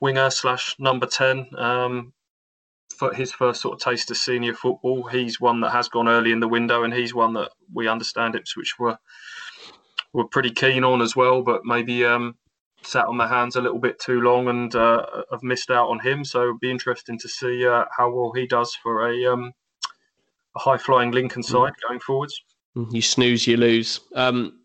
winger 0.00 0.30
slash 0.30 0.76
number 0.78 1.06
ten. 1.06 1.46
Um, 1.56 2.12
for 3.00 3.14
his 3.14 3.32
first 3.32 3.62
sort 3.62 3.72
of 3.72 3.80
taste 3.80 4.10
of 4.10 4.16
senior 4.18 4.52
football. 4.52 5.04
He's 5.04 5.40
one 5.40 5.60
that 5.60 5.70
has 5.70 5.88
gone 5.88 6.06
early 6.06 6.32
in 6.32 6.40
the 6.40 6.48
window, 6.48 6.82
and 6.82 6.92
he's 6.92 7.14
one 7.14 7.32
that 7.32 7.50
we 7.72 7.88
understand 7.88 8.34
Ipswich 8.34 8.78
were 8.78 8.98
were 10.12 10.26
pretty 10.26 10.50
keen 10.50 10.84
on 10.84 11.00
as 11.00 11.16
well, 11.16 11.40
but 11.40 11.62
maybe 11.64 12.04
um, 12.04 12.36
sat 12.82 13.06
on 13.06 13.16
their 13.16 13.28
hands 13.28 13.56
a 13.56 13.60
little 13.60 13.78
bit 13.78 13.98
too 13.98 14.20
long 14.20 14.48
and 14.48 14.74
uh, 14.74 15.06
have 15.30 15.42
missed 15.42 15.70
out 15.70 15.88
on 15.88 16.00
him. 16.00 16.24
So 16.24 16.42
it'd 16.42 16.60
be 16.60 16.70
interesting 16.70 17.18
to 17.20 17.28
see 17.28 17.66
uh, 17.66 17.84
how 17.96 18.10
well 18.10 18.32
he 18.34 18.46
does 18.46 18.74
for 18.82 19.08
a, 19.08 19.32
um, 19.32 19.52
a 20.56 20.58
high 20.58 20.78
flying 20.78 21.12
Lincoln 21.12 21.42
mm. 21.42 21.46
side 21.46 21.72
mm. 21.72 21.88
going 21.88 22.00
forwards. 22.00 22.38
Mm, 22.76 22.92
you 22.92 23.00
snooze, 23.00 23.46
you 23.46 23.56
lose. 23.56 24.00
Um, 24.14 24.60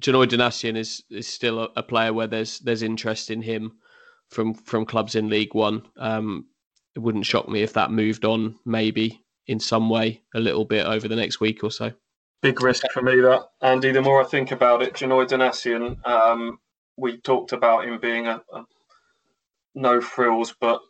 Janoi 0.00 0.26
Donacien 0.26 0.76
is 0.76 1.04
is 1.10 1.26
still 1.26 1.60
a, 1.60 1.68
a, 1.76 1.82
player 1.82 2.12
where 2.12 2.26
there's 2.26 2.58
there's 2.60 2.82
interest 2.82 3.30
in 3.30 3.42
him 3.42 3.72
from 4.30 4.54
from 4.54 4.86
clubs 4.86 5.14
in 5.14 5.28
League 5.28 5.54
One. 5.54 5.82
Um, 5.96 6.46
it 6.94 7.00
wouldn't 7.00 7.26
shock 7.26 7.48
me 7.48 7.62
if 7.62 7.74
that 7.74 7.90
moved 7.90 8.24
on 8.24 8.56
maybe 8.64 9.22
in 9.46 9.60
some 9.60 9.88
way 9.88 10.22
a 10.34 10.40
little 10.40 10.64
bit 10.64 10.86
over 10.86 11.08
the 11.08 11.16
next 11.16 11.40
week 11.40 11.62
or 11.62 11.70
so. 11.70 11.92
Big 12.42 12.60
risk 12.62 12.84
for 12.92 13.02
me 13.02 13.20
that 13.20 13.42
Andy. 13.62 13.92
The 13.92 14.02
more 14.02 14.20
I 14.20 14.24
think 14.24 14.50
about 14.50 14.82
it, 14.82 14.94
Janoi 14.94 15.26
Donacien, 15.26 16.06
um, 16.06 16.58
we 16.96 17.18
talked 17.18 17.52
about 17.52 17.86
him 17.86 17.98
being 17.98 18.26
a, 18.26 18.42
a 18.52 18.64
no 19.74 20.00
frills, 20.00 20.54
but 20.60 20.80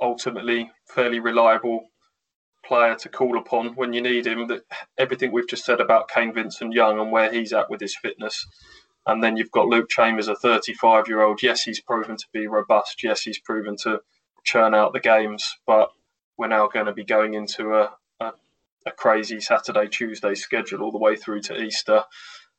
ultimately 0.00 0.70
fairly 0.86 1.20
reliable 1.20 1.88
player 2.64 2.94
to 2.94 3.08
call 3.08 3.38
upon 3.38 3.74
when 3.74 3.92
you 3.92 4.02
need 4.02 4.26
him. 4.26 4.46
That 4.48 4.62
everything 4.98 5.32
we've 5.32 5.48
just 5.48 5.64
said 5.64 5.80
about 5.80 6.08
Kane 6.08 6.34
Vincent 6.34 6.72
Young 6.72 6.98
and 6.98 7.12
where 7.12 7.32
he's 7.32 7.52
at 7.52 7.70
with 7.70 7.80
his 7.80 7.96
fitness, 7.96 8.46
and 9.06 9.22
then 9.22 9.36
you've 9.36 9.50
got 9.50 9.66
Luke 9.66 9.88
Chambers, 9.88 10.28
a 10.28 10.36
35 10.36 11.08
year 11.08 11.22
old. 11.22 11.42
Yes, 11.42 11.62
he's 11.62 11.80
proven 11.80 12.16
to 12.16 12.26
be 12.32 12.46
robust. 12.46 13.02
Yes, 13.02 13.22
he's 13.22 13.38
proven 13.38 13.76
to 13.82 14.00
churn 14.44 14.74
out 14.74 14.92
the 14.92 15.00
games, 15.00 15.56
but 15.66 15.90
we're 16.36 16.48
now 16.48 16.68
going 16.68 16.86
to 16.86 16.92
be 16.92 17.04
going 17.04 17.34
into 17.34 17.74
a, 17.74 17.90
a, 18.20 18.32
a 18.86 18.90
crazy 18.92 19.40
Saturday, 19.40 19.88
Tuesday 19.88 20.34
schedule 20.34 20.82
all 20.82 20.92
the 20.92 20.98
way 20.98 21.16
through 21.16 21.40
to 21.42 21.60
Easter. 21.60 22.04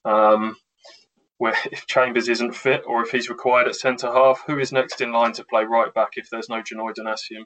Um, 0.06 0.56
where 1.38 1.56
if 1.72 1.88
Chambers 1.88 2.30
isn't 2.30 2.56
fit 2.56 2.84
or 2.86 3.04
if 3.04 3.12
he's 3.12 3.30
required 3.30 3.68
at 3.68 3.76
centre 3.76 4.12
half, 4.12 4.44
who 4.46 4.60
is 4.60 4.72
next 4.72 5.02
in 5.02 5.12
line 5.12 5.34
to 5.34 5.44
play 5.44 5.64
right 5.64 5.94
back 5.94 6.12
if 6.16 6.30
there's 6.30 6.50
no 6.50 6.62
Janoi 6.62 6.94
Donacien? 6.94 7.44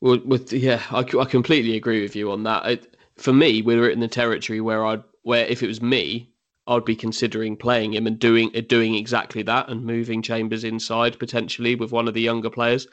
Well, 0.00 0.20
with 0.24 0.52
yeah, 0.52 0.82
I, 0.90 1.00
I 1.00 1.24
completely 1.24 1.76
agree 1.76 2.02
with 2.02 2.16
you 2.16 2.30
on 2.32 2.42
that. 2.42 2.66
It, 2.66 2.96
for 3.16 3.32
me, 3.32 3.62
we 3.62 3.76
were 3.76 3.88
in 3.88 4.00
the 4.00 4.08
territory 4.08 4.60
where 4.60 4.84
I'd 4.84 5.02
where 5.22 5.46
if 5.46 5.62
it 5.62 5.66
was 5.66 5.80
me, 5.80 6.30
I'd 6.66 6.84
be 6.84 6.96
considering 6.96 7.56
playing 7.56 7.94
him 7.94 8.06
and 8.06 8.18
doing 8.18 8.50
uh, 8.54 8.62
doing 8.68 8.94
exactly 8.94 9.42
that 9.42 9.68
and 9.68 9.84
moving 9.84 10.22
Chambers 10.22 10.64
inside 10.64 11.18
potentially 11.18 11.74
with 11.74 11.92
one 11.92 12.08
of 12.08 12.14
the 12.14 12.20
younger 12.20 12.50
players. 12.50 12.86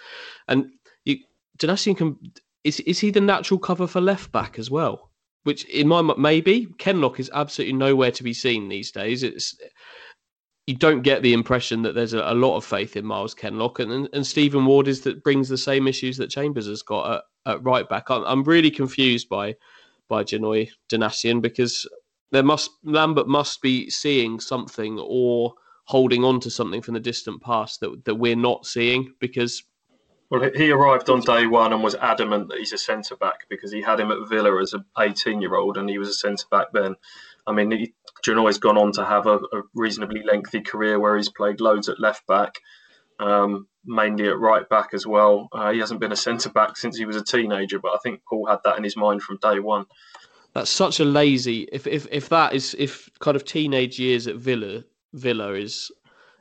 And 0.47 0.71
you, 1.05 1.17
Donacien 1.57 1.97
can 1.97 2.17
is 2.63 2.79
is 2.81 2.99
he 2.99 3.09
the 3.09 3.21
natural 3.21 3.59
cover 3.59 3.87
for 3.87 4.01
left 4.01 4.31
back 4.31 4.59
as 4.59 4.69
well? 4.69 5.09
Which 5.43 5.65
in 5.65 5.87
my 5.87 6.01
maybe 6.01 6.67
Kenlock 6.77 7.19
is 7.19 7.31
absolutely 7.33 7.73
nowhere 7.73 8.11
to 8.11 8.23
be 8.23 8.33
seen 8.33 8.69
these 8.69 8.91
days. 8.91 9.23
It's 9.23 9.55
you 10.65 10.75
don't 10.75 11.01
get 11.01 11.21
the 11.21 11.33
impression 11.33 11.81
that 11.81 11.93
there's 11.93 12.13
a, 12.13 12.19
a 12.19 12.33
lot 12.33 12.55
of 12.55 12.63
faith 12.63 12.95
in 12.95 13.05
Myles 13.05 13.33
Kenlock, 13.33 13.79
and, 13.79 13.91
and, 13.91 14.09
and 14.13 14.25
Stephen 14.25 14.65
Ward 14.65 14.87
is 14.87 15.01
that 15.01 15.23
brings 15.23 15.49
the 15.49 15.57
same 15.57 15.87
issues 15.87 16.15
that 16.17 16.29
Chambers 16.29 16.67
has 16.67 16.81
got 16.81 17.15
at, 17.15 17.53
at 17.53 17.63
right 17.63 17.89
back. 17.89 18.09
I'm, 18.09 18.23
I'm 18.23 18.43
really 18.43 18.71
confused 18.71 19.27
by 19.27 19.55
by 20.07 20.23
Janoi 20.23 20.69
Donacien 20.89 21.41
because 21.41 21.87
there 22.33 22.43
must 22.43 22.71
Lambert 22.83 23.27
must 23.27 23.61
be 23.61 23.89
seeing 23.89 24.39
something 24.39 24.99
or 24.99 25.53
holding 25.85 26.23
on 26.23 26.39
to 26.41 26.49
something 26.49 26.81
from 26.81 26.95
the 26.95 26.99
distant 26.99 27.41
past 27.41 27.79
that 27.79 28.03
that 28.05 28.15
we're 28.15 28.35
not 28.35 28.65
seeing 28.65 29.13
because 29.19 29.63
well, 30.29 30.49
he 30.55 30.71
arrived 30.71 31.11
on 31.11 31.19
day 31.19 31.45
one 31.45 31.73
and 31.73 31.83
was 31.83 31.93
adamant 31.93 32.49
that 32.49 32.57
he's 32.57 32.73
a 32.73 32.77
centre 32.77 33.15
back 33.15 33.41
because 33.51 33.71
he 33.71 33.83
had 33.83 33.99
him 33.99 34.09
at 34.09 34.27
Villa 34.27 34.59
as 34.59 34.73
an 34.73 34.83
18 34.97 35.41
year 35.41 35.53
old 35.53 35.77
and 35.77 35.87
he 35.87 35.99
was 35.99 36.09
a 36.09 36.13
centre 36.13 36.47
back 36.49 36.67
then. 36.73 36.95
I 37.45 37.51
mean, 37.51 37.69
he, 37.69 37.93
Janoi's 38.25 38.57
gone 38.57 38.77
on 38.77 38.93
to 38.93 39.05
have 39.05 39.27
a, 39.27 39.35
a, 39.35 39.61
reasonably 39.75 40.23
lengthy 40.23 40.61
career 40.61 40.99
where 40.99 41.15
he's 41.17 41.29
played 41.29 41.61
loads 41.61 41.87
at 41.87 41.99
left 41.99 42.25
back, 42.25 42.55
um, 43.19 43.67
mainly 43.85 44.27
at 44.27 44.39
right 44.39 44.67
back 44.67 44.95
as 44.95 45.05
well. 45.05 45.49
Uh, 45.51 45.71
he 45.71 45.77
hasn't 45.77 45.99
been 45.99 46.11
a 46.11 46.15
centre 46.15 46.49
back 46.49 46.77
since 46.77 46.97
he 46.97 47.05
was 47.05 47.17
a 47.17 47.23
teenager, 47.23 47.77
but 47.77 47.93
I 47.93 47.99
think 48.01 48.21
Paul 48.27 48.47
had 48.47 48.59
that 48.63 48.77
in 48.77 48.83
his 48.83 48.97
mind 48.97 49.21
from 49.21 49.37
day 49.37 49.59
one. 49.59 49.85
That's 50.53 50.69
such 50.69 50.99
a 50.99 51.05
lazy. 51.05 51.67
If 51.71 51.87
if 51.87 52.07
if 52.11 52.29
that 52.29 52.53
is 52.53 52.75
if 52.77 53.09
kind 53.19 53.35
of 53.35 53.43
teenage 53.43 53.99
years 53.99 54.27
at 54.27 54.35
Villa 54.35 54.83
Villa 55.13 55.53
is 55.53 55.91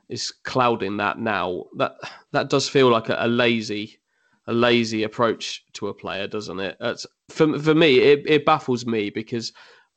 is 0.09 0.31
clouding 0.43 0.97
that 0.97 1.19
now. 1.19 1.65
That 1.77 1.95
that 2.31 2.49
does 2.49 2.69
feel 2.69 2.89
like 2.89 3.09
a, 3.09 3.17
a 3.19 3.27
lazy 3.27 3.99
a 4.47 4.53
lazy 4.53 5.03
approach 5.03 5.63
to 5.73 5.87
a 5.87 5.93
player, 5.93 6.27
doesn't 6.27 6.59
it? 6.59 6.77
It's, 6.81 7.07
for 7.29 7.57
for 7.59 7.73
me, 7.73 7.99
it, 7.99 8.23
it 8.25 8.45
baffles 8.45 8.85
me 8.85 9.09
because 9.09 9.53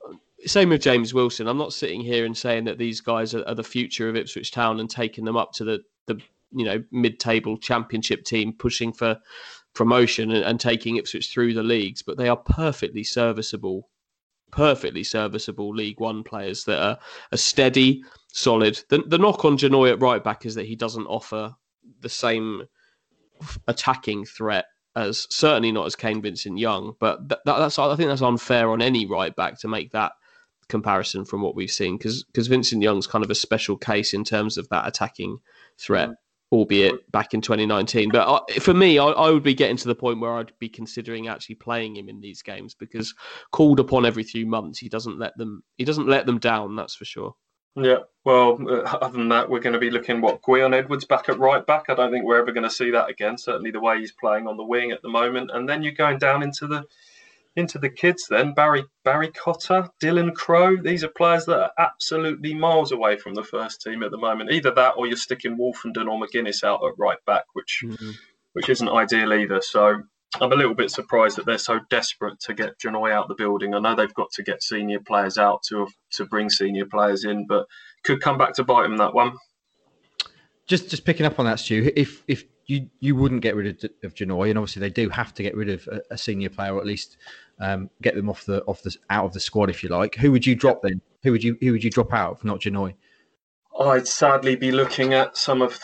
uh, 0.08 0.14
same 0.46 0.70
with 0.70 0.82
James 0.82 1.12
Wilson. 1.12 1.48
I'm 1.48 1.58
not 1.58 1.72
sitting 1.72 2.00
here 2.00 2.24
and 2.24 2.36
saying 2.36 2.64
that 2.64 2.78
these 2.78 3.00
guys 3.00 3.34
are, 3.34 3.44
are 3.46 3.54
the 3.54 3.64
future 3.64 4.08
of 4.08 4.16
Ipswich 4.16 4.52
Town 4.52 4.80
and 4.80 4.88
taking 4.88 5.24
them 5.24 5.36
up 5.36 5.52
to 5.54 5.64
the 5.64 5.82
the 6.06 6.20
you 6.52 6.64
know 6.64 6.82
mid-table 6.92 7.58
championship 7.58 8.24
team 8.24 8.52
pushing 8.52 8.92
for 8.92 9.18
promotion 9.74 10.30
and, 10.30 10.44
and 10.44 10.60
taking 10.60 10.96
Ipswich 10.96 11.30
through 11.30 11.52
the 11.52 11.62
leagues, 11.62 12.00
but 12.02 12.16
they 12.16 12.28
are 12.28 12.36
perfectly 12.36 13.04
serviceable 13.04 13.88
perfectly 14.56 15.04
serviceable 15.04 15.68
League 15.68 16.00
One 16.00 16.24
players 16.24 16.64
that 16.64 16.82
are, 16.82 17.36
steady, 17.36 18.02
solid. 18.32 18.82
The, 18.88 19.02
the 19.06 19.18
knock 19.18 19.44
on 19.44 19.58
Janoi 19.58 19.92
at 19.92 20.00
right 20.00 20.24
back 20.24 20.46
is 20.46 20.54
that 20.54 20.66
he 20.66 20.74
doesn't 20.74 21.06
offer 21.06 21.54
the 22.00 22.08
same 22.08 22.64
attacking 23.68 24.24
threat 24.24 24.64
as 24.96 25.26
certainly 25.30 25.70
not 25.72 25.84
as 25.84 25.94
Kane 25.94 26.22
Vincent 26.22 26.58
Young, 26.58 26.94
but 26.98 27.28
that, 27.28 27.40
that's 27.44 27.78
I 27.78 27.94
think 27.96 28.08
that's 28.08 28.22
unfair 28.22 28.70
on 28.70 28.80
any 28.80 29.04
right 29.04 29.36
back 29.36 29.60
to 29.60 29.68
make 29.68 29.92
that 29.92 30.12
comparison 30.68 31.24
from 31.24 31.42
what 31.42 31.54
we've 31.54 31.70
seen 31.70 31.96
because 31.96 32.24
because 32.24 32.48
Vincent 32.48 32.82
Young's 32.82 33.06
kind 33.06 33.24
of 33.24 33.30
a 33.30 33.34
special 33.36 33.76
case 33.76 34.14
in 34.14 34.24
terms 34.24 34.56
of 34.56 34.68
that 34.70 34.88
attacking 34.88 35.38
threat. 35.78 36.08
Albeit 36.52 37.10
back 37.10 37.34
in 37.34 37.40
2019. 37.40 38.10
But 38.10 38.28
I, 38.28 38.58
for 38.60 38.72
me, 38.72 38.98
I, 38.98 39.06
I, 39.06 39.30
would 39.30 39.42
be 39.42 39.54
getting 39.54 39.76
to 39.78 39.88
the 39.88 39.96
point 39.96 40.20
where 40.20 40.36
I'd 40.36 40.52
be 40.60 40.68
considering 40.68 41.26
actually 41.26 41.56
playing 41.56 41.96
him 41.96 42.08
in 42.08 42.20
these 42.20 42.40
games 42.40 42.74
because 42.74 43.14
called 43.50 43.80
upon 43.80 44.06
every 44.06 44.22
few 44.22 44.46
months, 44.46 44.78
he 44.78 44.88
doesn't 44.88 45.18
let 45.18 45.36
them 45.36 45.64
he 45.76 45.84
doesn't 45.84 46.06
let 46.06 46.24
them 46.24 46.38
down. 46.38 46.76
That's 46.76 46.94
for 46.94 47.04
sure. 47.04 47.34
Yeah, 47.78 47.98
well, 48.24 48.58
uh, 48.70 48.82
other 49.02 49.18
than 49.18 49.28
that, 49.28 49.50
we're 49.50 49.60
going 49.60 49.74
to 49.74 49.78
be 49.78 49.90
looking 49.90 50.22
what 50.22 50.40
Gwion 50.40 50.74
Edwards 50.74 51.04
back 51.04 51.28
at 51.28 51.38
right 51.38 51.64
back. 51.66 51.84
I 51.90 51.94
don't 51.94 52.10
think 52.10 52.24
we're 52.24 52.40
ever 52.40 52.52
going 52.52 52.64
to 52.64 52.70
see 52.70 52.90
that 52.92 53.10
again. 53.10 53.36
Certainly 53.36 53.72
the 53.72 53.80
way 53.80 53.98
he's 53.98 54.12
playing 54.12 54.46
on 54.46 54.56
the 54.56 54.64
wing 54.64 54.92
at 54.92 55.02
the 55.02 55.10
moment, 55.10 55.50
and 55.52 55.68
then 55.68 55.82
you're 55.82 55.92
going 55.92 56.18
down 56.18 56.42
into 56.42 56.66
the 56.66 56.84
into 57.56 57.78
the 57.78 57.88
kids 57.88 58.26
then 58.28 58.52
Barry 58.52 58.84
Barry 59.04 59.28
Cotter, 59.28 59.88
Dylan 60.02 60.34
Crowe. 60.34 60.76
These 60.76 61.02
are 61.02 61.08
players 61.08 61.46
that 61.46 61.58
are 61.58 61.72
absolutely 61.78 62.54
miles 62.54 62.92
away 62.92 63.16
from 63.16 63.34
the 63.34 63.42
first 63.42 63.82
team 63.82 64.02
at 64.02 64.10
the 64.10 64.18
moment. 64.18 64.52
Either 64.52 64.70
that, 64.72 64.94
or 64.96 65.06
you're 65.06 65.16
sticking 65.16 65.56
Woolfenden 65.56 66.08
or 66.08 66.20
McGuinness 66.20 66.62
out 66.62 66.84
at 66.84 66.92
right 66.98 67.18
back, 67.26 67.44
which 67.54 67.82
mm-hmm. 67.84 68.10
which 68.52 68.68
isn't 68.68 68.88
ideal 68.88 69.32
either. 69.32 69.60
So 69.62 70.02
I'm 70.40 70.52
a 70.52 70.56
little 70.56 70.74
bit 70.74 70.90
surprised 70.90 71.38
that 71.38 71.46
they're 71.46 71.58
so 71.58 71.80
desperate 71.88 72.38
to 72.40 72.54
get 72.54 72.78
Janoi 72.78 73.12
out 73.12 73.24
of 73.24 73.28
the 73.28 73.42
building. 73.42 73.74
I 73.74 73.78
know 73.80 73.94
they've 73.94 74.12
got 74.12 74.30
to 74.32 74.42
get 74.42 74.62
senior 74.62 75.00
players 75.00 75.38
out 75.38 75.62
to 75.68 75.88
to 76.12 76.26
bring 76.26 76.50
senior 76.50 76.84
players 76.84 77.24
in, 77.24 77.46
but 77.46 77.66
could 78.04 78.20
come 78.20 78.38
back 78.38 78.54
to 78.54 78.64
bite 78.64 78.82
them 78.82 78.98
that 78.98 79.14
one. 79.14 79.32
Just 80.66 80.90
just 80.90 81.04
picking 81.04 81.26
up 81.26 81.38
on 81.38 81.46
that, 81.46 81.60
Stu. 81.60 81.90
If 81.96 82.22
if 82.28 82.44
you 82.66 82.90
you 83.00 83.14
wouldn't 83.14 83.42
get 83.42 83.56
rid 83.56 83.84
of, 83.84 83.90
of 84.02 84.14
Janoi, 84.14 84.50
and 84.50 84.58
obviously 84.58 84.80
they 84.80 84.90
do 84.90 85.08
have 85.08 85.32
to 85.34 85.42
get 85.42 85.56
rid 85.56 85.70
of 85.70 85.88
a, 85.88 86.02
a 86.10 86.18
senior 86.18 86.50
player, 86.50 86.74
or 86.74 86.80
at 86.80 86.86
least 86.86 87.16
um, 87.58 87.90
get 88.02 88.14
them 88.14 88.28
off 88.28 88.44
the 88.44 88.62
off 88.64 88.82
the 88.82 88.94
out 89.10 89.24
of 89.24 89.32
the 89.32 89.40
squad 89.40 89.70
if 89.70 89.82
you 89.82 89.88
like. 89.88 90.14
Who 90.16 90.32
would 90.32 90.46
you 90.46 90.54
drop 90.54 90.82
then? 90.82 91.00
Who 91.22 91.32
would 91.32 91.42
you 91.42 91.56
who 91.60 91.72
would 91.72 91.84
you 91.84 91.90
drop 91.90 92.12
out 92.12 92.36
if 92.36 92.44
not 92.44 92.60
Janoi? 92.60 92.94
I'd 93.78 94.08
sadly 94.08 94.56
be 94.56 94.72
looking 94.72 95.14
at 95.14 95.36
some 95.36 95.62
of 95.62 95.78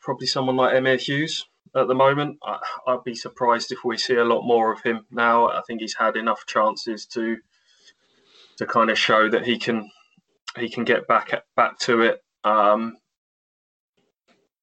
probably 0.00 0.26
someone 0.26 0.56
like 0.56 0.74
Emyr 0.74 0.96
Huws 0.96 1.44
at 1.74 1.88
the 1.88 1.94
moment. 1.94 2.38
I, 2.42 2.58
would 2.86 3.04
be 3.04 3.14
surprised 3.14 3.72
if 3.72 3.84
we 3.84 3.96
see 3.96 4.14
a 4.14 4.24
lot 4.24 4.42
more 4.42 4.72
of 4.72 4.82
him 4.82 5.04
now. 5.10 5.48
I 5.48 5.62
think 5.66 5.80
he's 5.80 5.96
had 5.96 6.16
enough 6.16 6.46
chances 6.46 7.06
to 7.06 7.36
to 8.56 8.66
kind 8.66 8.90
of 8.90 8.98
show 8.98 9.28
that 9.30 9.46
he 9.46 9.58
can 9.58 9.90
he 10.58 10.68
can 10.68 10.84
get 10.84 11.06
back 11.06 11.30
back 11.56 11.78
to 11.80 12.02
it. 12.02 12.20
Um, 12.44 12.96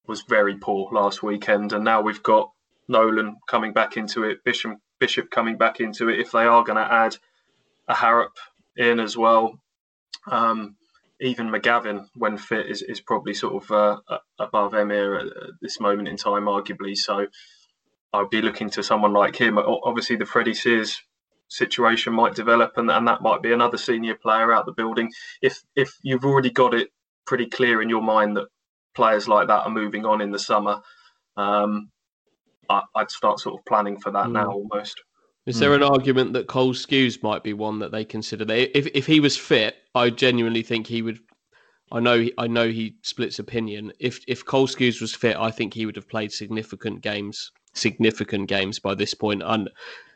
was 0.08 0.22
very 0.22 0.58
poor 0.58 0.92
last 0.92 1.24
weekend, 1.24 1.74
and 1.74 1.84
now 1.84 2.02
we've 2.02 2.22
got 2.22 2.52
Nolan 2.88 3.38
coming 3.48 3.74
back 3.74 3.98
into 3.98 4.24
it, 4.24 4.44
Bishop 4.44 4.78
Bishop 5.06 5.30
coming 5.30 5.56
back 5.56 5.80
into 5.80 6.10
it. 6.10 6.20
If 6.20 6.32
they 6.32 6.46
are 6.46 6.64
going 6.64 6.84
to 6.84 6.92
add 6.92 7.16
a 7.88 7.94
Harrop 7.94 8.38
in 8.76 9.00
as 9.00 9.16
well, 9.16 9.60
um, 10.32 10.78
even 11.22 11.52
McGavin, 11.52 12.08
when 12.16 12.38
fit, 12.38 12.66
is, 12.66 12.82
is 12.82 13.02
probably 13.02 13.36
sort 13.36 13.64
of 13.64 13.72
uh, 13.72 14.18
above 14.40 14.72
Emyr 14.72 15.22
at, 15.22 15.28
this 15.62 15.80
moment 15.80 16.08
in 16.08 16.18
time, 16.18 16.46
arguably. 16.46 16.98
So 16.98 17.28
I'd 18.14 18.32
be 18.32 18.42
looking 18.42 18.72
to 18.72 18.82
someone 18.82 19.14
like 19.14 19.36
him. 19.36 19.60
Obviously, 19.60 20.16
the 20.16 20.26
Freddie 20.26 20.56
Sears 20.56 21.00
situation 21.50 22.12
might 22.12 22.34
develop, 22.34 22.72
and, 22.78 22.90
and 22.90 23.08
that 23.08 23.22
might 23.22 23.44
be 23.44 23.54
another 23.54 23.78
senior 23.78 24.16
player 24.16 24.52
out 24.52 24.66
the 24.66 24.72
building. 24.72 25.12
If 25.40 25.62
if 25.76 26.00
you've 26.02 26.26
already 26.26 26.50
got 26.50 26.74
it 26.74 26.90
pretty 27.28 27.46
clear 27.46 27.80
in 27.84 27.90
your 27.90 28.02
mind 28.02 28.38
that 28.38 28.48
players 28.96 29.28
like 29.28 29.50
that 29.50 29.68
are 29.68 29.70
moving 29.70 30.04
on 30.04 30.20
in 30.20 30.32
the 30.32 30.40
summer, 30.40 30.82
um, 31.38 31.92
I, 32.70 32.84
would 32.96 33.12
start 33.12 33.40
sort 33.40 33.60
of 33.60 33.66
planning 33.66 33.98
for 33.98 34.12
that 34.12 34.28
mm. 34.28 34.34
now 34.34 34.52
almost. 34.52 35.02
Is 35.46 35.60
there 35.60 35.70
hmm. 35.70 35.84
an 35.84 35.92
argument 35.92 36.34
that 36.34 36.48
Cole 36.48 36.74
Skuse 36.74 37.22
might 37.22 37.44
be 37.44 37.54
one 37.54 37.78
that 37.80 37.92
they 37.92 38.04
consider? 38.04 38.46
They, 38.46 38.64
if 38.64 38.88
if 38.96 39.06
he 39.06 39.20
was 39.20 39.38
fit, 39.38 39.76
I 39.94 40.10
genuinely 40.10 40.64
think 40.64 40.88
he 40.88 41.04
would. 41.04 41.20
I 41.92 42.00
know 42.00 42.26
I 42.40 42.48
know 42.48 42.68
he 42.68 42.96
splits 43.04 43.38
opinion. 43.38 43.94
If 44.00 44.22
if 44.28 44.44
Cole 44.44 44.68
Skuse 44.68 45.02
was 45.02 45.14
fit, 45.14 45.36
I 45.38 45.52
think 45.52 45.74
he 45.74 45.86
would 45.86 45.96
have 45.98 46.10
played 46.10 46.32
significant 46.32 47.02
games, 47.02 47.52
significant 47.74 48.50
games 48.50 48.80
by 48.80 48.96
this 48.96 49.14
point. 49.14 49.44
And 49.46 49.70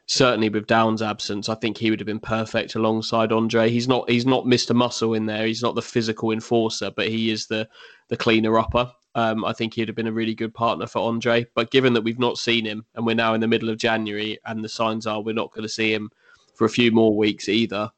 certainly 0.07 0.49
with 0.49 0.65
Downs' 0.65 1.03
absence, 1.03 1.47
I 1.47 1.55
think 1.55 1.77
he 1.77 1.91
would 1.91 1.99
have 1.99 2.07
been 2.07 2.19
perfect 2.19 2.73
alongside 2.73 3.31
Andre. 3.31 3.69
He's 3.69 3.87
not 3.87 4.09
he's 4.09 4.25
not 4.25 4.45
Mr. 4.45 4.75
Muscle 4.75 5.13
in 5.13 5.27
there. 5.27 5.45
He's 5.45 5.61
not 5.61 5.75
the 5.75 5.83
physical 5.83 6.31
enforcer, 6.31 6.89
but 6.89 7.07
he 7.07 7.29
is 7.29 7.45
the 7.45 7.69
the 8.07 8.17
cleaner 8.17 8.57
upper. 8.57 8.91
Um, 9.19 9.43
I 9.43 9.51
think 9.51 9.73
he'd 9.73 9.89
have 9.89 9.97
been 9.97 10.07
a 10.07 10.13
really 10.13 10.33
good 10.33 10.53
partner 10.53 10.87
for 10.87 10.99
Andre. 10.99 11.45
But 11.53 11.71
given 11.71 11.91
that 11.93 12.03
we've 12.03 12.19
not 12.19 12.37
seen 12.37 12.63
him 12.63 12.85
and 12.95 13.05
we're 13.05 13.15
now 13.15 13.33
in 13.33 13.41
the 13.41 13.49
middle 13.49 13.69
of 13.69 13.77
January 13.77 14.39
and 14.45 14.63
the 14.63 14.69
signs 14.69 15.05
are 15.05 15.21
we're 15.21 15.33
not 15.33 15.51
going 15.51 15.63
to 15.63 15.69
see 15.69 15.93
him 15.93 16.09
for 16.55 16.63
a 16.63 16.69
few 16.69 16.89
more 16.93 17.13
weeks 17.15 17.49
either, 17.49 17.91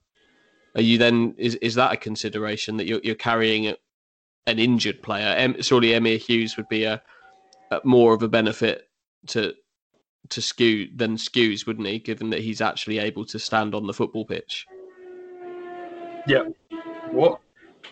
are 0.74 0.82
you 0.82 0.98
then 0.98 1.36
is 1.38 1.56
is 1.56 1.76
that 1.76 1.94
a 1.94 1.98
consideration 1.98 2.78
that 2.78 2.88
you're, 2.88 3.02
you're 3.04 3.14
carrying 3.14 3.68
an 4.48 4.58
injured 4.58 5.04
player? 5.04 5.54
surely 5.62 5.90
Emyr 5.90 6.18
Huws 6.18 6.58
would 6.58 6.70
be 6.70 6.86
a, 6.86 7.00
a, 7.70 7.82
more 7.84 8.16
of 8.16 8.24
a 8.24 8.28
benefit 8.28 8.90
to 9.28 9.54
to 10.30 10.42
skew 10.42 10.90
than 10.96 11.18
Skuse, 11.18 11.68
wouldn't 11.68 11.88
he? 11.88 12.00
Given 12.00 12.32
that 12.32 12.40
he's 12.40 12.62
actually 12.62 12.98
able 12.98 13.26
to 13.26 13.38
stand 13.38 13.76
on 13.76 13.86
the 13.86 13.94
football 13.94 14.26
pitch. 14.26 14.66
Yeah. 16.26 16.46
What 17.12 17.42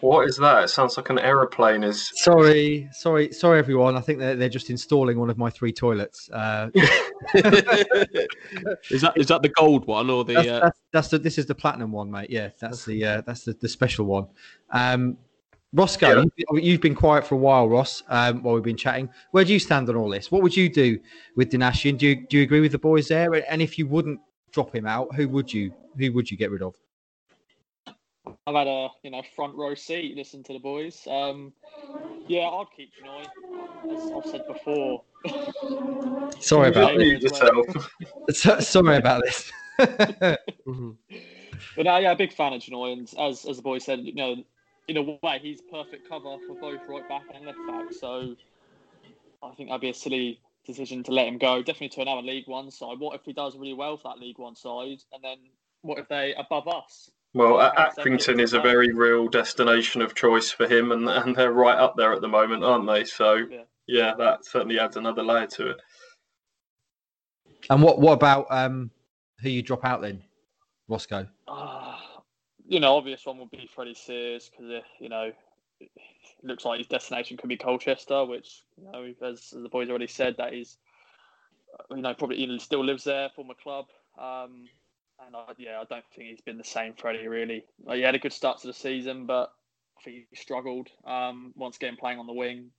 what 0.02 0.28
is 0.28 0.38
that? 0.38 0.64
It 0.64 0.68
sounds 0.70 0.98
like 0.98 1.10
an 1.10 1.20
aeroplane 1.20 1.84
is. 1.84 2.12
Sorry, 2.16 2.90
sorry, 2.92 3.32
sorry, 3.32 3.60
everyone. 3.60 3.98
I 3.98 4.02
think 4.02 4.20
they're, 4.20 4.36
they're 4.36 4.50
just 4.50 4.70
installing 4.70 5.20
one 5.20 5.30
of 5.30 5.38
my 5.38 5.50
three 5.50 5.72
toilets. 5.74 6.30
Uh... 6.32 6.70
is 6.76 6.84
that 9.02 9.14
is 9.16 9.28
that 9.28 9.42
the 9.42 9.52
gold 9.56 9.86
one 9.88 10.10
or 10.10 10.24
the? 10.24 10.34
That's, 10.34 10.48
uh... 10.48 10.60
that's, 10.60 10.80
that's, 10.92 11.08
the 11.10 11.20
this 11.20 11.38
is 11.38 11.46
the 11.46 11.56
platinum 11.56 11.92
one, 11.92 12.10
mate. 12.10 12.30
Yeah, 12.30 12.50
that's 12.60 12.86
the 12.86 13.04
uh, 13.04 13.22
that's 13.26 13.44
the, 13.44 13.54
the 13.54 13.68
special 13.70 14.06
one. 14.06 14.28
Um, 14.72 15.18
Roscoe, 15.72 16.24
yeah. 16.38 16.46
you've 16.54 16.82
been 16.82 16.96
quiet 16.96 17.28
for 17.28 17.36
a 17.36 17.38
while, 17.38 17.70
Ross. 17.70 18.02
Um, 18.08 18.42
while 18.42 18.56
we've 18.56 18.64
been 18.64 18.78
chatting, 18.78 19.10
where 19.32 19.46
do 19.46 19.54
you 19.54 19.60
stand 19.60 19.88
on 19.90 19.96
all 19.96 20.10
this? 20.10 20.32
What 20.32 20.42
would 20.42 20.58
you 20.58 20.68
do 20.68 21.00
with 21.36 21.52
Donacien? 21.52 21.98
Do 21.98 22.08
you 22.08 22.28
do 22.28 22.38
you 22.38 22.44
agree 22.44 22.62
with 22.62 22.72
the 22.72 22.80
boys 22.80 23.08
there? 23.08 23.34
And 23.52 23.62
if 23.62 23.78
you 23.78 23.86
wouldn't 23.88 24.20
drop 24.52 24.74
him 24.74 24.88
out, 24.88 25.14
who 25.16 25.30
would 25.30 25.54
you 25.54 25.74
who 25.98 26.12
would 26.14 26.32
you 26.32 26.38
get 26.38 26.50
rid 26.50 26.62
of? 26.62 26.76
I've 28.50 28.56
had 28.56 28.68
a 28.68 28.90
you 29.04 29.12
know 29.12 29.22
front 29.36 29.54
row 29.56 29.76
seat, 29.76 30.18
listen 30.18 30.42
to 30.44 30.54
the 30.54 30.60
boys. 30.60 31.08
Um, 31.08 31.54
yeah, 32.28 32.48
I'd 32.48 32.66
keep 32.76 32.90
Janoi, 32.96 33.26
as 33.94 34.12
I've 34.12 34.26
said 34.26 34.48
before. 34.48 35.04
Sorry 36.40 36.70
about 36.70 36.98
this. 36.98 38.72
sorry 38.72 38.98
about 38.98 39.22
this. 39.24 39.52
mm-hmm. 39.80 40.92
But 41.76 41.84
now, 41.86 41.98
yeah, 41.98 42.16
big 42.16 42.34
fan 42.34 42.54
of 42.54 42.62
Janoi, 42.64 42.94
and 42.94 43.14
as 43.20 43.46
as 43.46 43.58
the 43.58 43.62
boys 43.62 43.86
said, 43.86 44.00
you 44.00 44.16
know, 44.16 44.38
in 44.88 44.98
a 44.98 45.04
way, 45.04 45.40
he's 45.40 45.62
perfect 45.62 46.10
cover 46.10 46.36
for 46.48 46.56
both 46.56 46.80
right 46.88 47.08
back 47.08 47.26
and 47.36 47.46
left 47.46 47.60
back. 47.68 47.94
So 47.94 48.36
I 49.44 49.54
think 49.54 49.70
that'd 49.70 49.82
be 49.82 49.90
a 49.90 49.94
silly 49.94 50.40
decision 50.66 51.04
to 51.04 51.12
let 51.12 51.28
him 51.28 51.38
go. 51.38 51.62
Definitely 51.62 51.90
to 51.90 52.02
another 52.02 52.24
League 52.24 52.48
One 52.48 52.72
side. 52.72 52.98
What 52.98 53.14
if 53.14 53.22
he 53.26 53.34
does 53.34 53.56
really 53.56 53.74
well 53.74 53.96
for 53.96 54.12
that 54.12 54.20
League 54.20 54.40
One 54.40 54.56
side, 54.56 55.04
and 55.14 55.24
then 55.24 55.38
what 55.82 56.00
if 56.00 56.08
they 56.08 56.34
above 56.36 56.68
us? 56.68 57.12
Well, 57.34 57.60
How's 57.76 57.96
Accrington 57.96 58.42
is 58.42 58.54
a 58.54 58.60
very 58.60 58.92
real 58.92 59.28
destination 59.28 60.02
of 60.02 60.16
choice 60.16 60.52
for 60.52 60.68
him, 60.68 60.92
and, 60.92 61.08
and 61.08 61.36
they're 61.36 61.52
right 61.52 61.78
up 61.78 61.96
there 61.96 62.12
at 62.12 62.22
the 62.22 62.28
moment, 62.28 62.64
aren't 62.64 62.88
they? 62.88 63.04
So, 63.06 63.36
Yeah. 63.36 63.64
yeah, 63.88 64.16
that 64.16 64.46
certainly 64.46 64.80
adds 64.80 64.98
another 64.98 65.24
layer 65.24 65.46
to 65.48 65.72
it. 65.72 65.78
And 67.70 67.84
what 67.84 68.00
what 68.00 68.14
about 68.14 68.48
um 68.50 68.90
who 69.42 69.50
you 69.50 69.62
drop 69.62 69.86
out 69.86 70.02
then, 70.02 70.24
Roscoe? 70.88 71.28
Ah, 71.48 72.24
you 72.68 72.80
know, 72.80 72.96
obvious 72.96 73.26
one 73.26 73.38
would 73.38 73.52
be 73.52 73.70
Freddie 73.74 73.94
Sears 73.94 74.50
because 74.50 74.82
you 75.00 75.10
know 75.10 75.32
it 75.80 75.90
looks 76.42 76.66
like 76.66 76.80
his 76.80 76.88
destination 76.88 77.38
could 77.38 77.50
be 77.50 77.58
Colchester, 77.58 78.26
which 78.26 78.64
you 78.78 78.92
know, 78.92 79.14
as, 79.22 79.54
as 79.54 79.62
the 79.64 79.70
boys 79.70 79.90
already 79.90 80.08
said, 80.08 80.36
that 80.38 80.54
he's 80.54 80.78
uh, 81.78 81.96
you 81.96 82.02
know 82.02 82.14
probably 82.16 82.38
he 82.38 82.60
still 82.60 82.84
lives 82.84 83.04
there, 83.04 83.30
former 83.36 83.54
club. 83.54 83.86
Um, 84.18 84.68
and 85.26 85.36
I, 85.36 85.44
yeah, 85.58 85.80
I 85.80 85.84
don't 85.86 86.06
think 86.16 86.30
he's 86.30 86.42
been 86.42 86.58
the 86.58 86.64
same 86.64 86.94
Freddie 86.94 87.28
really. 87.28 87.66
Like, 87.84 87.98
he 87.98 88.04
had 88.04 88.16
a 88.16 88.20
good 88.20 88.34
start 88.34 88.60
to 88.62 88.68
the 88.68 88.74
season, 88.74 89.26
but 89.26 89.52
I 89.98 90.02
think 90.02 90.28
he 90.30 90.36
struggled 90.36 90.90
um, 91.06 91.54
once 91.56 91.76
again 91.76 91.98
playing 92.00 92.20
on 92.20 92.28
the 92.28 92.34
wing. 92.34 92.72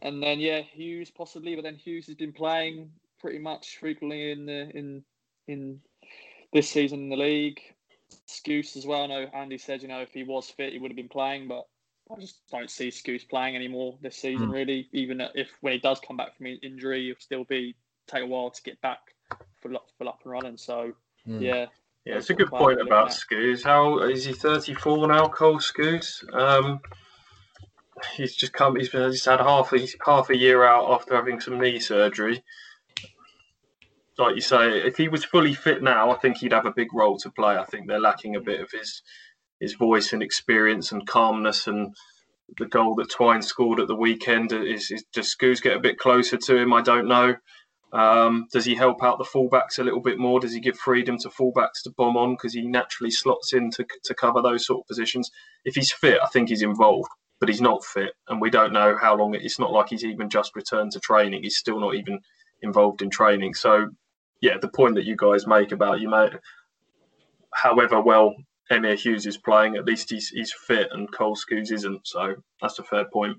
And 0.00 0.22
then 0.22 0.40
yeah, 0.40 0.62
Huws 0.76 1.14
possibly, 1.14 1.54
but 1.54 1.62
then 1.62 1.76
Huws 1.76 2.06
has 2.06 2.14
been 2.14 2.32
playing 2.32 2.90
pretty 3.20 3.38
much 3.38 3.78
frequently 3.78 4.32
in 4.32 4.46
the 4.46 4.70
in 4.76 5.04
in 5.46 5.80
this 6.52 6.68
season 6.68 7.00
in 7.00 7.08
the 7.10 7.16
league. 7.16 7.60
Skuse 8.26 8.76
as 8.76 8.86
well. 8.86 9.02
I 9.02 9.06
know 9.06 9.26
Andy 9.34 9.58
said, 9.58 9.82
you 9.82 9.88
know, 9.88 10.00
if 10.00 10.12
he 10.12 10.22
was 10.22 10.50
fit, 10.50 10.72
he 10.72 10.78
would 10.78 10.90
have 10.90 10.96
been 10.96 11.08
playing, 11.08 11.48
but 11.48 11.66
I 12.14 12.20
just 12.20 12.40
don't 12.50 12.70
see 12.70 12.88
Skuse 12.88 13.28
playing 13.28 13.56
anymore 13.56 13.96
this 14.02 14.16
season, 14.16 14.48
Mm. 14.48 14.52
really. 14.52 14.88
Even 14.92 15.20
if 15.34 15.50
when 15.60 15.72
he 15.72 15.78
does 15.78 16.00
come 16.00 16.16
back 16.16 16.36
from 16.36 16.46
in- 16.46 16.58
injury, 16.62 17.06
he'll 17.06 17.16
still 17.18 17.44
be 17.44 17.74
take 18.06 18.22
a 18.22 18.26
while 18.26 18.50
to 18.50 18.62
get 18.62 18.80
back 18.80 19.14
full 19.60 19.76
up, 19.76 19.88
full 19.96 20.08
up 20.08 20.20
and 20.24 20.32
running. 20.32 20.56
So. 20.56 20.94
Yeah. 21.24 21.66
Yeah, 22.04 22.16
it's 22.16 22.30
a 22.30 22.34
good 22.34 22.50
point 22.50 22.80
about 22.80 23.14
looking 23.30 23.38
Skuse. 23.38 23.62
How 23.62 24.00
is 24.00 24.24
he? 24.24 24.32
Thirty-four 24.32 25.06
now, 25.06 25.28
Cole 25.28 25.58
Skuse. 25.58 26.24
Um, 26.34 26.80
he's 28.16 28.34
just 28.34 28.52
come. 28.52 28.74
He's 28.74 28.88
been. 28.88 29.10
He's 29.10 29.24
had 29.24 29.38
half 29.38 29.72
a 29.72 29.86
half 30.04 30.30
a 30.30 30.36
year 30.36 30.64
out 30.64 30.90
after 30.90 31.14
having 31.14 31.40
some 31.40 31.60
knee 31.60 31.78
surgery. 31.78 32.42
Like 34.18 34.34
you 34.34 34.40
say, 34.40 34.80
if 34.80 34.96
he 34.96 35.08
was 35.08 35.24
fully 35.24 35.54
fit 35.54 35.80
now, 35.82 36.10
I 36.10 36.16
think 36.16 36.38
he'd 36.38 36.52
have 36.52 36.66
a 36.66 36.72
big 36.72 36.92
role 36.92 37.18
to 37.18 37.30
play. 37.30 37.56
I 37.56 37.64
think 37.64 37.86
they're 37.86 38.00
lacking 38.00 38.34
a 38.34 38.40
bit 38.40 38.60
of 38.60 38.72
his 38.72 39.02
his 39.60 39.74
voice 39.74 40.12
and 40.12 40.24
experience 40.24 40.90
and 40.90 41.06
calmness 41.06 41.68
and 41.68 41.94
the 42.58 42.66
goal 42.66 42.96
that 42.96 43.10
Twine 43.10 43.42
scored 43.42 43.80
at 43.80 43.86
the 43.86 43.94
weekend 43.94 44.52
is, 44.52 44.90
is 44.90 45.04
does 45.12 45.34
Skuse 45.34 45.62
get 45.62 45.76
a 45.76 45.80
bit 45.80 45.98
closer 45.98 46.36
to 46.36 46.56
him? 46.56 46.72
I 46.72 46.82
don't 46.82 47.06
know. 47.06 47.36
Um, 47.92 48.46
does 48.50 48.64
he 48.64 48.74
help 48.74 49.02
out 49.02 49.18
the 49.18 49.24
fullbacks 49.24 49.78
a 49.78 49.84
little 49.84 50.00
bit 50.00 50.18
more? 50.18 50.40
Does 50.40 50.54
he 50.54 50.60
give 50.60 50.78
freedom 50.78 51.18
to 51.18 51.28
fullbacks 51.28 51.82
to 51.84 51.90
bomb 51.90 52.16
on 52.16 52.32
because 52.32 52.54
he 52.54 52.62
naturally 52.62 53.10
slots 53.10 53.52
in 53.52 53.70
to, 53.72 53.86
to 54.04 54.14
cover 54.14 54.40
those 54.40 54.64
sort 54.64 54.80
of 54.80 54.86
positions? 54.86 55.30
If 55.64 55.74
he's 55.74 55.92
fit, 55.92 56.18
I 56.22 56.28
think 56.28 56.48
he's 56.48 56.62
involved, 56.62 57.10
but 57.38 57.50
he's 57.50 57.60
not 57.60 57.84
fit, 57.84 58.12
and 58.28 58.40
we 58.40 58.48
don't 58.48 58.72
know 58.72 58.96
how 58.96 59.16
long. 59.16 59.34
It, 59.34 59.42
it's 59.42 59.58
not 59.58 59.72
like 59.72 59.90
he's 59.90 60.04
even 60.04 60.30
just 60.30 60.56
returned 60.56 60.92
to 60.92 61.00
training. 61.00 61.42
He's 61.42 61.58
still 61.58 61.80
not 61.80 61.94
even 61.94 62.20
involved 62.62 63.02
in 63.02 63.10
training. 63.10 63.54
So, 63.54 63.90
yeah, 64.40 64.56
the 64.58 64.68
point 64.68 64.94
that 64.94 65.04
you 65.04 65.16
guys 65.16 65.46
make 65.46 65.72
about 65.72 66.00
you 66.00 66.08
made, 66.08 66.38
however 67.52 68.00
well 68.00 68.34
Emyr 68.70 68.96
Huws 68.96 69.26
is 69.26 69.36
playing, 69.36 69.76
at 69.76 69.84
least 69.84 70.08
he's 70.08 70.28
he's 70.28 70.52
fit, 70.52 70.88
and 70.92 71.12
Cole 71.12 71.36
Skuse 71.36 71.72
isn't. 71.72 72.06
So 72.06 72.36
that's 72.62 72.78
a 72.78 72.84
fair 72.84 73.04
point. 73.04 73.36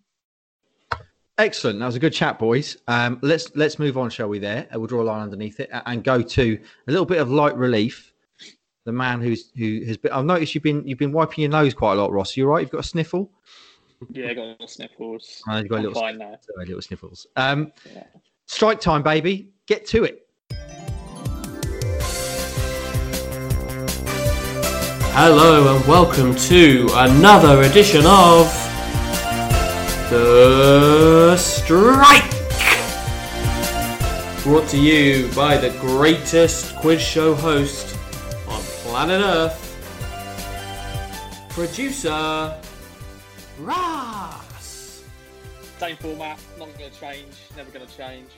Excellent. 1.40 1.80
That 1.80 1.88
was 1.88 1.96
a 1.96 2.00
good 2.00 2.14
chat, 2.14 2.38
boys. 2.38 2.78
Um, 2.88 3.18
let's 3.24 3.56
let's 3.56 3.80
move 3.80 3.98
on, 3.98 4.10
shall 4.12 4.30
we? 4.30 4.38
There, 4.38 4.68
Uh, 4.74 4.78
we'll 4.80 4.88
draw 4.88 5.02
a 5.02 5.04
line 5.04 5.24
underneath 5.24 5.60
it 5.60 5.70
and 5.88 6.04
go 6.04 6.22
to 6.22 6.60
a 6.88 6.92
little 6.92 7.06
bit 7.08 7.20
of 7.20 7.32
light 7.32 7.56
relief. 7.58 8.14
The 8.86 8.92
man 8.92 9.20
who's 9.20 9.50
who 9.58 9.82
has 9.88 9.98
been. 9.98 10.12
I've 10.12 10.26
noticed 10.26 10.54
you've 10.54 10.64
been 10.64 10.86
you've 10.88 11.00
been 11.00 11.12
wiping 11.12 11.42
your 11.42 11.50
nose 11.50 11.74
quite 11.74 11.94
a 11.94 11.96
lot, 11.96 12.12
Ross. 12.12 12.38
You 12.38 12.46
right? 12.46 12.62
You've 12.62 12.70
got 12.70 12.82
a 12.82 12.88
sniffle. 12.88 13.32
Yeah, 14.12 14.32
got 14.34 14.46
little 14.46 14.68
sniffles. 14.68 15.42
Oh, 15.50 15.58
you've 15.58 15.70
got 15.70 15.76
a 15.76 15.78
I'm 15.80 15.84
little, 15.86 16.02
fine 16.02 16.18
now. 16.20 16.38
sorry, 16.54 16.66
little 16.68 16.82
sniffles. 16.82 17.26
Um, 17.36 17.72
Yeah. 17.96 18.04
strike 18.46 18.80
time, 18.80 19.02
baby. 19.02 19.50
Get 19.66 19.88
to 19.88 20.04
it. 20.04 20.28
Hello 25.16 25.76
and 25.78 25.88
welcome 25.88 26.36
to 26.36 26.90
another 26.94 27.62
edition 27.64 28.04
of 28.06 28.48
The 30.14 31.36
Strike! 31.38 32.30
Brought 34.43 34.70
to 34.70 34.78
you 34.78 35.28
by 35.36 35.57
the 35.57 35.72
greatest 35.82 36.76
quiz 36.76 37.01
show 37.01 37.34
host 37.34 37.97
on 38.47 38.61
planet 38.61 39.24
Earth, 39.24 39.57
producer 41.49 42.55
Ross. 43.57 45.03
Same 45.80 45.97
format, 45.97 46.39
not 46.59 46.78
going 46.78 46.91
to 46.91 46.99
change, 46.99 47.34
never 47.57 47.72
going 47.72 47.88
to 47.88 47.97
change. 47.97 48.30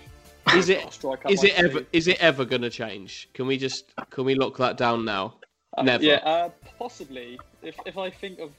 Is 0.55 0.69
it 0.69 0.81
I'll 0.81 0.91
strike 0.91 1.25
up 1.25 1.31
is 1.33 1.43
my 1.43 1.49
it 1.49 1.59
ever 1.59 1.71
sleeve. 1.71 1.87
is 1.91 2.07
it 2.07 2.17
ever 2.21 2.45
gonna 2.45 2.69
change? 2.69 3.27
Can 3.33 3.47
we 3.47 3.57
just 3.57 3.91
can 4.11 4.23
we 4.23 4.35
lock 4.35 4.55
that 4.59 4.77
down 4.77 5.03
now? 5.03 5.39
Uh, 5.77 5.83
Never. 5.83 6.05
Yeah, 6.05 6.21
uh, 6.23 6.49
possibly. 6.79 7.37
If 7.61 7.75
if 7.85 7.97
I 7.97 8.09
think 8.11 8.39
of 8.39 8.51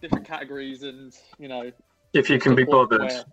different 0.00 0.26
categories 0.26 0.82
and 0.82 1.16
you 1.38 1.46
know, 1.46 1.70
If 2.16 2.30
you 2.30 2.38
can 2.38 2.54
be 2.54 2.64
bothered. 2.64 3.00
where- 3.00 3.24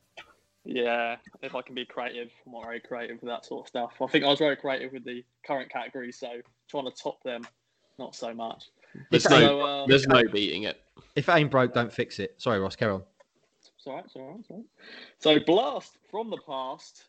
yeah, 0.65 1.17
if 1.41 1.55
I 1.55 1.61
can 1.61 1.75
be 1.75 1.85
creative, 1.85 2.31
I'm 2.45 2.53
not 2.53 2.63
very 2.63 2.79
creative 2.79 3.21
with 3.21 3.29
that 3.29 3.45
sort 3.45 3.65
of 3.65 3.67
stuff. 3.67 4.01
I 4.01 4.07
think 4.07 4.23
I 4.23 4.29
was 4.29 4.39
very 4.39 4.55
creative 4.55 4.93
with 4.93 5.03
the 5.03 5.23
current 5.45 5.69
categories, 5.69 6.17
so 6.17 6.41
trying 6.69 6.85
to 6.85 6.91
top 6.91 7.21
them, 7.23 7.45
not 7.99 8.15
so 8.15 8.33
much. 8.33 8.69
There's 9.09 9.25
It's 9.25 9.29
no 9.29 9.39
So, 9.39 9.61
um, 9.61 9.89
there's 9.89 10.07
no 10.07 10.23
beating 10.23 10.63
it. 10.63 10.81
If 11.15 11.27
it 11.27 11.31
ain't 11.33 11.51
broke, 11.51 11.73
don't 11.73 11.91
fix 11.91 12.19
it. 12.19 12.35
Sorry, 12.37 12.59
Ross. 12.59 12.75
Carry 12.77 12.93
on. 12.93 13.03
It's 13.59 13.87
all 13.87 13.95
right, 13.95 14.05
it's 14.05 14.15
all 14.15 14.29
right, 14.29 14.39
it's 14.39 14.49
all 14.49 14.57
right. 14.57 14.65
So, 15.19 15.39
blast 15.45 15.97
from 16.09 16.29
the 16.29 16.39
past. 16.47 17.05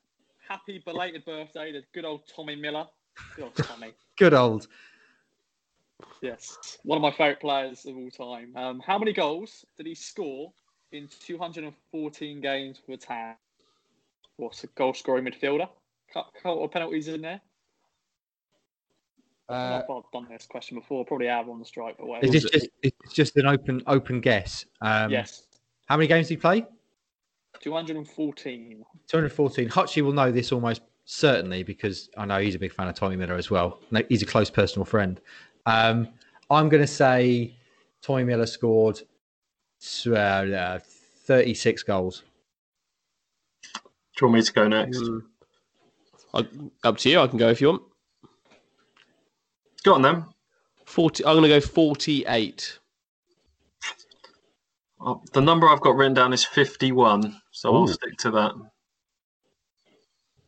Happy 0.48 0.82
belated 0.84 1.24
birthday 1.24 1.72
to 1.72 1.82
good 1.92 2.04
old 2.04 2.22
Tommy 2.26 2.56
Miller. 2.56 2.86
Good 3.36 3.44
old 3.44 3.54
Tommy. 3.54 3.92
Good 4.16 4.34
old. 4.34 4.68
yes, 6.22 6.78
one 6.84 6.96
of 6.96 7.02
my 7.02 7.10
favourite 7.10 7.40
players 7.40 7.86
of 7.86 7.96
all 7.96 8.10
time. 8.10 8.52
Um, 8.56 8.80
how 8.80 8.98
many 8.98 9.12
goals 9.12 9.64
did 9.76 9.86
he 9.86 9.94
score 9.94 10.52
in 10.94 11.08
214 11.26 12.40
games 12.40 12.80
for 12.84 12.96
Town? 12.96 13.34
What's 14.36 14.64
a 14.64 14.68
goal 14.68 14.94
scoring 14.94 15.24
midfielder? 15.24 15.68
Cut, 16.12 16.26
cut 16.42 16.52
or 16.52 16.68
penalties 16.68 17.08
in 17.08 17.20
there? 17.20 17.40
I 19.48 19.52
Uh, 19.52 19.58
don't 19.78 19.88
know 19.88 19.96
if 19.98 20.04
I've 20.04 20.12
done 20.12 20.26
this 20.30 20.46
question 20.46 20.78
before. 20.78 21.04
Probably 21.04 21.26
have 21.26 21.48
on 21.48 21.58
the 21.58 21.64
strike, 21.64 21.96
but 21.98 22.04
is 22.04 22.08
whatever. 22.08 22.32
this 22.32 22.42
was 22.44 22.52
just 22.52 22.68
it's 22.82 23.12
just 23.12 23.36
an 23.36 23.46
open 23.46 23.82
open 23.86 24.20
guess? 24.20 24.64
Um, 24.80 25.10
yes, 25.10 25.42
How 25.86 25.96
many 25.96 26.06
games 26.06 26.28
did 26.28 26.34
he 26.34 26.40
play? 26.40 26.64
214. 27.60 28.84
214. 29.06 29.68
Hutchie 29.68 30.02
will 30.02 30.12
know 30.12 30.30
this 30.32 30.50
almost 30.50 30.82
certainly 31.04 31.62
because 31.62 32.08
I 32.16 32.24
know 32.24 32.38
he's 32.40 32.54
a 32.54 32.58
big 32.58 32.72
fan 32.72 32.88
of 32.88 32.94
Tommy 32.94 33.16
Miller 33.16 33.34
as 33.34 33.50
well. 33.50 33.80
He's 34.08 34.22
a 34.22 34.26
close 34.26 34.50
personal 34.50 34.84
friend. 34.86 35.20
Um, 35.66 36.08
I'm 36.50 36.68
going 36.68 36.82
to 36.82 36.86
say 36.86 37.54
Tommy 38.00 38.24
Miller 38.24 38.46
scored 38.46 39.02
uh, 40.06 40.14
uh, 40.14 40.78
36 41.26 41.82
goals. 41.82 42.22
Do 43.72 43.80
you 44.20 44.28
want 44.28 44.34
me 44.34 44.42
to 44.42 44.52
go 44.52 44.68
next? 44.68 44.98
Mm. 44.98 45.22
I, 46.34 46.46
up 46.84 46.98
to 46.98 47.10
you. 47.10 47.20
I 47.20 47.26
can 47.26 47.38
go 47.38 47.48
if 47.48 47.60
you 47.60 47.68
want. 47.68 47.82
Go 49.82 49.94
on 49.94 50.02
then. 50.02 50.24
Forty. 50.84 51.24
I'm 51.24 51.36
gonna 51.36 51.48
go 51.48 51.60
forty-eight. 51.60 52.78
Oh, 55.00 55.22
the 55.32 55.40
number 55.40 55.68
I've 55.68 55.80
got 55.80 55.96
written 55.96 56.14
down 56.14 56.32
is 56.32 56.44
51, 56.46 57.38
so 57.50 57.74
I'll 57.74 57.86
stick 57.86 58.16
to 58.18 58.30
that. 58.30 58.52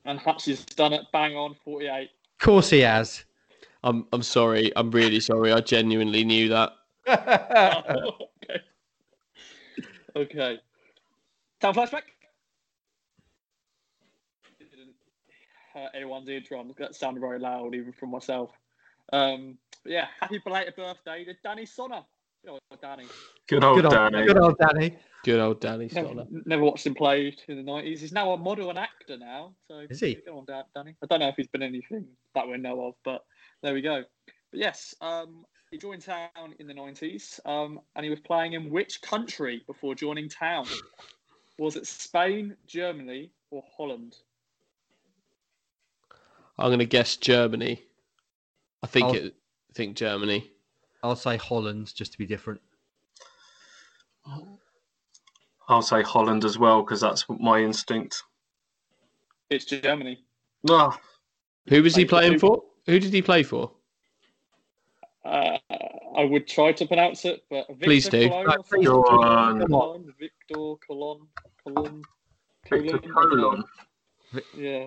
And 0.06 0.18
Hutch 0.18 0.46
has 0.46 0.64
done 0.64 0.94
it 0.94 1.02
bang 1.12 1.36
on 1.36 1.54
48. 1.62 1.90
Of 1.92 2.08
course 2.38 2.70
he 2.70 2.78
has. 2.80 3.24
I'm 3.82 4.06
I'm 4.12 4.22
sorry. 4.22 4.72
I'm 4.74 4.90
really 4.90 5.20
sorry. 5.20 5.52
I 5.52 5.60
genuinely 5.60 6.24
knew 6.24 6.48
that. 6.48 6.72
okay. 7.08 8.62
Okay. 10.16 10.58
Town 11.60 11.74
flashback. 11.74 12.02
It 14.58 14.70
didn't 14.70 14.94
hurt 15.74 15.90
anyone's 15.94 16.28
eardrums. 16.28 16.74
That 16.78 16.94
sounded 16.94 17.20
very 17.20 17.38
loud, 17.38 17.74
even 17.74 17.92
from 17.92 18.10
myself. 18.10 18.50
Um, 19.12 19.58
but 19.82 19.92
yeah, 19.92 20.06
happy 20.18 20.40
belated 20.42 20.74
birthday 20.74 21.24
to 21.24 21.34
Danny 21.44 21.66
Sonner. 21.66 22.02
Good 22.42 22.50
old 22.50 22.60
Danny. 22.80 23.06
Good 23.46 23.62
old 23.62 23.76
good, 23.76 23.84
old, 23.84 24.12
Danny. 24.12 24.26
good 24.26 24.38
old 24.38 24.58
Danny. 24.58 24.98
Good 25.22 25.40
old 25.40 25.60
Danny 25.60 25.90
Never, 25.92 26.26
never 26.44 26.62
watched 26.62 26.86
him 26.86 26.94
play 26.94 27.36
in 27.48 27.56
the 27.56 27.62
nineties. 27.62 28.00
He's 28.00 28.12
now 28.12 28.32
a 28.32 28.38
model 28.38 28.70
and 28.70 28.78
actor 28.78 29.18
now. 29.18 29.54
So 29.68 29.80
Is 29.90 30.00
he? 30.00 30.14
Go 30.26 30.38
on, 30.38 30.46
Danny. 30.46 30.94
I 31.02 31.06
don't 31.06 31.20
know 31.20 31.28
if 31.28 31.36
he's 31.36 31.48
been 31.48 31.62
anything 31.62 32.06
that 32.34 32.48
we 32.48 32.56
know 32.56 32.86
of, 32.86 32.94
but 33.04 33.24
there 33.62 33.74
we 33.74 33.82
go. 33.82 34.04
But 34.50 34.60
yes, 34.60 34.94
um, 35.00 35.44
he 35.70 35.78
joined 35.78 36.02
Town 36.02 36.54
in 36.58 36.66
the 36.66 36.74
nineties, 36.74 37.40
um, 37.44 37.80
and 37.94 38.04
he 38.04 38.10
was 38.10 38.20
playing 38.20 38.52
in 38.54 38.70
which 38.70 39.00
country 39.02 39.62
before 39.66 39.94
joining 39.94 40.28
Town? 40.28 40.66
Was 41.58 41.76
it 41.76 41.86
Spain, 41.86 42.56
Germany, 42.66 43.30
or 43.50 43.62
Holland? 43.76 44.16
I'm 46.58 46.68
going 46.68 46.78
to 46.78 46.86
guess 46.86 47.16
Germany. 47.16 47.82
I 48.82 48.86
think 48.86 49.06
I'll- 49.06 49.14
it. 49.14 49.34
I 49.70 49.72
think 49.74 49.96
Germany. 49.96 50.50
I'll 51.02 51.16
say 51.16 51.36
Holland 51.36 51.94
just 51.94 52.12
to 52.12 52.18
be 52.18 52.24
different. 52.26 52.60
I'll 55.68 55.82
say 55.82 56.02
Holland 56.02 56.44
as 56.44 56.58
well 56.58 56.82
because 56.82 57.00
that's 57.00 57.24
my 57.28 57.60
instinct. 57.60 58.22
It's 59.50 59.64
Germany. 59.66 60.24
Ah, 60.68 60.98
Who 61.68 61.82
was 61.82 61.94
he 61.94 62.04
playing 62.04 62.38
for? 62.38 62.62
Who 62.86 62.98
did 62.98 63.12
he 63.12 63.20
play 63.22 63.42
for? 63.42 63.70
Uh, 65.24 65.55
I 66.16 66.24
would 66.24 66.46
try 66.48 66.72
to 66.72 66.86
pronounce 66.86 67.24
it, 67.24 67.42
but 67.50 67.66
Victor 67.68 67.84
Please 67.84 68.08
do. 68.08 68.28
Cologne 68.28 68.46
No, 68.46 68.52
or 68.52 68.62
please 68.62 68.86
something? 68.86 69.58
do. 69.60 69.66
Go 69.68 69.80
on. 69.82 70.14
Victor 70.18 70.74
Cologne, 70.86 71.28
Cologne, 71.62 72.02
Victor 72.70 72.98
Cologne, 72.98 73.12
Colon. 73.12 73.64
Yeah. 74.56 74.86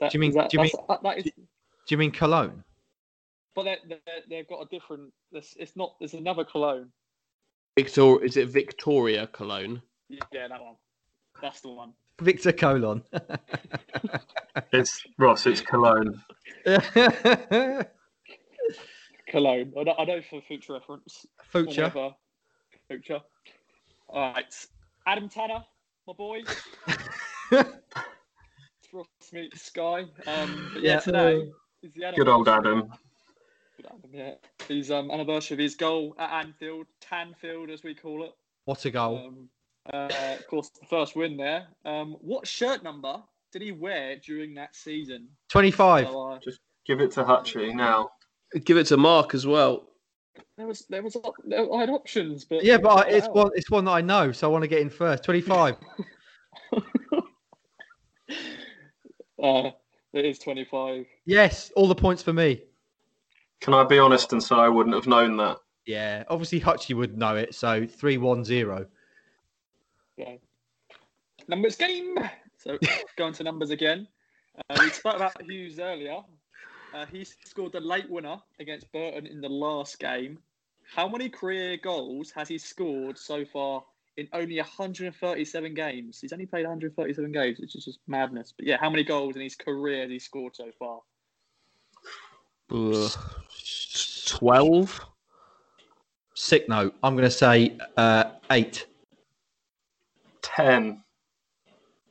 That- 0.00 0.10
Do 0.12 0.16
you 0.16 0.20
mean- 0.20 0.32
that, 0.34 0.50
do 0.50 0.56
you 0.58 0.62
mean? 0.62 0.72
that- 0.88 1.02
that 1.02 1.18
is, 1.18 1.24
Do 1.24 1.30
you 1.90 1.96
mean 1.98 2.10
Cologne? 2.12 2.62
but 3.54 3.64
they're, 3.64 3.78
they're, 3.88 3.98
they've 4.30 4.48
got 4.48 4.62
a 4.62 4.66
different. 4.70 5.12
It's, 5.32 5.54
it's 5.58 5.76
not. 5.76 5.94
There's 5.98 6.14
another 6.14 6.44
Cologne. 6.44 6.90
Victor. 7.76 8.22
Is 8.24 8.36
it 8.36 8.48
Victoria 8.48 9.26
Cologne? 9.26 9.82
Yeah, 10.08 10.48
that 10.48 10.60
one. 10.62 10.76
That's 11.42 11.60
the 11.60 11.68
one. 11.70 11.92
Victor 12.20 12.52
Colon. 12.52 13.02
It's 14.72 15.02
Ross. 15.18 15.46
It's 15.46 15.60
Cologne. 15.62 16.22
Cologne. 19.32 19.72
I 19.78 19.82
know, 19.84 19.94
I 19.98 20.04
know 20.04 20.20
for 20.28 20.40
future 20.42 20.74
reference. 20.74 21.24
or 21.54 21.64
Future. 21.64 21.84
whatever. 21.84 22.10
Future. 22.88 23.20
All 24.08 24.32
right. 24.34 24.54
Adam 25.06 25.28
Tanner, 25.30 25.64
my 26.06 26.12
boy. 26.12 26.42
Ross 28.92 29.06
meets 29.32 29.62
Sky. 29.62 30.00
Um, 30.26 30.70
but 30.74 30.82
yeah, 30.82 30.92
Yeah. 30.94 31.00
today 31.00 31.50
is 31.82 31.92
the 31.94 32.12
Good 32.14 32.28
old 32.28 32.46
Adam. 32.48 32.92
Good 33.78 33.86
Adam, 33.86 34.10
yeah. 34.12 34.34
His 34.68 34.90
um, 34.90 35.10
anniversary 35.10 35.54
of 35.54 35.60
his 35.60 35.74
goal 35.76 36.14
at 36.18 36.30
Anfield, 36.44 36.86
Tanfield 37.00 37.70
as 37.72 37.82
we 37.82 37.94
call 37.94 38.24
it. 38.24 38.32
What 38.66 38.84
a 38.84 38.90
goal. 38.90 39.16
Um, 39.26 39.48
uh, 39.92 40.08
of 40.38 40.46
course, 40.46 40.68
the 40.78 40.86
first 40.86 41.16
win 41.16 41.38
there. 41.38 41.68
Um, 41.86 42.16
what 42.20 42.46
shirt 42.46 42.82
number 42.84 43.16
did 43.50 43.62
he 43.62 43.72
wear 43.72 44.16
during 44.24 44.54
that 44.54 44.76
season? 44.76 45.28
25. 45.48 46.06
So, 46.06 46.32
uh, 46.32 46.38
Give 46.84 47.00
it 47.00 47.12
to 47.12 47.24
Hutchie 47.24 47.74
now. 47.74 48.10
Give 48.64 48.76
it 48.76 48.84
to 48.86 48.96
Mark 48.96 49.34
as 49.34 49.46
well. 49.46 49.88
there 50.56 50.66
was 50.66 50.84
there 50.88 51.02
was 51.02 51.16
there, 51.44 51.72
I 51.72 51.80
had 51.80 51.90
options, 51.90 52.44
but 52.44 52.62
Yeah, 52.64 52.78
but 52.78 53.06
I- 53.06 53.10
it's 53.10 53.26
Wow. 53.28 53.32
one, 53.44 53.50
it's 53.54 53.70
one 53.70 53.84
that 53.86 53.92
I 53.92 54.00
know, 54.02 54.32
so 54.32 54.46
I 54.48 54.50
want 54.52 54.62
to 54.62 54.68
get 54.68 54.80
in 54.80 54.90
first. 54.90 55.24
25. 55.24 55.76
Uh, 59.42 59.70
it 60.12 60.24
is 60.24 60.38
twenty 60.38 60.64
five. 60.64 61.04
yes, 61.24 61.72
all 61.74 61.88
the 61.88 61.94
points 61.94 62.22
for 62.22 62.32
me. 62.32 62.62
Can 63.60 63.74
I 63.74 63.82
be 63.84 63.98
honest 63.98 64.32
and 64.32 64.42
say 64.42 64.54
I 64.54 64.68
wouldn't 64.68 64.94
have 64.94 65.06
known 65.08 65.36
that? 65.38 65.58
Yeah, 65.84 66.22
obviously 66.28 66.60
Hutchie 66.60 66.94
would 66.94 67.18
know 67.18 67.34
it, 67.36 67.54
so 67.54 67.84
310. 67.86 68.86
Yeah. 70.16 70.36
Numbers 71.48 71.76
game. 71.76 72.16
So 72.56 72.78
going 73.16 73.32
to 73.34 73.42
numbers 73.42 73.70
again. 73.70 74.06
Uh, 74.70 74.76
we 74.80 74.90
spoke 74.90 75.16
about 75.16 75.42
Hughes 75.42 75.80
earlier. 75.80 76.18
Uh, 76.94 77.06
he 77.06 77.24
scored 77.24 77.72
the 77.72 77.80
late 77.80 78.08
winner 78.10 78.36
against 78.60 78.90
Burton 78.92 79.26
in 79.26 79.40
the 79.40 79.48
last 79.48 79.98
game. 79.98 80.38
How 80.94 81.08
many 81.08 81.28
career 81.28 81.78
goals 81.78 82.30
has 82.32 82.48
he 82.48 82.58
scored 82.58 83.16
so 83.16 83.44
far 83.46 83.82
in 84.18 84.28
only 84.34 84.56
137 84.56 85.74
games? 85.74 86.20
He's 86.20 86.32
only 86.32 86.44
played 86.44 86.64
137 86.66 87.32
games, 87.32 87.58
which 87.60 87.76
is 87.76 87.84
just 87.84 88.00
madness. 88.06 88.52
But 88.56 88.66
yeah, 88.66 88.76
how 88.78 88.90
many 88.90 89.04
goals 89.04 89.36
in 89.36 89.42
his 89.42 89.56
career 89.56 90.02
has 90.02 90.10
he 90.10 90.18
scored 90.18 90.54
so 90.54 90.70
far? 90.78 91.00
Ugh. 92.70 93.10
Twelve. 94.26 95.00
Sick 96.34 96.68
note. 96.68 96.94
I'm 97.02 97.14
going 97.14 97.24
to 97.24 97.30
say 97.30 97.78
uh, 97.96 98.24
8. 98.50 98.86
Ten. 100.42 101.02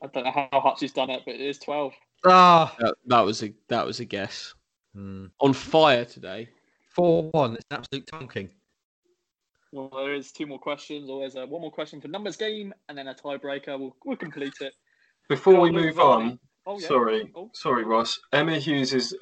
I 0.03 0.07
don't 0.07 0.23
know 0.23 0.31
how 0.31 0.61
much 0.63 0.79
he's 0.79 0.93
done 0.93 1.09
it, 1.09 1.21
but 1.25 1.35
it 1.35 1.41
is 1.41 1.59
12. 1.59 1.93
Ah, 2.25 2.75
That, 2.79 2.95
that 3.07 3.21
was 3.21 3.43
a 3.43 3.53
that 3.67 3.85
was 3.85 3.99
a 3.99 4.05
guess. 4.05 4.53
Hmm. 4.95 5.25
On 5.39 5.53
fire 5.53 6.05
today. 6.05 6.49
4 6.95 7.29
1. 7.31 7.53
It's 7.55 7.65
an 7.71 7.77
absolute 7.77 8.05
tonking. 8.07 8.49
Well, 9.71 9.89
there 9.93 10.13
is 10.13 10.31
two 10.33 10.45
more 10.45 10.59
questions, 10.59 11.09
or 11.09 11.21
there's 11.21 11.35
a, 11.35 11.45
one 11.45 11.61
more 11.61 11.71
question 11.71 12.01
for 12.01 12.09
numbers 12.09 12.35
game, 12.35 12.73
and 12.89 12.97
then 12.97 13.07
a 13.07 13.15
tiebreaker. 13.15 13.79
We'll, 13.79 13.95
we'll 14.03 14.17
complete 14.17 14.53
it. 14.59 14.73
Before 15.29 15.61
we 15.61 15.69
Go 15.71 15.77
on, 15.77 15.81
move 15.85 15.99
on, 15.99 16.39
Oh, 16.65 16.77
yeah. 16.79 16.87
sorry, 16.87 17.31
Oh. 17.35 17.49
sorry, 17.53 17.85
Ross. 17.85 18.19
Emyr 18.33 18.59
Huws 18.61 18.93
is. 18.93 19.17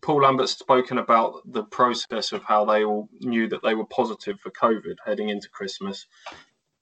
Paul 0.00 0.22
Lambert's 0.22 0.52
spoken 0.58 0.96
about 0.96 1.42
the 1.52 1.62
process 1.64 2.32
of 2.32 2.42
how 2.42 2.64
they 2.64 2.82
all 2.82 3.10
knew 3.20 3.46
that 3.48 3.62
they 3.62 3.74
were 3.74 3.84
positive 3.84 4.40
for 4.40 4.50
COVID 4.50 4.96
heading 5.04 5.28
into 5.28 5.50
Christmas, 5.50 6.06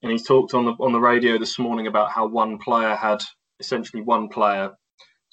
and 0.01 0.11
he 0.13 0.17
talked 0.17 0.53
on 0.53 0.63
the 0.65 0.71
on 0.79 0.93
the 0.93 0.99
radio 0.99 1.37
this 1.37 1.59
morning 1.59 1.87
about 1.87 2.09
how 2.11 2.25
one 2.25 2.57
player 2.57 2.95
had 2.95 3.21
essentially 3.59 4.01
one 4.01 4.29
player 4.29 4.71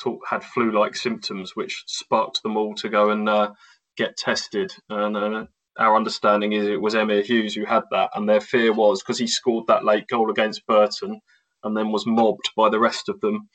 talk, 0.03 0.21
had 0.29 0.45
flu-like 0.45 0.97
symptoms, 0.97 1.55
which 1.55 1.85
sparked 1.87 2.43
them 2.43 2.57
all 2.57 2.75
to 2.77 2.89
go 2.89 3.11
and 3.11 3.29
uh, 3.29 3.53
get 3.97 4.17
tested. 4.17 4.73
And 4.89 5.17
uh, 5.17 5.47
our 5.79 5.97
understanding 5.97 6.53
is 6.53 6.67
it 6.67 6.81
was 6.81 6.95
Emyr 6.95 7.25
Huws 7.25 7.55
who 7.55 7.65
had 7.65 7.85
that, 7.91 8.11
and 8.15 8.29
their 8.29 8.41
fear 8.41 8.73
was 8.73 9.03
because 9.03 9.19
he 9.19 9.27
scored 9.27 9.67
that 9.69 9.85
late 9.85 10.07
goal 10.09 10.31
against 10.31 10.67
Burton, 10.67 11.21
and 11.65 11.77
then 11.77 11.93
was 11.93 12.07
mobbed 12.07 12.51
by 12.57 12.69
the 12.69 12.81
rest 12.81 13.09
of 13.09 13.21
them 13.21 13.49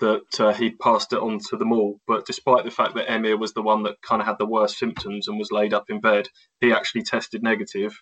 that 0.00 0.40
uh, 0.40 0.52
he'd 0.52 0.78
passed 0.78 1.12
it 1.12 1.18
on 1.18 1.40
to 1.50 1.56
them 1.56 1.72
all. 1.72 1.98
But 2.06 2.26
despite 2.26 2.64
the 2.64 2.70
fact 2.70 2.94
that 2.94 3.12
Emir 3.12 3.36
was 3.36 3.52
the 3.52 3.62
one 3.62 3.82
that 3.82 4.00
kind 4.02 4.22
of 4.22 4.28
had 4.28 4.38
the 4.38 4.46
worst 4.46 4.78
symptoms 4.78 5.28
and 5.28 5.38
was 5.38 5.50
laid 5.50 5.74
up 5.74 5.90
in 5.90 6.00
bed, 6.00 6.28
he 6.60 6.72
actually 6.72 7.02
tested 7.02 7.42
negative, 7.42 8.00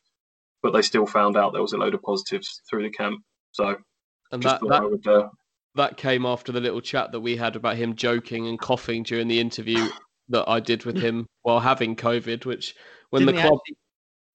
but 0.62 0.72
they 0.72 0.82
still 0.82 1.06
found 1.06 1.36
out 1.36 1.52
there 1.52 1.62
was 1.62 1.72
a 1.72 1.78
load 1.78 1.94
of 1.94 2.02
positives 2.02 2.60
through 2.68 2.82
the 2.82 2.90
camp. 2.90 3.20
So 3.52 3.76
And 4.30 4.42
just 4.42 4.56
that, 4.56 4.60
thought 4.60 4.68
that 4.68 4.82
I 4.82 4.86
would. 4.86 5.06
Uh, 5.06 5.28
that 5.76 5.96
came 5.96 6.26
after 6.26 6.52
the 6.52 6.60
little 6.60 6.80
chat 6.80 7.12
that 7.12 7.20
we 7.20 7.36
had 7.36 7.56
about 7.56 7.76
him 7.76 7.94
joking 7.94 8.46
and 8.48 8.58
coughing 8.58 9.02
during 9.02 9.28
the 9.28 9.40
interview 9.40 9.88
that 10.28 10.48
I 10.48 10.60
did 10.60 10.84
with 10.84 10.96
him 10.98 11.26
while 11.42 11.60
having 11.60 11.94
COVID, 11.96 12.44
which 12.46 12.74
when 13.10 13.20
Didn't 13.24 13.36
the 13.36 13.42
he 13.42 13.48
club 13.48 13.60
actually- 13.62 13.76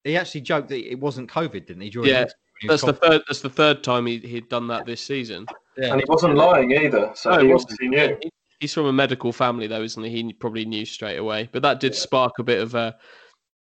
he 0.04 0.16
actually 0.16 0.40
joked 0.40 0.68
that 0.70 0.90
it 0.90 0.98
wasn't 0.98 1.30
COVID, 1.30 1.66
didn't 1.66 1.80
he? 1.82 1.90
During 1.90 2.08
Yeah, 2.08 2.24
the- 2.24 2.32
he 2.60 2.68
was 2.68 2.80
that's 2.80 2.92
the 3.00 3.06
third 3.06 3.22
that's 3.28 3.40
the 3.40 3.50
third 3.50 3.82
time 3.84 4.06
he, 4.06 4.18
he'd 4.18 4.48
done 4.48 4.66
that 4.68 4.86
this 4.86 5.00
season. 5.00 5.46
Yeah. 5.76 5.92
and 5.92 6.00
he 6.00 6.04
wasn't 6.08 6.34
lying 6.34 6.70
either, 6.72 7.12
so 7.14 7.30
No, 7.30 7.38
he 7.40 7.46
he 7.46 7.52
wasn't. 7.52 7.72
obviously 7.72 7.88
knew. 7.88 8.30
He's 8.60 8.74
from 8.74 8.86
a 8.86 8.92
medical 8.92 9.32
family 9.32 9.66
though, 9.66 9.82
isn't 9.82 10.02
he? 10.04 10.10
He 10.10 10.32
probably 10.32 10.64
knew 10.64 10.84
straight 10.84 11.16
away. 11.18 11.48
But 11.52 11.62
that 11.62 11.80
did 11.80 11.94
spark 11.94 12.38
a 12.38 12.42
bit 12.44 12.60
of 12.60 12.74
a 12.74 12.96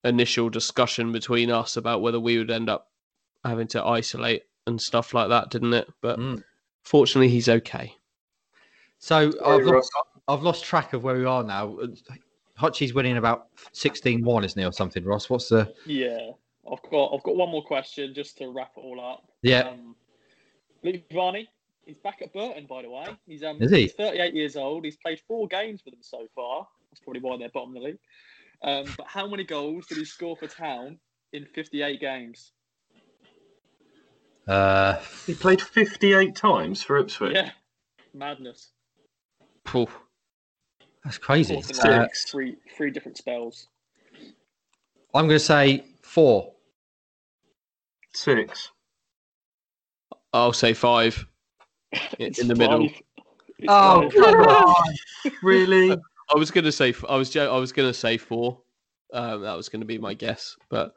initial 0.04 0.50
discussion 0.50 1.12
between 1.12 1.50
us 1.50 1.76
about 1.76 2.02
whether 2.02 2.20
we 2.20 2.38
would 2.38 2.50
end 2.50 2.68
up 2.68 2.88
having 3.44 3.66
to 3.68 3.82
isolate 3.84 4.42
and 4.66 4.80
stuff 4.80 5.14
like 5.14 5.28
that, 5.30 5.50
didn't 5.50 5.74
it? 5.74 5.88
But 6.02 6.18
Mm. 6.18 6.42
Fortunately 6.84 7.28
he's 7.28 7.48
okay. 7.48 7.94
So 8.98 9.30
Sorry, 9.32 9.60
I've 9.60 9.66
lost, 9.66 9.92
I've 10.28 10.42
lost 10.42 10.64
track 10.64 10.92
of 10.92 11.02
where 11.02 11.16
we 11.16 11.24
are 11.24 11.42
now. 11.42 11.78
Hutchie's 12.56 12.94
winning 12.94 13.16
about 13.16 13.48
16 13.72 14.24
1, 14.24 14.44
isn't 14.44 14.58
he, 14.58 14.64
or 14.64 14.72
something, 14.72 15.04
Ross? 15.04 15.28
What's 15.28 15.48
the. 15.48 15.72
Yeah, 15.86 16.30
I've 16.70 16.90
got 16.90 17.12
I've 17.12 17.22
got 17.22 17.36
one 17.36 17.50
more 17.50 17.64
question 17.64 18.14
just 18.14 18.38
to 18.38 18.48
wrap 18.48 18.72
it 18.76 18.80
all 18.80 19.00
up. 19.00 19.24
Yeah. 19.42 19.68
Um, 19.68 19.96
Luke 20.82 21.02
Varney, 21.12 21.48
he's 21.84 21.98
back 21.98 22.22
at 22.22 22.32
Burton, 22.32 22.66
by 22.66 22.82
the 22.82 22.90
way. 22.90 23.06
He's 23.26 23.42
um 23.42 23.60
Is 23.60 23.70
he? 23.70 23.82
he's 23.82 23.92
38 23.92 24.34
years 24.34 24.56
old. 24.56 24.84
He's 24.84 24.96
played 24.96 25.20
four 25.26 25.48
games 25.48 25.80
for 25.82 25.90
them 25.90 26.00
so 26.02 26.26
far. 26.34 26.66
That's 26.90 27.00
probably 27.00 27.22
why 27.22 27.36
they're 27.38 27.48
bottom 27.48 27.76
of 27.76 27.82
the 27.82 27.88
league. 27.88 27.98
Um, 28.62 28.86
but 28.96 29.06
how 29.06 29.26
many 29.26 29.44
goals 29.44 29.86
did 29.86 29.98
he 29.98 30.04
score 30.04 30.36
for 30.36 30.46
Town 30.46 30.98
in 31.32 31.44
58 31.54 32.00
games? 32.00 32.52
Uh, 34.46 35.00
He 35.26 35.34
played 35.34 35.60
58 35.60 36.34
times 36.36 36.82
for 36.82 36.98
Ipswich. 36.98 37.34
Yeah, 37.34 37.50
madness. 38.12 38.70
Phew. 39.66 39.88
that's 41.02 41.18
crazy. 41.18 41.60
Scored 41.62 41.94
Uh, 41.94 42.08
three 42.28 42.56
three 42.76 42.90
different 42.90 43.16
spells. 43.16 43.68
I'm 45.14 45.26
going 45.26 45.30
to 45.30 45.38
say 45.38 45.84
four. 46.02 46.52
Six. 48.12 48.70
I'll 50.32 50.52
say 50.52 50.74
five. 50.74 51.26
It's 52.18 52.38
in 52.40 52.48
the 52.48 52.54
middle. 52.54 52.88
five. 52.88 53.02
It's 53.60 53.72
Oh, 53.72 54.10
five. 54.10 54.12
come 54.12 54.34
on. 54.40 54.94
Really? 55.42 55.92
I 56.34 56.38
was 56.38 56.50
gonna 56.50 56.72
say 56.72 56.94
I 57.08 57.16
was 57.16 57.36
I 57.36 57.56
was 57.56 57.70
gonna 57.72 57.92
say 57.94 58.16
four. 58.16 58.60
Um, 59.12 59.42
that 59.42 59.56
was 59.56 59.68
gonna 59.68 59.84
be 59.84 59.98
my 59.98 60.14
guess. 60.14 60.56
But 60.70 60.94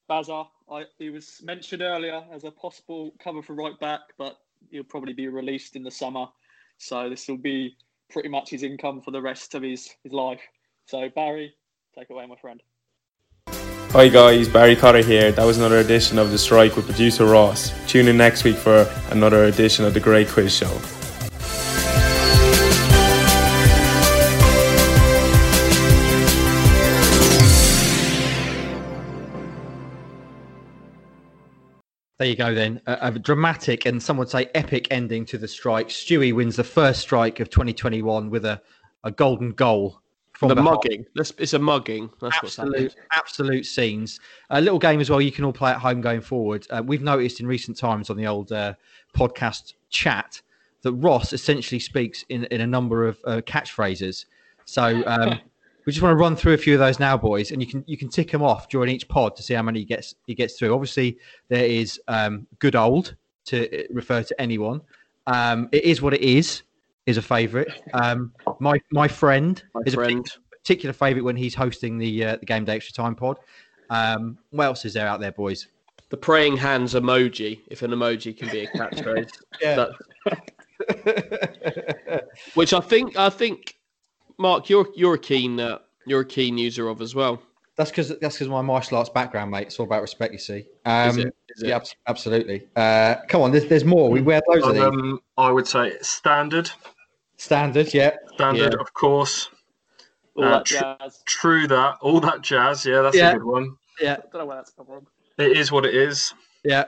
Bazar. 0.08 0.48
I, 0.70 0.84
he 0.98 1.10
was 1.10 1.40
mentioned 1.42 1.82
earlier 1.82 2.24
as 2.32 2.44
a 2.44 2.50
possible 2.50 3.12
cover 3.18 3.42
for 3.42 3.54
right 3.54 3.78
back, 3.80 4.00
but 4.16 4.38
he'll 4.70 4.84
probably 4.84 5.12
be 5.12 5.28
released 5.28 5.74
in 5.74 5.82
the 5.82 5.90
summer. 5.90 6.26
So 6.78 7.10
this 7.10 7.28
will 7.28 7.36
be 7.36 7.76
pretty 8.08 8.28
much 8.28 8.50
his 8.50 8.62
income 8.62 9.02
for 9.02 9.10
the 9.10 9.20
rest 9.20 9.54
of 9.54 9.62
his, 9.62 9.90
his 10.02 10.12
life. 10.12 10.40
So 10.88 11.06
Barry, 11.14 11.54
take 11.94 12.08
away, 12.08 12.24
my 12.24 12.36
friend. 12.36 12.62
Hi 13.92 14.08
guys, 14.08 14.48
Barry 14.48 14.74
Cotter 14.74 15.02
here. 15.02 15.30
That 15.32 15.44
was 15.44 15.58
another 15.58 15.80
edition 15.80 16.18
of 16.18 16.30
The 16.30 16.38
Strike 16.38 16.76
with 16.76 16.86
producer 16.86 17.26
Ross. 17.26 17.74
Tune 17.86 18.08
in 18.08 18.16
next 18.16 18.42
week 18.42 18.56
for 18.56 18.90
another 19.10 19.44
edition 19.44 19.84
of 19.84 19.92
The 19.92 20.00
Great 20.00 20.28
Quiz 20.28 20.56
Show. 20.56 20.66
There 32.16 32.28
you 32.28 32.34
go. 32.34 32.54
Then 32.54 32.80
a, 32.86 32.98
a 33.02 33.18
dramatic 33.18 33.84
and 33.84 34.02
some 34.02 34.16
would 34.16 34.30
say 34.30 34.48
epic 34.54 34.88
ending 34.90 35.26
to 35.26 35.36
the 35.36 35.48
strike. 35.48 35.88
Stewie 35.88 36.34
wins 36.34 36.56
the 36.56 36.64
first 36.64 37.02
strike 37.02 37.40
of 37.40 37.50
2021 37.50 38.30
with 38.30 38.46
a, 38.46 38.62
a 39.04 39.10
golden 39.10 39.52
goal 39.52 40.00
from 40.38 40.50
the 40.50 40.62
mugging. 40.62 41.04
It's 41.16 41.52
a 41.52 41.58
mugging. 41.58 42.10
That's 42.20 42.40
what's 42.40 42.60
absolute, 42.60 42.94
absolute 43.12 43.66
scenes. 43.66 44.20
A 44.50 44.60
little 44.60 44.78
game 44.78 45.00
as 45.00 45.10
well. 45.10 45.20
You 45.20 45.32
can 45.32 45.44
all 45.44 45.52
play 45.52 45.72
at 45.72 45.78
home 45.78 46.00
going 46.00 46.20
forward. 46.20 46.64
Uh, 46.70 46.80
we've 46.86 47.02
noticed 47.02 47.40
in 47.40 47.46
recent 47.48 47.76
times 47.76 48.08
on 48.08 48.16
the 48.16 48.28
old 48.28 48.52
uh, 48.52 48.74
podcast 49.16 49.74
chat 49.90 50.40
that 50.82 50.92
Ross 50.92 51.32
essentially 51.32 51.80
speaks 51.80 52.24
in, 52.28 52.44
in 52.52 52.60
a 52.60 52.68
number 52.68 53.04
of 53.04 53.18
uh, 53.26 53.40
catchphrases. 53.44 54.26
So 54.64 55.02
um, 55.06 55.40
we 55.86 55.92
just 55.92 56.04
want 56.04 56.12
to 56.12 56.16
run 56.16 56.36
through 56.36 56.52
a 56.52 56.58
few 56.58 56.74
of 56.74 56.78
those 56.78 57.00
now, 57.00 57.16
boys, 57.16 57.50
and 57.50 57.60
you 57.60 57.66
can 57.66 57.82
you 57.88 57.98
can 57.98 58.08
tick 58.08 58.30
them 58.30 58.42
off 58.42 58.68
during 58.68 58.90
each 58.90 59.08
pod 59.08 59.34
to 59.34 59.42
see 59.42 59.54
how 59.54 59.62
many 59.62 59.80
he 59.80 59.84
gets 59.84 60.14
he 60.28 60.36
gets 60.36 60.56
through. 60.56 60.72
Obviously, 60.72 61.18
there 61.48 61.64
is 61.64 62.00
um, 62.06 62.46
good 62.60 62.76
old 62.76 63.16
to 63.46 63.66
uh, 63.76 63.86
refer 63.90 64.22
to 64.22 64.40
anyone. 64.40 64.82
Um, 65.26 65.68
it 65.72 65.82
is 65.82 66.00
what 66.00 66.14
it 66.14 66.20
is. 66.20 66.62
Is 67.08 67.16
a 67.16 67.22
favourite. 67.22 67.68
Um, 67.94 68.34
my 68.60 68.78
my 68.92 69.08
friend 69.08 69.62
My 69.74 69.80
is 69.86 69.94
a 69.94 70.22
particular 70.50 70.92
favourite 70.92 71.24
when 71.24 71.36
he's 71.36 71.54
hosting 71.54 71.96
the 71.96 72.22
uh, 72.22 72.36
the 72.36 72.44
game 72.44 72.66
day 72.66 72.76
extra 72.76 72.92
time 72.92 73.14
pod. 73.14 73.38
Um, 73.88 74.36
what 74.50 74.64
else 74.64 74.84
is 74.84 74.92
there 74.92 75.08
out 75.08 75.18
there, 75.18 75.32
boys? 75.32 75.68
The 76.10 76.18
praying 76.18 76.58
hands 76.58 76.92
emoji, 76.92 77.60
if 77.68 77.80
an 77.80 77.92
emoji 77.92 78.36
can 78.36 78.50
be 78.50 78.60
a 78.60 78.66
catchphrase. 78.66 79.30
Yeah. 79.62 79.86
Which 82.54 82.74
I 82.74 82.80
think 82.80 83.16
I 83.16 83.30
think 83.30 83.78
Mark, 84.36 84.68
you're 84.68 84.88
you're 84.94 85.14
a 85.14 85.18
keen 85.18 85.58
uh, 85.58 85.78
you're 86.04 86.20
a 86.20 86.26
keen 86.26 86.58
user 86.58 86.88
of 86.88 87.00
as 87.00 87.14
well. 87.14 87.40
that's 87.76 87.90
because 87.90 88.10
that's 88.18 88.34
because 88.34 88.48
my 88.48 88.60
martial 88.60 88.98
arts 88.98 89.08
background, 89.08 89.50
mate. 89.50 89.68
It's 89.68 89.80
all 89.80 89.86
about 89.86 90.02
respect, 90.02 90.34
you 90.34 90.38
see. 90.38 90.66
Um, 90.84 91.08
Is 91.08 91.16
it? 91.16 91.34
Is 91.56 91.62
it? 91.62 91.68
Yeah, 91.68 91.80
absolutely. 92.06 92.68
Uh, 92.76 93.14
come 93.28 93.40
on, 93.40 93.50
there's 93.50 93.64
there's 93.64 93.86
more. 93.86 94.10
We 94.10 94.20
wear 94.20 94.42
loads 94.46 94.66
of 94.66 94.74
these. 94.74 94.82
Um, 94.82 95.20
I 95.38 95.50
would 95.50 95.66
say 95.66 95.96
standard. 96.02 96.70
Standard, 97.38 97.94
yeah. 97.94 98.16
Standard, 98.34 98.74
Yeah. 98.74 98.80
of 98.80 98.92
course. 98.92 99.48
All 100.36 100.44
Uh, 100.44 100.50
that 100.58 100.64
tr- 100.66 100.74
jazz. 100.78 101.22
True 101.26 101.66
that. 101.68 101.96
All 102.02 102.20
that 102.20 102.42
jazz. 102.42 102.84
Yeah, 102.84 103.00
that's 103.02 103.16
Yeah. 103.16 103.30
a 103.30 103.32
good 103.34 103.44
one. 103.44 103.76
Yeah, 104.00 104.12
I 104.14 104.16
don't 104.16 104.34
know 104.34 104.46
where 104.46 104.56
that's 104.56 104.70
come 104.72 104.86
from. 104.86 105.06
It 105.38 105.56
is 105.56 105.72
what 105.72 105.86
it 105.86 105.94
is. 105.94 106.34
yeah. 106.64 106.84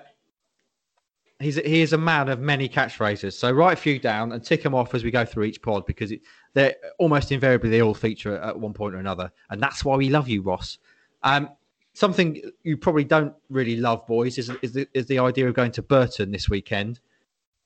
He's 1.38 1.56
a, 1.56 1.62
he 1.62 1.80
is 1.80 1.94
a 1.94 1.98
man 1.98 2.28
of 2.28 2.38
many 2.38 2.68
catchphrases. 2.68 3.32
So 3.32 3.50
write 3.50 3.72
a 3.72 3.80
few 3.80 3.98
down 3.98 4.32
and 4.32 4.44
tick 4.44 4.62
them 4.62 4.74
off 4.74 4.94
as 4.94 5.02
we 5.04 5.10
go 5.10 5.24
through 5.24 5.44
each 5.44 5.62
pod 5.62 5.86
because 5.86 6.12
it, 6.12 6.20
they're 6.52 6.74
almost 6.98 7.32
invariably 7.32 7.70
they 7.70 7.80
all 7.80 7.94
feature 7.94 8.36
at 8.36 8.60
one 8.60 8.74
point 8.74 8.94
or 8.94 8.98
another, 8.98 9.32
and 9.48 9.58
that's 9.62 9.82
why 9.82 9.96
we 9.96 10.10
love 10.10 10.28
you, 10.28 10.42
Ross. 10.42 10.76
Um, 11.22 11.48
something 11.94 12.42
you 12.62 12.76
probably 12.76 13.04
don't 13.04 13.32
really 13.48 13.76
love, 13.76 14.06
boys, 14.06 14.36
is 14.36 14.50
is 14.60 14.72
the, 14.74 14.86
is 14.92 15.06
the 15.06 15.18
idea 15.18 15.48
of 15.48 15.54
going 15.54 15.72
to 15.72 15.82
Burton 15.82 16.30
this 16.30 16.50
weekend. 16.50 17.00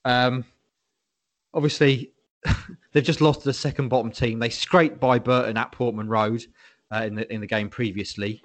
Um, 0.04 0.44
obviously, 1.52 2.12
they've 2.92 3.04
just 3.04 3.20
lost 3.20 3.40
to 3.40 3.48
the 3.48 3.54
second 3.54 3.88
bottom 3.88 4.10
team. 4.10 4.38
They 4.38 4.50
scraped 4.50 5.00
by 5.00 5.18
Burton 5.18 5.56
at 5.56 5.72
Portman 5.72 6.08
Road 6.08 6.44
uh, 6.92 7.04
in 7.04 7.14
the 7.14 7.32
in 7.32 7.40
the 7.40 7.46
game 7.46 7.68
previously. 7.68 8.42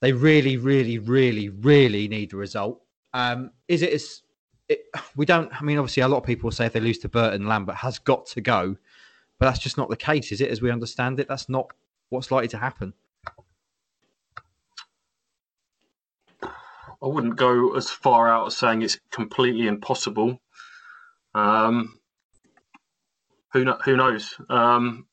They 0.00 0.12
really, 0.12 0.56
really, 0.56 0.98
really, 0.98 1.48
really 1.48 2.08
need 2.08 2.32
a 2.32 2.36
result. 2.36 2.82
Um, 3.12 3.50
is 3.68 3.82
it 3.82 3.92
as 3.92 4.22
it, 4.68 4.80
we 5.16 5.26
don't? 5.26 5.50
I 5.52 5.64
mean, 5.64 5.78
obviously, 5.78 6.02
a 6.02 6.08
lot 6.08 6.18
of 6.18 6.24
people 6.24 6.50
say 6.50 6.66
if 6.66 6.72
they 6.72 6.80
lose 6.80 6.98
to 6.98 7.08
Burton, 7.08 7.46
Lambert 7.46 7.76
has 7.76 7.98
got 7.98 8.26
to 8.26 8.40
go, 8.40 8.76
but 9.38 9.46
that's 9.46 9.58
just 9.60 9.78
not 9.78 9.88
the 9.88 9.96
case, 9.96 10.32
is 10.32 10.40
it? 10.40 10.50
As 10.50 10.60
we 10.60 10.70
understand 10.70 11.20
it, 11.20 11.28
that's 11.28 11.48
not 11.48 11.70
what's 12.10 12.30
likely 12.30 12.48
to 12.48 12.58
happen. 12.58 12.92
I 16.42 17.06
wouldn't 17.06 17.36
go 17.36 17.74
as 17.76 17.90
far 17.90 18.30
out 18.30 18.46
as 18.46 18.56
saying 18.56 18.80
it's 18.80 18.98
completely 19.10 19.66
impossible. 19.66 20.40
Um, 21.34 21.98
who 23.54 23.64
who 23.84 23.96
knows? 23.96 24.34
Um, 24.50 25.06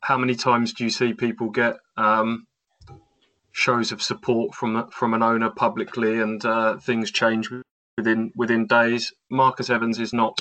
how 0.00 0.16
many 0.16 0.36
times 0.36 0.72
do 0.72 0.84
you 0.84 0.90
see 0.90 1.12
people 1.12 1.50
get 1.50 1.76
um, 1.96 2.46
shows 3.52 3.92
of 3.92 4.00
support 4.00 4.54
from 4.54 4.88
from 4.90 5.12
an 5.12 5.22
owner 5.22 5.50
publicly, 5.50 6.20
and 6.20 6.42
uh, 6.44 6.78
things 6.78 7.10
change 7.10 7.50
within 7.98 8.32
within 8.34 8.66
days? 8.66 9.12
Marcus 9.30 9.68
Evans 9.68 9.98
is 9.98 10.12
not 10.12 10.40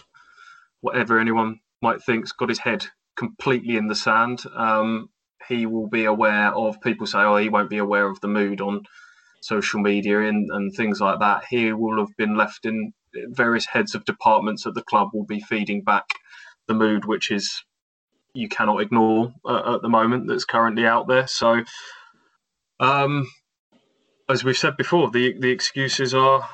whatever 0.82 1.20
anyone 1.20 1.60
might 1.82 2.01
think's 2.03 2.32
got 2.32 2.49
his 2.49 2.60
head 2.60 2.86
completely 3.18 3.76
in 3.76 3.88
the 3.88 3.95
sand. 3.95 4.43
Um, 4.55 5.10
he 5.47 5.66
will 5.66 5.88
be 5.88 6.05
aware 6.05 6.53
of 6.53 6.80
people 6.82 7.08
say, 7.08 7.20
"Oh, 7.20 7.38
he 7.38 7.49
won't 7.49 7.72
be 7.72 7.80
aware 7.80 8.08
of 8.08 8.22
the 8.22 8.30
mood 8.30 8.62
on." 8.62 8.84
social 9.39 9.80
media 9.80 10.22
and, 10.22 10.49
and 10.51 10.74
things 10.74 10.99
like 10.99 11.20
that, 11.20 11.45
he 11.47 11.72
will 11.72 11.99
have 11.99 12.14
been 12.18 12.36
left 12.36 12.66
in 12.66 12.91
various 13.30 13.68
heads 13.68 13.93
of 13.95 14.03
departments 14.03 14.66
at 14.66 14.74
the 14.74 14.82
club 14.82 15.10
will 15.14 15.26
be 15.26 15.39
feeding 15.39 15.84
back 15.84 16.05
the 16.68 16.74
mood, 16.74 17.05
which 17.05 17.32
is 17.32 17.63
you 18.34 18.47
cannot 18.47 18.82
ignore 18.82 19.34
uh, 19.45 19.76
at 19.76 19.82
the 19.82 19.89
moment 19.89 20.28
that's 20.28 20.45
currently 20.45 20.86
out 20.86 21.07
there. 21.07 21.28
So, 21.28 21.63
um, 22.80 23.28
as 24.30 24.43
we've 24.43 24.57
said 24.57 24.78
before, 24.78 25.09
the 25.09 25.36
the 25.39 25.49
excuses 25.49 26.13
are 26.13 26.47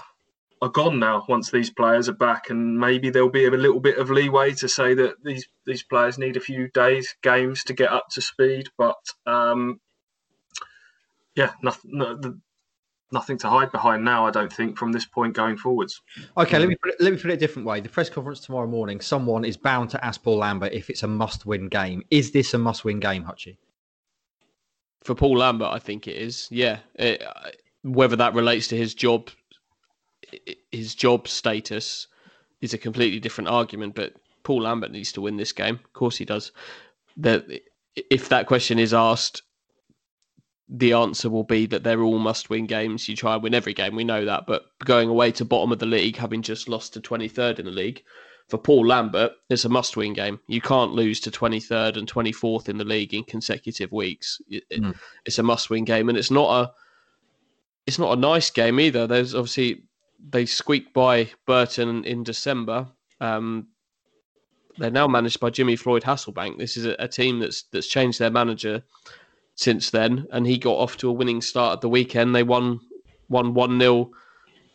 are 0.62 0.70
gone 0.70 0.98
now 0.98 1.26
once 1.28 1.52
these 1.52 1.70
players 1.70 2.08
are 2.08 2.14
back, 2.14 2.50
and 2.50 2.80
maybe 2.80 3.10
there'll 3.10 3.30
be 3.30 3.46
a 3.46 3.52
little 3.52 3.82
bit 3.82 3.98
of 3.98 4.10
leeway 4.10 4.54
to 4.54 4.70
say 4.70 4.94
that 4.94 5.16
these 5.24 5.46
these 5.66 5.84
players 5.84 6.18
need 6.18 6.38
a 6.38 6.42
few 6.42 6.70
days, 6.70 7.14
games 7.22 7.64
to 7.66 7.74
get 7.74 7.92
up 7.92 8.06
to 8.12 8.22
speed. 8.22 8.70
But 8.78 8.96
um, 9.26 9.80
yeah, 11.36 11.52
nothing. 11.62 11.92
No, 11.94 12.16
the, 12.16 12.40
nothing 13.14 13.38
to 13.38 13.50
hide 13.50 13.72
behind 13.72 14.04
now. 14.04 14.26
I 14.26 14.32
don't 14.32 14.52
think 14.52 14.78
from 14.78 14.92
this 14.92 15.06
point 15.06 15.34
going 15.34 15.56
forwards. 15.56 16.02
Okay, 16.38 16.60
let 16.60 16.68
me 16.68 16.76
put 16.76 16.92
it, 16.92 17.02
let 17.02 17.14
me 17.14 17.20
put 17.20 17.32
it 17.32 17.36
a 17.36 17.38
different 17.38 17.68
way. 17.68 17.80
The 17.80 17.90
press 17.90 18.10
conference 18.10 18.42
tomorrow 18.42 18.68
morning, 18.68 19.00
someone 19.00 19.46
is 19.46 19.56
bound 19.56 19.90
to 19.92 20.04
ask 20.06 20.22
Paul 20.24 20.38
Lambert 20.40 20.74
if 20.74 20.90
it's 20.90 21.04
a 21.04 21.08
must-win 21.08 21.70
game. 21.70 22.04
Is 22.12 22.32
this 22.32 22.54
a 22.54 22.58
must-win 22.58 23.00
game, 23.00 23.24
Hutchie? 23.24 23.58
For 25.04 25.16
Paul 25.16 25.38
Lambert, 25.38 25.70
I 25.72 25.80
think 25.80 26.08
it 26.08 26.18
is. 26.18 26.48
Yeah, 26.52 26.80
It- 26.96 27.22
uh, 27.22 27.52
whether 27.84 28.16
that 28.16 28.34
relates 28.34 28.68
to 28.70 28.78
his 28.78 28.94
job, 28.94 29.30
his 30.72 30.96
job 30.96 31.28
status, 31.28 32.08
is 32.62 32.74
a 32.74 32.78
completely 32.78 33.20
different 33.20 33.50
argument. 33.50 33.94
But 33.94 34.14
Paul 34.44 34.62
Lambert 34.64 34.92
needs 34.92 35.12
to 35.14 35.22
win 35.22 35.36
this 35.38 35.52
game. 35.52 35.76
Of 35.84 35.94
course, 35.94 36.16
he 36.18 36.24
does. 36.26 36.54
That 37.18 37.46
if 37.96 38.30
that 38.30 38.48
question 38.48 38.80
is 38.80 38.94
asked, 38.94 39.44
the 40.76 40.94
answer 40.94 41.30
will 41.30 41.44
be 41.44 41.68
that 41.68 41.84
they're 41.84 42.02
all 42.02 42.18
must-win 42.18 42.66
games. 42.66 43.08
You 43.08 43.16
try 43.16 43.36
and 43.36 43.44
win 43.44 43.54
every 43.54 43.76
game, 43.76 43.96
we 43.96 44.04
know 44.04 44.26
that. 44.26 44.48
But 44.48 44.66
going 44.84 45.08
away 45.08 45.32
to 45.34 45.46
bottom 45.46 45.72
of 45.72 45.78
the 45.78 45.86
league, 45.86 46.18
having 46.18 46.42
just 46.42 46.68
lost 46.68 46.94
to 46.94 47.00
23rd 47.00 47.60
in 47.60 47.66
the 47.66 47.72
league, 47.72 48.02
for 48.50 48.58
Paul 48.58 48.88
Lambert, 48.88 49.34
it's 49.52 49.66
a 49.66 49.70
must-win 49.70 50.14
game. 50.14 50.40
You 50.48 50.62
can't 50.62 50.92
lose 50.92 51.20
to 51.22 51.32
23rd 51.32 51.98
and 51.98 52.12
24th 52.12 52.70
in 52.70 52.78
the 52.78 52.84
league 52.84 53.14
in 53.14 53.24
consecutive 53.24 53.92
weeks. 53.92 54.42
It, 54.50 54.64
Mm. 54.72 54.98
It's 55.26 55.38
a 55.38 55.44
must-win 55.44 55.86
game, 55.86 56.10
and 56.10 56.18
it's 56.18 56.32
not 56.32 56.50
a 56.50 56.72
it's 57.86 58.00
not 58.00 58.18
a 58.18 58.20
nice 58.20 58.50
game 58.50 58.80
either. 58.80 59.06
There's 59.06 59.36
obviously 59.36 59.84
they 60.30 60.46
squeaked 60.46 60.94
by 60.94 61.30
Burton 61.46 62.04
in 62.06 62.24
December. 62.24 62.88
Um, 63.22 63.68
they're 64.78 64.90
now 64.90 65.08
managed 65.08 65.40
by 65.40 65.52
Jimmy 65.52 65.76
Floyd 65.76 66.04
Hasselbaink. 66.04 66.58
This 66.58 66.78
is 66.78 66.86
a, 66.86 66.96
a 66.98 67.08
team 67.08 67.40
that's 67.40 67.64
that's 67.72 67.88
changed 67.88 68.20
their 68.20 68.32
manager 68.32 68.84
since 69.56 69.90
then, 69.92 70.28
and 70.32 70.48
he 70.48 70.58
got 70.58 70.78
off 70.78 70.98
to 70.98 71.10
a 71.10 71.14
winning 71.14 71.42
start 71.42 71.74
at 71.78 71.82
the 71.82 71.90
weekend. 71.90 72.36
They 72.36 72.44
won 72.44 72.80
won 73.30 73.54
one 73.54 73.80
0 73.80 74.12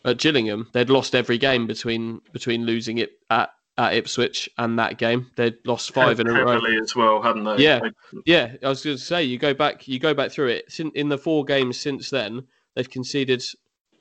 at 0.04 0.18
Gillingham. 0.18 0.68
They'd 0.72 0.90
lost 0.90 1.14
every 1.14 1.38
game 1.38 1.66
between 1.66 2.20
between 2.32 2.64
losing 2.64 2.98
it 2.98 3.10
at, 3.30 3.50
at 3.76 3.94
Ipswich 3.94 4.48
and 4.58 4.78
that 4.78 4.98
game. 4.98 5.30
They'd 5.36 5.56
lost 5.64 5.92
five 5.92 6.20
in 6.20 6.28
a 6.28 6.32
row. 6.32 6.60
as 6.82 6.94
well, 6.96 7.22
hadn't 7.22 7.44
they? 7.44 7.56
Yeah. 7.64 7.80
Yeah, 8.24 8.54
I 8.62 8.68
was 8.68 8.84
going 8.84 8.96
to 8.96 9.02
say 9.02 9.24
you 9.24 9.38
go 9.38 9.54
back 9.54 9.86
you 9.88 9.98
go 9.98 10.14
back 10.14 10.30
through 10.30 10.48
it. 10.48 10.78
In 10.94 11.08
the 11.08 11.18
four 11.18 11.44
games 11.44 11.78
since 11.78 12.10
then, 12.10 12.44
they've 12.74 12.88
conceded 12.88 13.42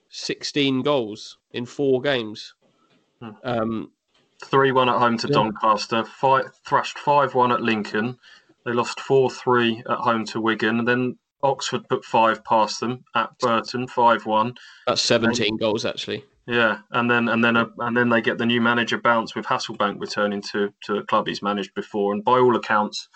sixteen 0.09 0.81
goals 0.81 1.37
in 1.51 1.65
four 1.65 2.01
games. 2.01 2.53
Hmm. 3.21 3.29
Um, 3.43 3.91
Three 4.43 4.71
one 4.71 4.87
at 4.87 4.97
home 4.99 5.17
to 5.17 5.27
Yeah. 5.27 5.33
Doncaster. 5.33 6.03
Five, 6.03 6.45
thrashed 6.63 6.99
five 6.99 7.33
one 7.33 7.51
at 7.51 7.61
Lincoln. 7.61 8.19
They 8.67 8.73
lost 8.73 8.99
four 8.99 9.29
three 9.29 9.81
at 9.89 9.97
home 9.99 10.25
to 10.25 10.41
Wigan. 10.41 10.79
And 10.79 10.87
then 10.87 11.17
Oxford 11.41 11.87
put 11.87 12.03
five 12.03 12.43
past 12.43 12.81
them 12.81 13.05
at 13.15 13.29
Burton, 13.39 13.87
five 13.87 14.25
one. 14.25 14.55
that's 14.85 15.01
seventeen 15.01 15.55
goals 15.55 15.85
actually. 15.85 16.25
Yeah, 16.47 16.79
and 16.91 17.09
then 17.09 17.29
and 17.29 17.41
then 17.41 17.55
uh, 17.55 17.67
and 17.79 17.95
then 17.95 18.09
they 18.09 18.19
get 18.19 18.37
the 18.37 18.45
new 18.45 18.59
manager 18.59 18.97
bounce 18.97 19.35
with 19.35 19.45
Hasselbaink 19.45 20.01
returning 20.01 20.41
to 20.51 20.73
to 20.83 20.97
a 20.97 21.03
club 21.05 21.27
he's 21.27 21.41
managed 21.41 21.75
before, 21.75 22.13
and 22.13 22.25
by 22.25 22.39
all 22.39 22.57
accounts, 22.57 23.07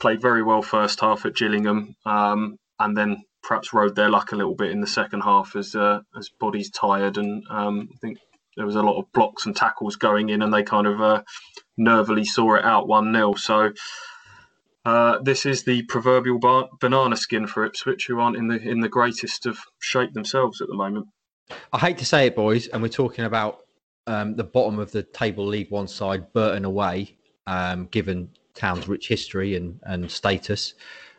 played 0.00 0.22
very 0.22 0.42
well 0.42 0.62
first 0.62 1.00
half 1.00 1.26
at 1.26 1.36
Gillingham, 1.36 1.94
um, 2.06 2.56
and 2.78 2.96
then 2.96 3.24
perhaps 3.42 3.74
rode 3.74 3.94
their 3.94 4.08
luck 4.08 4.32
a 4.32 4.36
little 4.36 4.54
bit 4.54 4.70
in 4.70 4.80
the 4.80 4.86
second 4.86 5.20
half 5.20 5.54
as 5.54 5.74
uh, 5.74 6.00
as 6.16 6.30
bodies 6.40 6.70
tired, 6.70 7.18
and 7.18 7.44
um, 7.50 7.90
I 7.92 7.96
think 7.98 8.18
there 8.56 8.64
was 8.64 8.76
a 8.76 8.82
lot 8.82 8.98
of 8.98 9.12
blocks 9.12 9.44
and 9.44 9.54
tackles 9.54 9.96
going 9.96 10.30
in, 10.30 10.40
and 10.40 10.52
they 10.54 10.62
kind 10.62 10.86
of 10.86 11.02
uh, 11.02 11.22
nervily 11.78 12.24
saw 12.24 12.54
it 12.54 12.64
out 12.64 12.88
one 12.88 13.12
0 13.12 13.34
So. 13.34 13.72
Uh, 14.86 15.18
this 15.20 15.44
is 15.44 15.64
the 15.64 15.82
proverbial 15.82 16.38
bar- 16.38 16.68
banana 16.80 17.16
skin 17.16 17.48
for 17.48 17.64
Ipswich, 17.64 18.06
who 18.06 18.20
aren't 18.20 18.36
in 18.36 18.46
the 18.46 18.56
in 18.56 18.78
the 18.78 18.88
greatest 18.88 19.44
of 19.44 19.58
shape 19.80 20.12
themselves 20.12 20.60
at 20.60 20.68
the 20.68 20.76
moment. 20.76 21.08
I 21.72 21.78
hate 21.78 21.98
to 21.98 22.04
say 22.04 22.28
it, 22.28 22.36
boys, 22.36 22.68
and 22.68 22.80
we're 22.80 22.88
talking 22.88 23.24
about 23.24 23.64
um, 24.06 24.36
the 24.36 24.44
bottom 24.44 24.78
of 24.78 24.92
the 24.92 25.02
table 25.02 25.44
League 25.44 25.72
One 25.72 25.88
side, 25.88 26.32
Burton 26.32 26.64
away, 26.64 27.16
um, 27.48 27.86
given 27.86 28.30
Town's 28.54 28.86
rich 28.86 29.08
history 29.08 29.56
and, 29.56 29.80
and 29.82 30.08
status. 30.08 30.74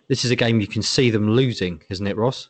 This 0.08 0.24
is 0.24 0.32
a 0.32 0.36
game 0.38 0.62
you 0.62 0.68
can 0.68 0.82
see 0.82 1.10
them 1.10 1.32
losing, 1.32 1.82
isn't 1.90 2.08
it, 2.08 2.16
Ross? 2.16 2.48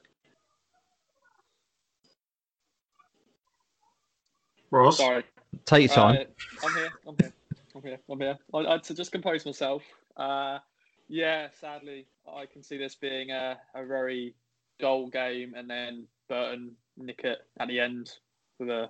Ross, 4.70 4.98
Sorry. 4.98 5.24
Take 5.66 5.88
your 5.88 5.96
time. 5.96 6.16
Uh, 6.18 6.68
I'm 6.68 6.76
here. 6.76 6.90
I'm 7.08 7.16
here. 7.20 7.34
I'm 7.76 7.82
here. 7.82 8.00
I'm 8.08 8.20
here. 8.20 8.38
I, 8.54 8.76
I, 8.76 8.78
to 8.78 8.94
just 8.94 9.12
compose 9.12 9.48
myself. 9.48 9.82
Uh, 10.16 10.60
yeah, 11.08 11.48
sadly, 11.60 12.08
I 12.28 12.46
can 12.46 12.64
see 12.64 12.78
this 12.78 12.96
being 12.96 13.32
a, 13.32 13.58
a 13.76 13.86
very 13.86 14.36
dull 14.80 15.08
game, 15.08 15.54
and 15.56 15.70
then 15.70 16.06
Burton 16.30 16.72
nick 16.98 17.22
it 17.24 17.40
at 17.60 17.68
the 17.68 17.80
end 17.80 18.12
with 18.60 18.70
a 18.70 18.90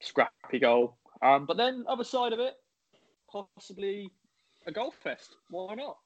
scrappy 0.00 0.58
goal. 0.58 0.96
Um, 1.22 1.46
but 1.46 1.56
then 1.56 1.84
other 1.88 2.04
side 2.04 2.32
of 2.32 2.40
it, 2.40 2.54
possibly 3.30 4.10
a 4.66 4.72
golf 4.72 4.94
fest. 4.96 5.36
Why 5.50 5.74
not? 5.74 5.98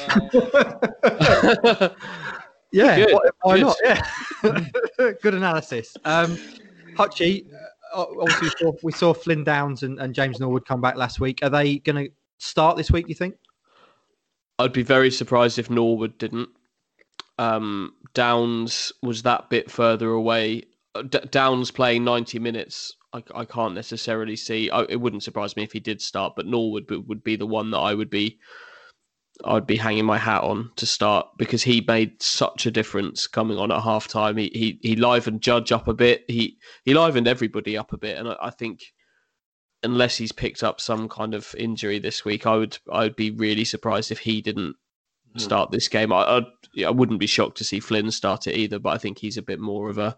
Uh, 0.00 0.28
yeah, 2.72 2.96
Good, 2.96 3.12
why, 3.12 3.20
why 3.42 3.56
good. 3.56 3.66
not? 3.66 3.76
Yeah, 3.84 4.02
good 5.22 5.34
analysis. 5.34 5.96
Um, 6.04 6.36
Hutchie, 6.94 7.46
uh, 7.94 8.04
obviously 8.20 8.48
we 8.48 8.50
saw, 8.58 8.72
we 8.82 8.92
saw 8.92 9.14
Flynn 9.14 9.44
Downs 9.44 9.82
and, 9.82 9.98
and 10.00 10.14
James 10.14 10.40
Norwood 10.40 10.66
come 10.66 10.80
back 10.80 10.96
last 10.96 11.20
week. 11.20 11.40
Are 11.42 11.50
they 11.50 11.78
going 11.78 12.06
to 12.06 12.12
start 12.38 12.76
this 12.76 12.90
week? 12.90 13.06
Do 13.06 13.10
you 13.10 13.14
think? 13.14 13.36
I'd 14.58 14.72
be 14.72 14.82
very 14.82 15.10
surprised 15.10 15.58
if 15.58 15.70
Norwood 15.70 16.18
didn't. 16.18 16.48
Um, 17.38 17.94
Downs 18.14 18.92
was 19.02 19.22
that 19.22 19.48
bit 19.50 19.70
further 19.70 20.10
away. 20.10 20.64
Uh, 20.94 21.02
D- 21.02 21.20
Downs 21.30 21.70
playing 21.70 22.04
90 22.04 22.40
minutes, 22.40 22.96
I, 23.12 23.22
I 23.34 23.44
can't 23.44 23.74
necessarily 23.74 24.34
see. 24.36 24.70
I, 24.70 24.82
it 24.82 25.00
wouldn't 25.00 25.22
surprise 25.22 25.56
me 25.56 25.62
if 25.62 25.72
he 25.72 25.80
did 25.80 26.02
start, 26.02 26.34
but 26.34 26.46
Norwood 26.46 26.90
would, 26.90 27.22
be 27.22 27.36
the 27.36 27.46
one 27.46 27.70
that 27.70 27.78
I 27.78 27.94
would 27.94 28.10
be. 28.10 28.38
I'd 29.44 29.68
be 29.68 29.76
hanging 29.76 30.04
my 30.04 30.18
hat 30.18 30.42
on 30.42 30.72
to 30.76 30.86
start 30.86 31.28
because 31.38 31.62
he 31.62 31.84
made 31.86 32.20
such 32.20 32.66
a 32.66 32.72
difference 32.72 33.28
coming 33.28 33.56
on 33.56 33.70
at 33.70 33.84
half 33.84 34.08
time. 34.08 34.36
He, 34.36 34.50
he 34.52 34.80
he 34.82 34.96
livened 34.96 35.42
Judge 35.42 35.70
up 35.70 35.86
a 35.86 35.94
bit. 35.94 36.24
He 36.26 36.58
he 36.84 36.92
livened 36.92 37.28
everybody 37.28 37.78
up 37.78 37.92
a 37.92 37.98
bit, 37.98 38.18
and 38.18 38.30
I, 38.30 38.36
I 38.42 38.50
think 38.50 38.80
unless 39.82 40.16
he's 40.16 40.32
picked 40.32 40.62
up 40.62 40.80
some 40.80 41.08
kind 41.08 41.34
of 41.34 41.54
injury 41.56 41.98
this 41.98 42.24
week, 42.24 42.46
I 42.46 42.56
would 42.56 42.78
I 42.90 43.00
would 43.04 43.16
be 43.16 43.30
really 43.30 43.64
surprised 43.64 44.10
if 44.10 44.20
he 44.20 44.40
didn't 44.42 44.76
Hmm. 45.34 45.38
start 45.40 45.70
this 45.70 45.88
game. 45.88 46.10
I 46.12 46.38
I'd, 46.38 46.84
I 46.86 46.90
would 46.90 47.10
not 47.10 47.20
be 47.20 47.26
shocked 47.26 47.58
to 47.58 47.64
see 47.64 47.80
Flynn 47.80 48.10
start 48.10 48.46
it 48.46 48.56
either, 48.56 48.78
but 48.78 48.90
I 48.90 48.98
think 48.98 49.18
he's 49.18 49.36
a 49.36 49.42
bit 49.42 49.60
more 49.60 49.90
of 49.90 49.98
a 49.98 50.16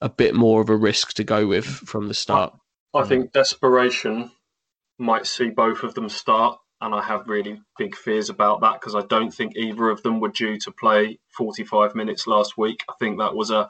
a 0.00 0.08
bit 0.08 0.34
more 0.34 0.60
of 0.62 0.70
a 0.70 0.76
risk 0.76 1.12
to 1.14 1.24
go 1.24 1.46
with 1.46 1.66
from 1.66 2.08
the 2.08 2.14
start. 2.14 2.54
I 2.94 3.04
think 3.04 3.32
desperation 3.32 4.30
might 4.98 5.26
see 5.26 5.50
both 5.50 5.82
of 5.82 5.94
them 5.94 6.08
start, 6.08 6.58
and 6.80 6.94
I 6.94 7.02
have 7.02 7.28
really 7.28 7.60
big 7.78 7.94
fears 7.94 8.30
about 8.30 8.62
that 8.62 8.80
because 8.80 8.94
I 8.94 9.02
don't 9.02 9.32
think 9.34 9.54
either 9.56 9.90
of 9.90 10.02
them 10.02 10.18
were 10.20 10.30
due 10.30 10.58
to 10.60 10.72
play 10.72 11.18
45 11.36 11.94
minutes 11.94 12.26
last 12.26 12.56
week. 12.56 12.84
I 12.88 12.94
think 12.98 13.18
that 13.18 13.34
was 13.34 13.50
a 13.50 13.68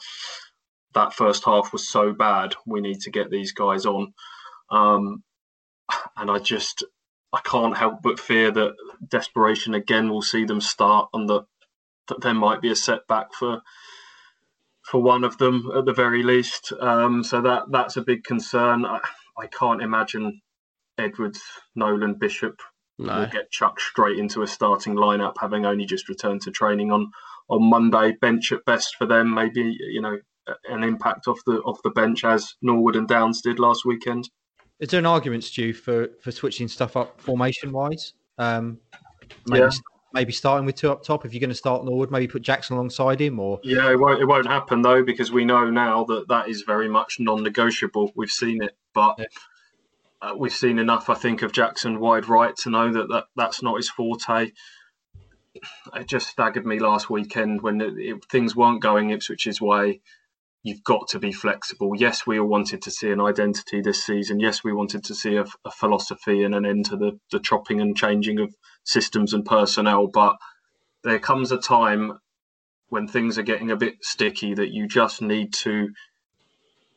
that 0.95 1.12
first 1.12 1.45
half 1.45 1.72
was 1.72 1.89
so 1.89 2.12
bad. 2.12 2.55
We 2.66 2.81
need 2.81 3.01
to 3.01 3.11
get 3.11 3.31
these 3.31 3.53
guys 3.53 3.85
on, 3.85 4.14
um, 4.71 5.23
and 6.16 6.31
I 6.31 6.39
just 6.39 6.85
I 7.33 7.41
can't 7.45 7.77
help 7.77 8.03
but 8.03 8.21
fear 8.21 8.51
that 8.51 8.75
desperation 9.07 9.75
again 9.75 10.09
will 10.09 10.23
see 10.23 10.45
them 10.45 10.61
start, 10.61 11.09
and 11.12 11.29
that 11.29 11.45
that 12.09 12.21
there 12.23 12.35
might 12.35 12.61
be 12.61 12.71
a 12.71 12.77
setback 12.77 13.35
for 13.35 13.62
for 14.85 15.03
one 15.03 15.25
of 15.25 15.37
them 15.39 15.71
at 15.77 15.85
the 15.85 15.93
very 15.93 16.23
least. 16.23 16.73
Um, 16.81 17.23
so 17.23 17.43
that 17.43 17.64
that's 17.71 17.97
a 17.97 18.03
big 18.03 18.25
concern. 18.25 18.85
I, 18.85 19.01
I 19.39 19.47
can't 19.47 19.83
imagine 19.83 20.41
Edwards, 20.99 21.43
Nolan, 21.75 22.14
Bishop 22.14 22.61
will 22.99 23.27
get 23.27 23.51
chucked 23.51 23.81
straight 23.81 24.19
into 24.19 24.43
a 24.43 24.47
starting 24.47 24.97
lineup, 24.97 25.35
having 25.41 25.64
only 25.64 25.87
just 25.87 26.09
returned 26.09 26.43
to 26.43 26.51
training 26.51 26.91
on 26.91 27.11
on 27.49 27.62
Monday. 27.71 28.12
Bench 28.21 28.53
at 28.53 28.64
best 28.64 28.97
for 28.97 29.07
them, 29.07 29.33
maybe 29.33 29.77
you 29.79 30.01
know 30.01 30.19
an 30.69 30.83
impact 30.83 31.29
off 31.29 31.41
the 31.47 31.59
off 31.61 31.83
the 31.83 31.91
bench 31.91 32.25
as 32.25 32.55
Norwood 32.62 32.97
and 32.97 33.07
Downs 33.07 33.43
did 33.43 33.59
last 33.59 33.85
weekend. 33.85 34.29
Is 34.81 34.89
there 34.91 35.01
an 35.01 35.07
argument, 35.07 35.45
Stu, 35.45 35.72
for 35.72 36.09
for 36.20 36.31
switching 36.31 36.68
stuff 36.68 36.97
up 36.97 37.20
formation 37.20 37.72
wise? 37.72 38.14
Um, 38.39 38.79
maybe, 39.47 39.64
Yeah. 39.64 39.70
maybe 40.12 40.33
starting 40.33 40.66
with 40.66 40.76
two 40.76 40.91
up 40.91 41.03
top. 41.03 41.24
If 41.24 41.33
you're 41.35 41.41
going 41.41 41.51
to 41.51 41.57
start 41.57 41.85
Norwood, 41.85 42.11
maybe 42.11 42.29
put 42.29 42.43
Jackson 42.43 42.74
alongside 42.74 43.20
him, 43.20 43.41
or 43.41 43.61
Yeah, 43.64 43.91
it 43.91 43.99
won't 43.99 44.20
it 44.20 44.26
won't 44.26 44.47
happen 44.47 44.83
though 44.83 45.03
because 45.03 45.33
we 45.33 45.45
know 45.45 45.68
now 45.68 46.05
that 46.05 46.29
that 46.29 46.49
is 46.49 46.62
very 46.62 46.89
much 46.89 47.18
non-negotiable. 47.18 48.12
We've 48.14 48.31
seen 48.31 48.62
it, 48.62 48.76
but. 48.95 49.16
Yeah. 49.18 49.26
Uh, 50.20 50.35
we've 50.37 50.53
seen 50.53 50.81
enough, 50.81 51.09
I 51.09 51.14
think, 51.14 51.43
of 51.43 51.53
Jackson 51.53 52.01
wide 52.01 52.29
right 52.29 52.57
to 52.57 52.70
know 52.70 52.93
that, 52.93 53.09
that 53.09 53.26
that's 53.37 53.62
not 53.62 53.76
his 53.76 53.89
forte. 53.89 54.51
It 55.95 56.09
just 56.09 56.26
staggered 56.29 56.66
me 56.66 56.81
last 56.81 57.09
weekend 57.09 57.62
when 57.62 57.81
it, 57.81 57.95
it, 57.97 58.24
things 58.24 58.57
weren't 58.57 58.83
going 58.83 59.11
Ipswich's 59.11 59.61
way. 59.61 60.01
You've 60.63 60.85
got 60.85 61.09
to 61.09 61.19
be 61.19 61.33
flexible. 61.33 61.93
Yes, 61.97 62.27
we 62.27 62.39
all 62.39 62.49
wanted 62.49 62.83
to 62.83 62.91
see 62.91 63.11
an 63.11 63.21
identity 63.21 63.81
this 63.81 64.05
season. 64.05 64.41
Yes, 64.41 64.65
we 64.65 64.73
wanted 64.73 65.05
to 65.05 65.15
see 65.15 65.37
a, 65.37 65.45
a 65.65 65.71
philosophy 65.71 66.43
and 66.43 66.55
an 66.55 66.67
end 66.67 66.87
to 66.87 66.97
the, 66.97 67.19
the 67.31 67.39
chopping 67.39 67.81
and 67.81 67.97
changing 67.97 68.41
of 68.41 68.55
systems 68.85 69.33
and 69.33 69.45
personnel. 69.45 70.09
But 70.09 70.37
there 71.05 71.21
comes 71.21 71.53
a 71.53 71.59
time 71.59 72.19
when 72.89 73.07
things 73.07 73.39
are 73.39 73.43
getting 73.43 73.71
a 73.71 73.77
bit 73.77 73.97
sticky 74.03 74.55
that 74.55 74.73
you 74.73 74.89
just 74.89 75.23
need 75.23 75.53
to 75.53 75.91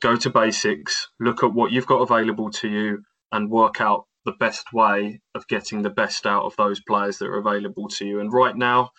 go 0.02 0.16
to 0.16 0.30
basics, 0.30 1.08
look 1.20 1.44
at 1.44 1.54
what 1.54 1.72
you've 1.72 1.86
got 1.86 2.02
available 2.02 2.50
to 2.50 2.68
you, 2.68 3.04
and 3.32 3.50
work 3.50 3.80
out 3.80 4.06
the 4.26 4.34
best 4.34 4.74
way 4.74 5.20
of 5.36 5.48
getting 5.48 5.82
the 5.82 5.90
best 5.90 6.26
out 6.26 6.46
of 6.46 6.56
those 6.58 6.82
players 6.82 7.18
that 7.18 7.28
are 7.28 7.38
available 7.38 7.88
to 7.88 8.06
you. 8.06 8.20
And 8.20 8.32
right 8.34 8.56
now, 8.56 8.92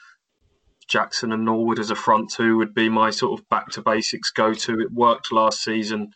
Jackson 0.89 1.33
and 1.33 1.45
Norwood 1.45 1.79
as 1.79 1.91
a 1.91 1.97
front 1.97 2.31
two 2.31 2.57
would 2.59 2.75
be 2.75 2.89
my 2.89 3.11
sort 3.11 3.39
of 3.39 3.49
back 3.49 3.71
to 3.71 3.83
basics 3.83 4.31
go 4.31 4.53
to. 4.55 4.81
It 4.81 4.93
worked 4.93 5.33
last 5.33 5.63
season. 5.63 6.13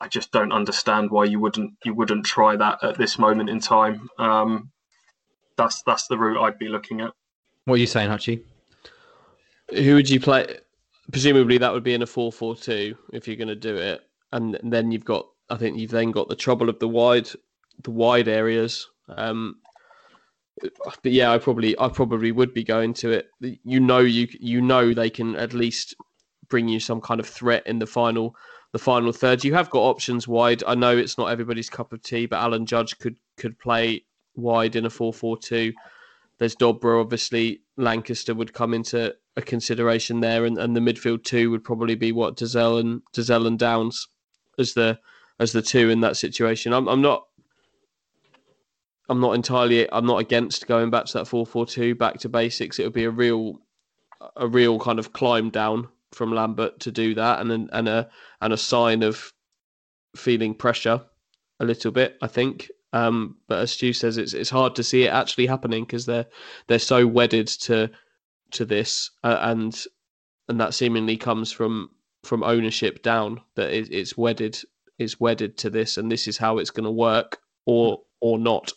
I 0.00 0.08
just 0.08 0.32
don't 0.32 0.52
understand 0.52 1.10
why 1.10 1.24
you 1.24 1.40
wouldn't 1.40 1.74
you 1.84 1.94
wouldn't 1.94 2.24
try 2.24 2.56
that 2.56 2.82
at 2.82 2.96
this 2.98 3.18
moment 3.18 3.50
in 3.50 3.60
time. 3.60 4.08
Um, 4.18 4.70
that's 5.56 5.82
that's 5.82 6.06
the 6.06 6.18
route 6.18 6.42
I'd 6.42 6.58
be 6.58 6.68
looking 6.68 7.00
at. 7.00 7.12
what 7.66 7.74
are 7.74 7.78
you 7.78 7.86
saying, 7.86 8.10
Hutchie? 8.10 8.42
Who 9.74 9.94
would 9.94 10.08
you 10.08 10.20
play? 10.20 10.58
Presumably, 11.12 11.58
that 11.58 11.72
would 11.72 11.82
be 11.82 11.94
in 11.94 12.02
a 12.02 12.06
four-four-two 12.06 12.96
if 13.12 13.26
you're 13.26 13.36
going 13.36 13.48
to 13.48 13.56
do 13.56 13.76
it, 13.76 14.02
and 14.32 14.58
then 14.62 14.90
you've 14.90 15.04
got. 15.04 15.26
I 15.50 15.56
think 15.56 15.78
you've 15.78 15.90
then 15.90 16.12
got 16.12 16.28
the 16.28 16.36
trouble 16.36 16.68
of 16.68 16.78
the 16.78 16.88
wide, 16.88 17.28
the 17.82 17.90
wide 17.90 18.28
areas. 18.28 18.88
Um, 19.08 19.56
but 20.60 21.12
yeah, 21.12 21.32
I 21.32 21.38
probably, 21.38 21.78
I 21.78 21.88
probably 21.88 22.32
would 22.32 22.54
be 22.54 22.64
going 22.64 22.94
to 22.94 23.10
it. 23.10 23.30
You 23.40 23.80
know, 23.80 23.98
you 23.98 24.28
you 24.38 24.60
know 24.60 24.92
they 24.92 25.10
can 25.10 25.36
at 25.36 25.52
least 25.52 25.94
bring 26.48 26.68
you 26.68 26.80
some 26.80 27.00
kind 27.00 27.20
of 27.20 27.26
threat 27.26 27.66
in 27.66 27.78
the 27.78 27.86
final, 27.86 28.34
the 28.72 28.78
final 28.78 29.12
third. 29.12 29.44
You 29.44 29.54
have 29.54 29.70
got 29.70 29.80
options 29.80 30.28
wide. 30.28 30.62
I 30.66 30.74
know 30.74 30.96
it's 30.96 31.18
not 31.18 31.30
everybody's 31.30 31.70
cup 31.70 31.92
of 31.92 32.02
tea, 32.02 32.26
but 32.26 32.40
Alan 32.40 32.66
Judge 32.66 32.98
could 32.98 33.16
could 33.36 33.58
play 33.58 34.04
wide 34.34 34.76
in 34.76 34.86
a 34.86 34.90
four-four-two. 34.90 35.72
There's 36.38 36.56
Dobra, 36.56 37.00
obviously. 37.00 37.62
Lankester 37.76 38.34
would 38.34 38.52
come 38.52 38.74
into 38.74 39.14
a 39.36 39.42
consideration 39.42 40.20
there, 40.20 40.44
and, 40.44 40.58
and 40.58 40.76
the 40.76 40.80
midfield 40.80 41.24
two 41.24 41.50
would 41.50 41.64
probably 41.64 41.94
be 41.94 42.12
what 42.12 42.36
Dozzell 42.36 42.80
and 42.80 43.02
Dozzell 43.14 43.46
and 43.46 43.58
Downs 43.58 44.08
as 44.58 44.74
the 44.74 44.98
as 45.38 45.52
the 45.52 45.62
two 45.62 45.88
in 45.88 46.00
that 46.00 46.16
situation. 46.16 46.72
I'm 46.72 46.88
I'm 46.88 47.00
not 47.00 47.24
I'm 49.10 49.20
not 49.20 49.34
entirely 49.34 49.90
I'm 49.92 50.06
not 50.06 50.20
against 50.20 50.68
going 50.68 50.88
back 50.90 51.04
to 51.06 51.18
that 51.18 51.26
four 51.26 51.44
four 51.44 51.66
two 51.66 51.94
back 51.94 52.18
to 52.20 52.28
basics. 52.28 52.78
It 52.78 52.84
would 52.84 52.92
be 52.92 53.04
a 53.04 53.10
real 53.10 53.60
a 54.36 54.46
real 54.46 54.78
kind 54.78 54.98
of 54.98 55.12
climb 55.12 55.50
down 55.50 55.88
from 56.12 56.32
Lambert 56.32 56.80
to 56.80 56.92
do 56.92 57.14
that, 57.14 57.40
and 57.40 57.68
and 57.72 57.88
a 57.88 58.08
and 58.40 58.52
a 58.52 58.56
sign 58.56 59.02
of 59.02 59.32
feeling 60.16 60.54
pressure 60.54 61.02
a 61.58 61.64
little 61.64 61.90
bit. 61.90 62.16
I 62.22 62.28
think 62.28 62.70
um, 62.92 63.36
but 63.48 63.60
as 63.60 63.72
Stu 63.72 63.92
says, 63.92 64.16
it's 64.16 64.34
it's 64.34 64.50
hard 64.50 64.76
to 64.76 64.82
see 64.82 65.04
it 65.04 65.12
actually 65.12 65.46
happening 65.46 65.84
because 65.84 66.06
they're 66.06 66.26
they're 66.66 66.78
so 66.78 67.06
wedded 67.06 67.46
to 67.48 67.90
to 68.52 68.64
this, 68.64 69.10
uh, 69.22 69.38
and 69.40 69.84
and 70.48 70.60
that 70.60 70.74
seemingly 70.74 71.16
comes 71.16 71.52
from 71.52 71.90
from 72.22 72.42
ownership 72.42 73.02
down 73.02 73.40
that 73.54 73.70
it, 73.70 73.90
it's 73.90 74.16
wedded 74.16 74.58
it's 74.98 75.20
wedded 75.20 75.56
to 75.58 75.70
this, 75.70 75.96
and 75.96 76.10
this 76.10 76.26
is 76.26 76.36
how 76.36 76.58
it's 76.58 76.70
going 76.70 76.84
to 76.84 76.90
work 76.90 77.38
or 77.66 78.02
or 78.20 78.38
not. 78.38 78.72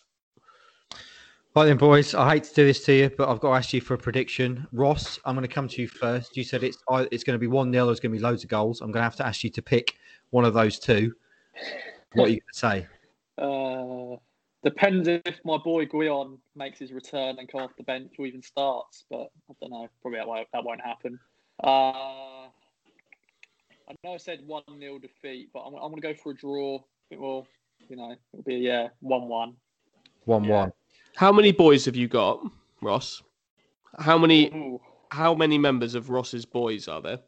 Right 1.56 1.66
then, 1.66 1.78
boys. 1.78 2.16
I 2.16 2.34
hate 2.34 2.46
to 2.46 2.54
do 2.56 2.66
this 2.66 2.84
to 2.86 2.94
you, 2.94 3.12
but 3.16 3.30
I've 3.30 3.40
got 3.40 3.52
to 3.52 3.56
ask 3.56 3.74
you 3.74 3.82
for 3.82 3.94
a 3.94 3.98
prediction. 3.98 4.66
Ross, 4.72 5.20
I'm 5.24 5.36
going 5.36 5.48
to 5.48 5.54
come 5.54 5.68
to 5.68 5.82
you 5.84 5.88
first. 5.88 6.36
You 6.36 6.44
said 6.44 6.64
it's 6.64 6.80
it's 7.12 7.24
going 7.24 7.36
to 7.36 7.40
be 7.40 7.46
one 7.46 7.72
0 7.72 7.86
There's 7.86 8.00
going 8.00 8.12
to 8.12 8.18
be 8.18 8.24
loads 8.24 8.44
of 8.44 8.50
goals. 8.50 8.82
I'm 8.82 8.88
going 8.88 9.02
to 9.02 9.04
have 9.04 9.16
to 9.18 9.28
ask 9.28 9.44
you 9.44 9.52
to 9.52 9.62
pick 9.62 9.94
one 10.32 10.46
of 10.46 10.56
those 10.56 10.80
two. 10.80 11.14
What 12.14 12.30
are 12.30 12.32
you 12.32 12.40
going 12.40 12.54
to 12.54 12.60
say? 12.60 12.88
Uh, 13.38 14.18
depends 14.64 15.08
if 15.08 15.40
my 15.46 15.58
boy 15.60 15.86
Gwion 15.86 16.40
makes 16.56 16.80
his 16.80 16.92
return 16.92 17.38
and 17.38 17.48
come 17.48 17.62
off 17.62 17.76
the 17.78 17.84
bench 17.84 18.14
or 18.18 18.26
even 18.26 18.42
starts, 18.42 19.06
but 19.12 19.30
I 19.48 19.54
don't 19.62 19.70
know. 19.70 19.88
Probably 20.02 20.22
that 20.22 20.28
won't, 20.28 20.48
that 20.54 20.64
won't 20.64 20.82
happen. 20.82 21.20
Uh, 21.64 22.48
I 22.48 23.96
know 24.04 24.16
I 24.16 24.18
said 24.18 24.40
1 24.48 24.64
0 24.80 24.98
defeat, 24.98 25.50
but 25.54 25.60
I'm, 25.60 25.76
I'm 25.76 25.92
going 25.92 26.02
to 26.02 26.02
go 26.02 26.16
for 26.16 26.32
a 26.32 26.36
draw. 26.36 26.80
It 27.12 27.20
will, 27.20 27.46
you 27.90 27.96
know, 27.96 28.16
it'll 28.34 28.44
be 28.44 28.56
a 28.56 28.58
yeah, 28.58 28.88
1 29.02 29.28
1. 29.28 29.54
1 30.26 30.48
1. 30.48 30.74
How 31.16 31.32
many 31.32 31.52
boys 31.52 31.86
have 31.86 31.96
you 31.96 32.08
got, 32.08 32.44
Ross? 32.82 33.22
How 34.00 34.18
many? 34.18 34.48
Ooh. 34.48 34.82
How 35.12 35.36
many 35.36 35.58
members 35.58 35.94
of 35.94 36.10
Ross's 36.10 36.46
boys 36.46 36.88
are 36.88 37.02
there? 37.02 37.20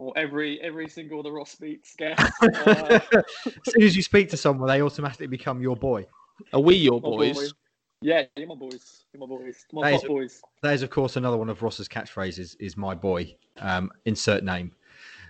or 0.00 0.14
every 0.16 0.60
every 0.62 0.88
single 0.88 1.22
the 1.22 1.30
Ross 1.30 1.54
Beats 1.54 1.94
guest. 1.96 2.20
Uh, 2.42 2.98
as 3.20 3.72
soon 3.72 3.82
as 3.82 3.94
you 3.94 4.02
speak 4.02 4.30
to 4.30 4.36
someone, 4.36 4.66
they 4.66 4.82
automatically 4.82 5.26
become 5.26 5.60
your 5.60 5.76
boy. 5.76 6.06
Are 6.52 6.60
we 6.60 6.74
your 6.74 7.00
my 7.00 7.08
boys? 7.08 7.54
Yeah, 8.00 8.22
you're 8.34 8.48
my 8.48 8.54
boys. 8.54 9.04
You're 9.12 9.20
my 9.20 9.26
boys. 9.26 9.66
My 9.72 9.90
That 9.90 9.96
is- 9.96 10.04
boys. 10.04 10.42
That 10.62 10.72
is, 10.72 10.82
of 10.82 10.88
course, 10.90 11.16
another 11.16 11.36
one 11.36 11.50
of 11.50 11.62
Ross's 11.62 11.86
catchphrases 11.86 12.56
is 12.58 12.76
"my 12.76 12.94
boy." 12.94 13.36
Um, 13.58 13.90
insert 14.06 14.42
name. 14.42 14.72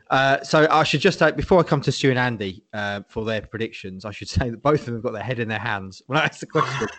Uh, 0.09 0.41
so 0.43 0.67
I 0.71 0.85
should 0.85 1.01
just 1.01 1.19
say 1.19 1.33
before 1.33 1.59
I 1.61 1.63
come 1.65 1.81
to 1.83 1.93
Stu 1.93 2.11
and 2.11 2.19
Andy 2.19 2.65
uh, 2.73 3.03
for 3.09 3.25
their 3.25 3.43
predictions, 3.43 4.05
I 4.05 4.13
should 4.13 4.29
say 4.39 4.51
that 4.51 4.63
both 4.63 4.81
of 4.81 4.87
them 4.87 4.95
have 4.95 5.03
got 5.03 5.13
their 5.13 5.23
head 5.23 5.41
in 5.41 5.49
their 5.49 5.59
hands 5.59 6.01
when 6.07 6.19
I 6.19 6.25
ask 6.27 6.41
the 6.41 6.47
question. 6.47 6.89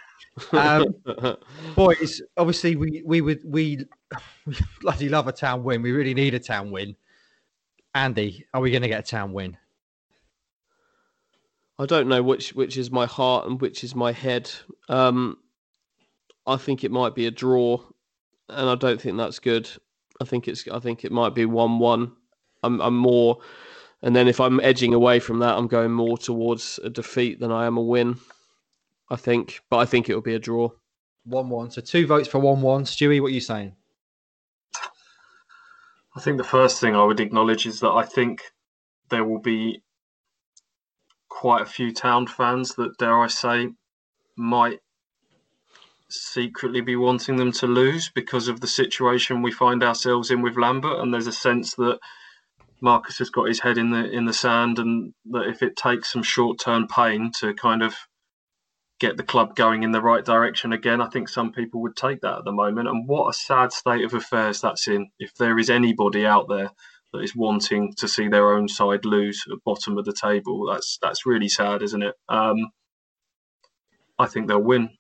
Um, 0.52 0.96
boys, 1.76 2.22
obviously 2.38 2.76
we 2.76 3.02
we 3.06 3.22
would 3.22 3.42
we, 3.44 3.86
we 4.46 4.56
bloody 4.82 5.10
love 5.10 5.28
a 5.28 5.32
town 5.32 5.64
win. 5.64 5.82
We 5.82 5.92
really 5.92 6.14
need 6.14 6.34
a 6.34 6.40
town 6.40 6.72
win. 6.72 6.96
Andy, 7.94 8.46
are 8.54 8.62
we 8.62 8.72
going 8.72 8.84
to 8.84 8.88
get 8.88 9.00
a 9.00 9.10
town 9.10 9.34
win? 9.34 9.58
I 11.78 11.86
don't 11.86 12.08
know 12.08 12.22
which 12.22 12.54
which 12.54 12.78
is 12.78 12.92
my 12.92 13.06
heart 13.06 13.48
and 13.48 13.60
which 13.60 13.84
is 13.84 13.96
my 13.96 14.12
head. 14.12 14.50
Um, 14.88 15.38
I 16.46 16.58
think 16.58 16.84
it 16.84 16.92
might 16.92 17.16
be 17.16 17.26
a 17.26 17.32
draw, 17.32 17.84
and 18.50 18.70
I 18.70 18.76
don't 18.76 19.02
think 19.02 19.18
that's 19.18 19.40
good. 19.40 19.70
I 20.22 20.26
think 20.26 20.48
it's 20.48 20.68
I 20.72 20.80
think 20.80 21.04
it 21.04 21.12
might 21.12 21.34
be 21.34 21.46
one 21.46 21.80
one. 21.80 22.14
I'm 22.64 22.80
I'm 22.82 22.96
more, 22.96 23.40
and 24.02 24.16
then 24.16 24.28
if 24.28 24.40
I'm 24.40 24.60
edging 24.60 24.94
away 24.94 25.20
from 25.20 25.40
that, 25.40 25.58
I'm 25.58 25.68
going 25.68 25.92
more 25.92 26.18
towards 26.18 26.80
a 26.84 26.90
defeat 26.90 27.40
than 27.40 27.52
I 27.52 27.66
am 27.66 27.78
a 27.78 27.82
win. 27.82 28.20
I 29.12 29.18
think, 29.18 29.60
but 29.70 29.78
I 29.78 29.86
think 29.86 30.08
it 30.08 30.16
will 30.16 30.22
be 30.22 30.36
a 30.36 30.40
draw. 30.40 30.70
One-one. 31.26 31.70
So 31.70 31.82
two 31.82 32.08
votes 32.08 32.30
for 32.30 32.40
one-one. 32.40 32.86
Stewie, 32.86 33.22
what 33.22 33.28
are 33.28 33.34
you 33.34 33.42
saying? 33.42 33.76
I 36.16 36.22
think 36.22 36.38
the 36.38 36.46
first 36.46 36.80
thing 36.80 36.96
I 36.96 37.04
would 37.04 37.20
acknowledge 37.20 37.66
is 37.66 37.82
that 37.82 37.92
I 37.92 38.06
think 38.06 38.42
there 39.10 39.26
will 39.26 39.42
be 39.42 39.84
quite 41.28 41.62
a 41.62 41.66
few 41.66 41.94
town 41.94 42.26
fans 42.26 42.76
that, 42.76 42.98
dare 42.98 43.20
I 43.20 43.28
say, 43.28 43.70
might 44.38 44.80
secretly 46.10 46.80
be 46.80 46.96
wanting 46.96 47.36
them 47.36 47.52
to 47.52 47.68
lose 47.68 48.10
because 48.16 48.48
of 48.48 48.62
the 48.62 48.68
situation 48.68 49.42
we 49.42 49.52
find 49.52 49.84
ourselves 49.84 50.32
in 50.32 50.42
with 50.42 50.58
Lambert. 50.58 51.00
And 51.00 51.14
there's 51.14 51.28
a 51.28 51.34
sense 51.34 51.76
that 51.76 52.00
Marcus 52.80 53.18
has 53.18 53.30
got 53.30 53.48
his 53.48 53.60
head 53.60 53.78
in 53.78 53.92
the 53.92 54.10
in 54.10 54.26
the 54.26 54.34
sand, 54.34 54.80
and 54.80 55.14
that 55.32 55.48
if 55.48 55.62
it 55.62 55.76
takes 55.76 56.12
some 56.14 56.24
short 56.24 56.60
term 56.60 56.88
pain 56.88 57.32
to 57.40 57.54
kind 57.54 57.84
of 57.84 57.94
get 59.02 59.18
the 59.18 59.24
club 59.24 59.56
going 59.56 59.82
in 59.82 59.92
the 59.92 60.02
right 60.02 60.24
direction 60.24 60.74
again, 60.74 61.02
I 61.02 61.10
think 61.10 61.28
some 61.28 61.52
people 61.52 61.82
would 61.82 61.96
take 61.96 62.22
that 62.22 62.38
at 62.38 62.46
the 62.46 62.52
moment. 62.52 62.88
And 62.88 63.08
what 63.08 63.30
a 63.30 63.34
sad 63.34 63.74
state 63.74 64.06
of 64.06 64.14
affairs 64.14 64.62
that's 64.62 64.88
in. 64.88 65.10
If 65.18 65.34
there 65.34 65.58
is 65.58 65.72
anybody 65.72 66.24
out 66.24 66.48
there 66.48 66.70
that 67.12 67.24
is 67.24 67.36
wanting 67.36 67.96
to 67.98 68.08
see 68.08 68.28
their 68.28 68.54
own 68.54 68.68
side 68.68 69.04
lose 69.04 69.44
at 69.52 69.58
bottom 69.66 69.98
of 69.98 70.06
the 70.06 70.14
table, 70.14 70.68
that's 70.72 71.00
that's 71.02 71.26
really 71.26 71.50
sad, 71.50 71.82
isn't 71.82 72.04
it? 72.04 72.14
Um, 72.30 72.70
I 74.20 74.28
think 74.28 74.48
they'll 74.48 74.62
win. 74.62 74.92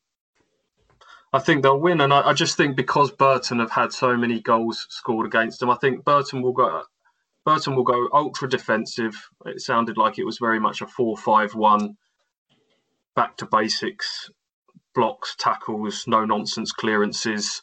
I 1.31 1.37
think 1.37 1.61
they'll 1.61 1.79
win, 1.79 2.01
and 2.01 2.11
I, 2.11 2.29
I 2.29 2.33
just 2.33 2.57
think 2.57 2.75
because 2.75 3.11
Burton 3.11 3.59
have 3.59 3.71
had 3.71 3.93
so 3.93 4.17
many 4.17 4.41
goals 4.41 4.85
scored 4.89 5.27
against 5.27 5.59
them, 5.59 5.69
I 5.69 5.75
think 5.75 6.03
Burton 6.03 6.41
will 6.41 6.53
go. 6.53 6.81
Burton 7.45 7.75
will 7.75 7.83
go 7.83 8.09
ultra 8.11 8.49
defensive. 8.49 9.15
It 9.45 9.61
sounded 9.61 9.95
like 9.95 10.17
it 10.17 10.25
was 10.25 10.39
very 10.39 10.59
much 10.59 10.81
a 10.81 10.87
4 10.87 11.17
5 11.17 11.53
1, 11.53 11.97
back 13.15 13.37
to 13.37 13.45
basics, 13.45 14.29
blocks, 14.93 15.35
tackles, 15.37 16.05
no 16.07 16.25
nonsense 16.25 16.71
clearances. 16.71 17.61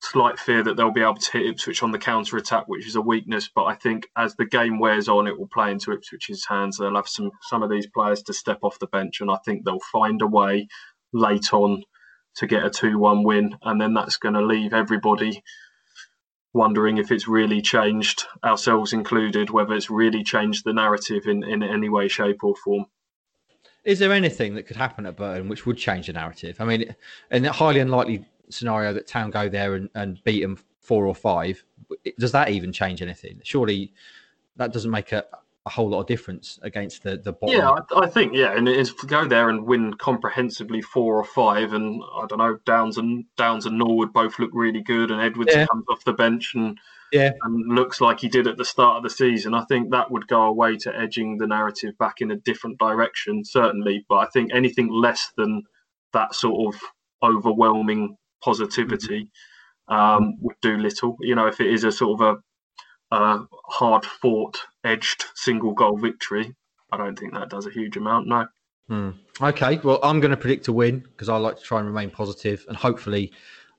Slight 0.00 0.38
fear 0.38 0.62
that 0.62 0.76
they'll 0.76 0.92
be 0.92 1.02
able 1.02 1.16
to 1.16 1.32
hit 1.32 1.46
Ipswich 1.46 1.82
on 1.82 1.90
the 1.90 1.98
counter 1.98 2.36
attack, 2.36 2.68
which 2.68 2.86
is 2.86 2.94
a 2.94 3.00
weakness. 3.00 3.50
But 3.52 3.64
I 3.64 3.74
think 3.74 4.08
as 4.16 4.36
the 4.36 4.46
game 4.46 4.78
wears 4.78 5.08
on, 5.08 5.26
it 5.26 5.36
will 5.36 5.48
play 5.48 5.72
into 5.72 5.90
Ipswich's 5.90 6.46
hands. 6.46 6.78
They'll 6.78 6.94
have 6.94 7.08
some 7.08 7.32
some 7.42 7.64
of 7.64 7.70
these 7.70 7.88
players 7.88 8.22
to 8.24 8.32
step 8.32 8.60
off 8.62 8.78
the 8.78 8.86
bench, 8.86 9.20
and 9.20 9.30
I 9.30 9.38
think 9.44 9.64
they'll 9.64 9.80
find 9.92 10.22
a 10.22 10.26
way 10.26 10.68
late 11.12 11.52
on 11.52 11.82
to 12.36 12.46
get 12.46 12.64
a 12.64 12.70
2 12.70 12.96
1 12.96 13.24
win. 13.24 13.56
And 13.62 13.80
then 13.80 13.94
that's 13.94 14.18
going 14.18 14.34
to 14.34 14.46
leave 14.46 14.72
everybody 14.72 15.42
wondering 16.52 16.98
if 16.98 17.12
it's 17.12 17.28
really 17.28 17.60
changed, 17.60 18.24
ourselves 18.44 18.92
included, 18.92 19.50
whether 19.50 19.74
it's 19.74 19.90
really 19.90 20.22
changed 20.22 20.64
the 20.64 20.72
narrative 20.72 21.26
in, 21.26 21.44
in 21.44 21.62
any 21.62 21.88
way, 21.88 22.08
shape, 22.08 22.42
or 22.42 22.54
form. 22.56 22.86
Is 23.84 23.98
there 23.98 24.12
anything 24.12 24.54
that 24.54 24.64
could 24.64 24.76
happen 24.76 25.06
at 25.06 25.16
Burton 25.16 25.48
which 25.48 25.66
would 25.66 25.78
change 25.78 26.06
the 26.06 26.12
narrative? 26.12 26.56
I 26.60 26.64
mean, 26.64 26.94
in 27.30 27.44
a 27.44 27.52
highly 27.52 27.80
unlikely 27.80 28.24
scenario 28.50 28.92
that 28.92 29.06
Town 29.06 29.30
go 29.30 29.48
there 29.48 29.74
and, 29.74 29.88
and 29.94 30.22
beat 30.24 30.42
them 30.42 30.58
four 30.80 31.06
or 31.06 31.14
five, 31.14 31.62
does 32.18 32.32
that 32.32 32.50
even 32.50 32.72
change 32.72 33.02
anything? 33.02 33.40
Surely 33.44 33.92
that 34.56 34.72
doesn't 34.72 34.90
make 34.90 35.12
a, 35.12 35.24
a 35.68 35.70
whole 35.70 35.90
lot 35.90 36.00
of 36.00 36.06
difference 36.06 36.58
against 36.62 37.02
the 37.02 37.18
the 37.18 37.32
bottom. 37.32 37.54
Yeah, 37.56 37.70
I, 37.70 38.04
I 38.04 38.06
think 38.06 38.34
yeah, 38.34 38.56
and 38.56 38.66
it's 38.66 38.90
go 38.90 39.28
there 39.28 39.50
and 39.50 39.66
win 39.66 39.94
comprehensively 39.94 40.80
four 40.80 41.16
or 41.16 41.24
five, 41.24 41.74
and 41.74 42.02
I 42.16 42.24
don't 42.26 42.38
know, 42.38 42.58
Downs 42.64 42.96
and 42.96 43.26
Downs 43.36 43.66
and 43.66 43.78
Norwood 43.78 44.12
both 44.14 44.38
look 44.38 44.50
really 44.54 44.80
good, 44.80 45.10
and 45.10 45.20
Edwards 45.20 45.54
Yeah. 45.54 45.66
comes 45.66 45.84
off 45.90 46.04
the 46.04 46.14
bench 46.14 46.54
and 46.54 46.78
Yeah. 47.12 47.32
and 47.42 47.74
looks 47.74 48.00
like 48.00 48.20
he 48.20 48.28
did 48.28 48.46
at 48.46 48.56
the 48.56 48.64
start 48.64 48.96
of 48.96 49.02
the 49.02 49.10
season. 49.10 49.52
I 49.52 49.64
think 49.66 49.90
that 49.90 50.10
would 50.10 50.26
go 50.26 50.42
away 50.42 50.76
to 50.78 50.98
edging 50.98 51.36
the 51.36 51.46
narrative 51.46 51.96
back 51.98 52.22
in 52.22 52.30
a 52.30 52.36
different 52.36 52.78
direction, 52.78 53.44
certainly. 53.44 54.06
But 54.08 54.16
I 54.16 54.26
think 54.26 54.52
anything 54.52 54.88
less 54.88 55.30
than 55.36 55.64
that 56.14 56.34
sort 56.34 56.74
of 56.74 56.80
overwhelming 57.22 58.16
positivity 58.42 59.30
um, 59.88 60.36
would 60.40 60.56
do 60.62 60.76
little. 60.78 61.16
You 61.20 61.34
know, 61.34 61.46
if 61.46 61.60
it 61.60 61.70
is 61.72 61.84
a 61.84 61.92
sort 61.92 62.20
of 62.20 62.26
a 62.26 62.40
uh, 63.10 63.44
hard 63.66 64.04
fought, 64.04 64.58
edged 64.84 65.24
single 65.34 65.72
goal 65.72 65.96
victory, 65.96 66.54
I 66.92 66.96
don't 66.96 67.18
think 67.18 67.34
that 67.34 67.50
does 67.50 67.66
a 67.66 67.70
huge 67.70 67.96
amount. 67.96 68.26
No. 68.26 68.46
Hmm. 68.88 69.10
Okay, 69.40 69.78
well, 69.84 70.00
I'm 70.02 70.20
going 70.20 70.30
to 70.30 70.36
predict 70.36 70.68
a 70.68 70.72
win 70.72 71.00
because 71.00 71.28
I 71.28 71.36
like 71.36 71.58
to 71.58 71.62
try 71.62 71.78
and 71.78 71.88
remain 71.88 72.10
positive, 72.10 72.64
and 72.68 72.76
hopefully 72.76 73.32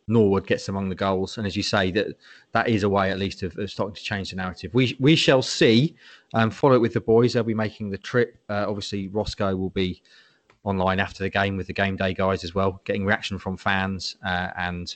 Norwood 0.08 0.48
gets 0.48 0.70
among 0.70 0.90
the 0.90 0.96
goals, 0.96 1.38
and 1.38 1.48
as 1.48 1.56
you 1.56 1.64
say, 1.64 1.92
that 1.92 2.08
that 2.52 2.68
is 2.68 2.84
a 2.84 2.90
way 2.90 3.12
at 3.12 3.18
least 3.18 3.44
of, 3.44 3.58
of 3.58 3.70
starting 3.72 3.96
to 3.96 4.04
change 4.04 4.30
the 4.30 4.36
narrative. 4.36 4.74
We 4.74 4.96
we 5.00 5.16
shall 5.16 5.42
see. 5.42 5.96
Um, 6.34 6.52
follow 6.52 6.76
it 6.76 6.82
with 6.82 6.94
the 6.94 7.02
boys; 7.02 7.34
they'll 7.34 7.44
be 7.44 7.54
making 7.56 7.90
the 7.90 7.98
trip. 7.98 8.38
Uh, 8.50 8.66
obviously, 8.68 9.08
Roscoe 9.08 9.56
will 9.56 9.72
be 9.72 10.02
online 10.64 11.00
after 11.00 11.24
the 11.24 11.30
game 11.30 11.58
with 11.58 11.68
the 11.68 11.74
game 11.74 11.96
day 11.96 12.14
guys 12.14 12.44
as 12.44 12.54
well, 12.54 12.82
getting 12.86 13.06
reaction 13.06 13.40
from 13.40 13.58
fans, 13.58 14.18
uh, 14.26 14.50
and 14.58 14.96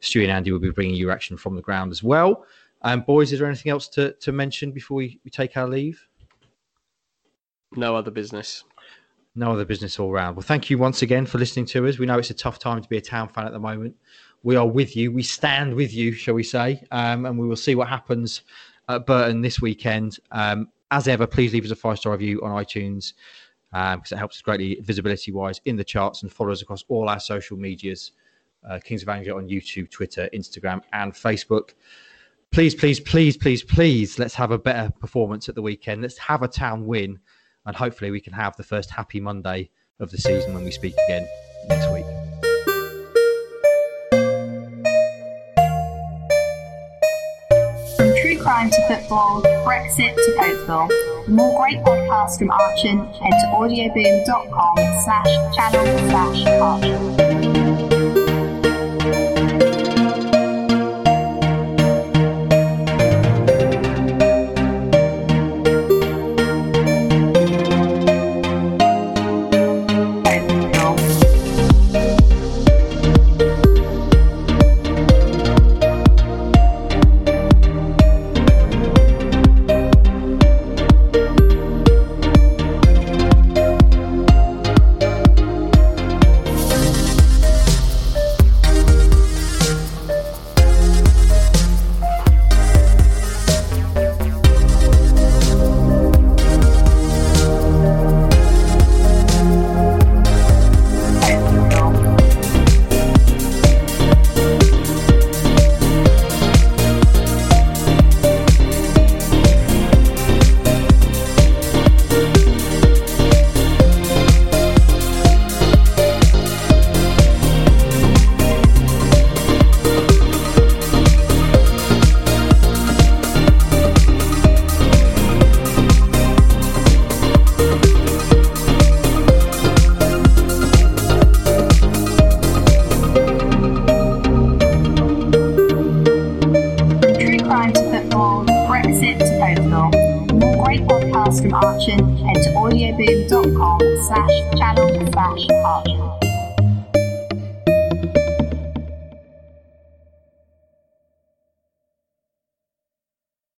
Stewie 0.00 0.22
and 0.22 0.32
Andy 0.32 0.52
will 0.52 0.60
be 0.60 0.70
bringing 0.70 0.94
you 0.94 1.08
reaction 1.08 1.36
from 1.36 1.56
the 1.56 1.62
ground 1.62 1.90
as 1.90 2.02
well. 2.02 2.46
Um, 2.82 3.00
boys, 3.02 3.32
is 3.32 3.38
there 3.38 3.48
anything 3.48 3.70
else 3.70 3.88
to, 3.88 4.12
to 4.12 4.32
mention 4.32 4.72
before 4.72 4.96
we, 4.96 5.20
we 5.24 5.30
take 5.30 5.56
our 5.56 5.68
leave? 5.68 6.06
No 7.74 7.96
other 7.96 8.10
business. 8.10 8.64
No 9.34 9.52
other 9.52 9.64
business 9.64 9.98
all 9.98 10.10
round. 10.10 10.36
Well, 10.36 10.42
thank 10.42 10.68
you 10.68 10.76
once 10.76 11.02
again 11.02 11.24
for 11.24 11.38
listening 11.38 11.66
to 11.66 11.86
us. 11.86 11.98
We 11.98 12.06
know 12.06 12.18
it's 12.18 12.30
a 12.30 12.34
tough 12.34 12.58
time 12.58 12.82
to 12.82 12.88
be 12.88 12.98
a 12.98 13.02
town 13.02 13.28
fan 13.28 13.46
at 13.46 13.52
the 13.52 13.58
moment. 13.58 13.96
We 14.42 14.56
are 14.56 14.66
with 14.66 14.96
you. 14.96 15.12
We 15.12 15.22
stand 15.22 15.74
with 15.74 15.94
you, 15.94 16.12
shall 16.12 16.34
we 16.34 16.42
say? 16.42 16.84
Um, 16.90 17.24
and 17.24 17.38
we 17.38 17.46
will 17.46 17.56
see 17.56 17.74
what 17.74 17.88
happens 17.88 18.42
at 18.88 19.06
Burton 19.06 19.40
this 19.40 19.60
weekend. 19.60 20.18
Um, 20.32 20.68
as 20.90 21.08
ever, 21.08 21.26
please 21.26 21.54
leave 21.54 21.64
us 21.64 21.70
a 21.70 21.76
five 21.76 21.98
star 21.98 22.12
review 22.12 22.42
on 22.42 22.50
iTunes 22.50 23.14
because 23.70 24.12
um, 24.12 24.16
it 24.16 24.18
helps 24.18 24.36
us 24.36 24.42
greatly 24.42 24.78
visibility 24.82 25.32
wise 25.32 25.60
in 25.64 25.76
the 25.76 25.84
charts 25.84 26.22
and 26.22 26.30
follow 26.30 26.52
us 26.52 26.60
across 26.60 26.84
all 26.88 27.08
our 27.08 27.20
social 27.20 27.56
medias 27.56 28.12
uh, 28.68 28.78
Kings 28.78 29.02
of 29.02 29.08
Anglia 29.08 29.34
on 29.34 29.48
YouTube, 29.48 29.90
Twitter, 29.90 30.28
Instagram, 30.34 30.82
and 30.92 31.12
Facebook. 31.12 31.70
Please, 32.52 32.74
please, 32.74 33.00
please, 33.00 33.36
please, 33.38 33.62
please, 33.62 34.18
let's 34.18 34.34
have 34.34 34.50
a 34.50 34.58
better 34.58 34.92
performance 35.00 35.48
at 35.48 35.54
the 35.54 35.62
weekend. 35.62 36.02
Let's 36.02 36.18
have 36.18 36.42
a 36.42 36.48
town 36.48 36.86
win 36.86 37.18
and 37.64 37.74
hopefully 37.74 38.10
we 38.10 38.20
can 38.20 38.34
have 38.34 38.54
the 38.56 38.62
first 38.62 38.90
happy 38.90 39.20
Monday 39.20 39.70
of 40.00 40.10
the 40.10 40.18
season 40.18 40.52
when 40.52 40.62
we 40.62 40.70
speak 40.70 40.94
again 41.06 41.26
next 41.68 41.90
week. 41.90 42.04
From 47.96 48.12
true 48.20 48.38
crime 48.38 48.68
to 48.68 48.86
football, 48.86 49.40
Brexit 49.64 50.14
to 50.14 50.36
Cokeville. 50.38 51.24
For 51.24 51.30
more 51.30 51.58
great 51.58 51.78
podcasts 51.78 52.38
from 52.38 52.50
Archon, 52.50 52.98
head 52.98 53.30
to 53.30 53.46
audioboom.com 53.54 54.76
slash 55.04 55.54
channel 55.56 56.10
slash 56.10 56.46
Archon. 56.46 57.31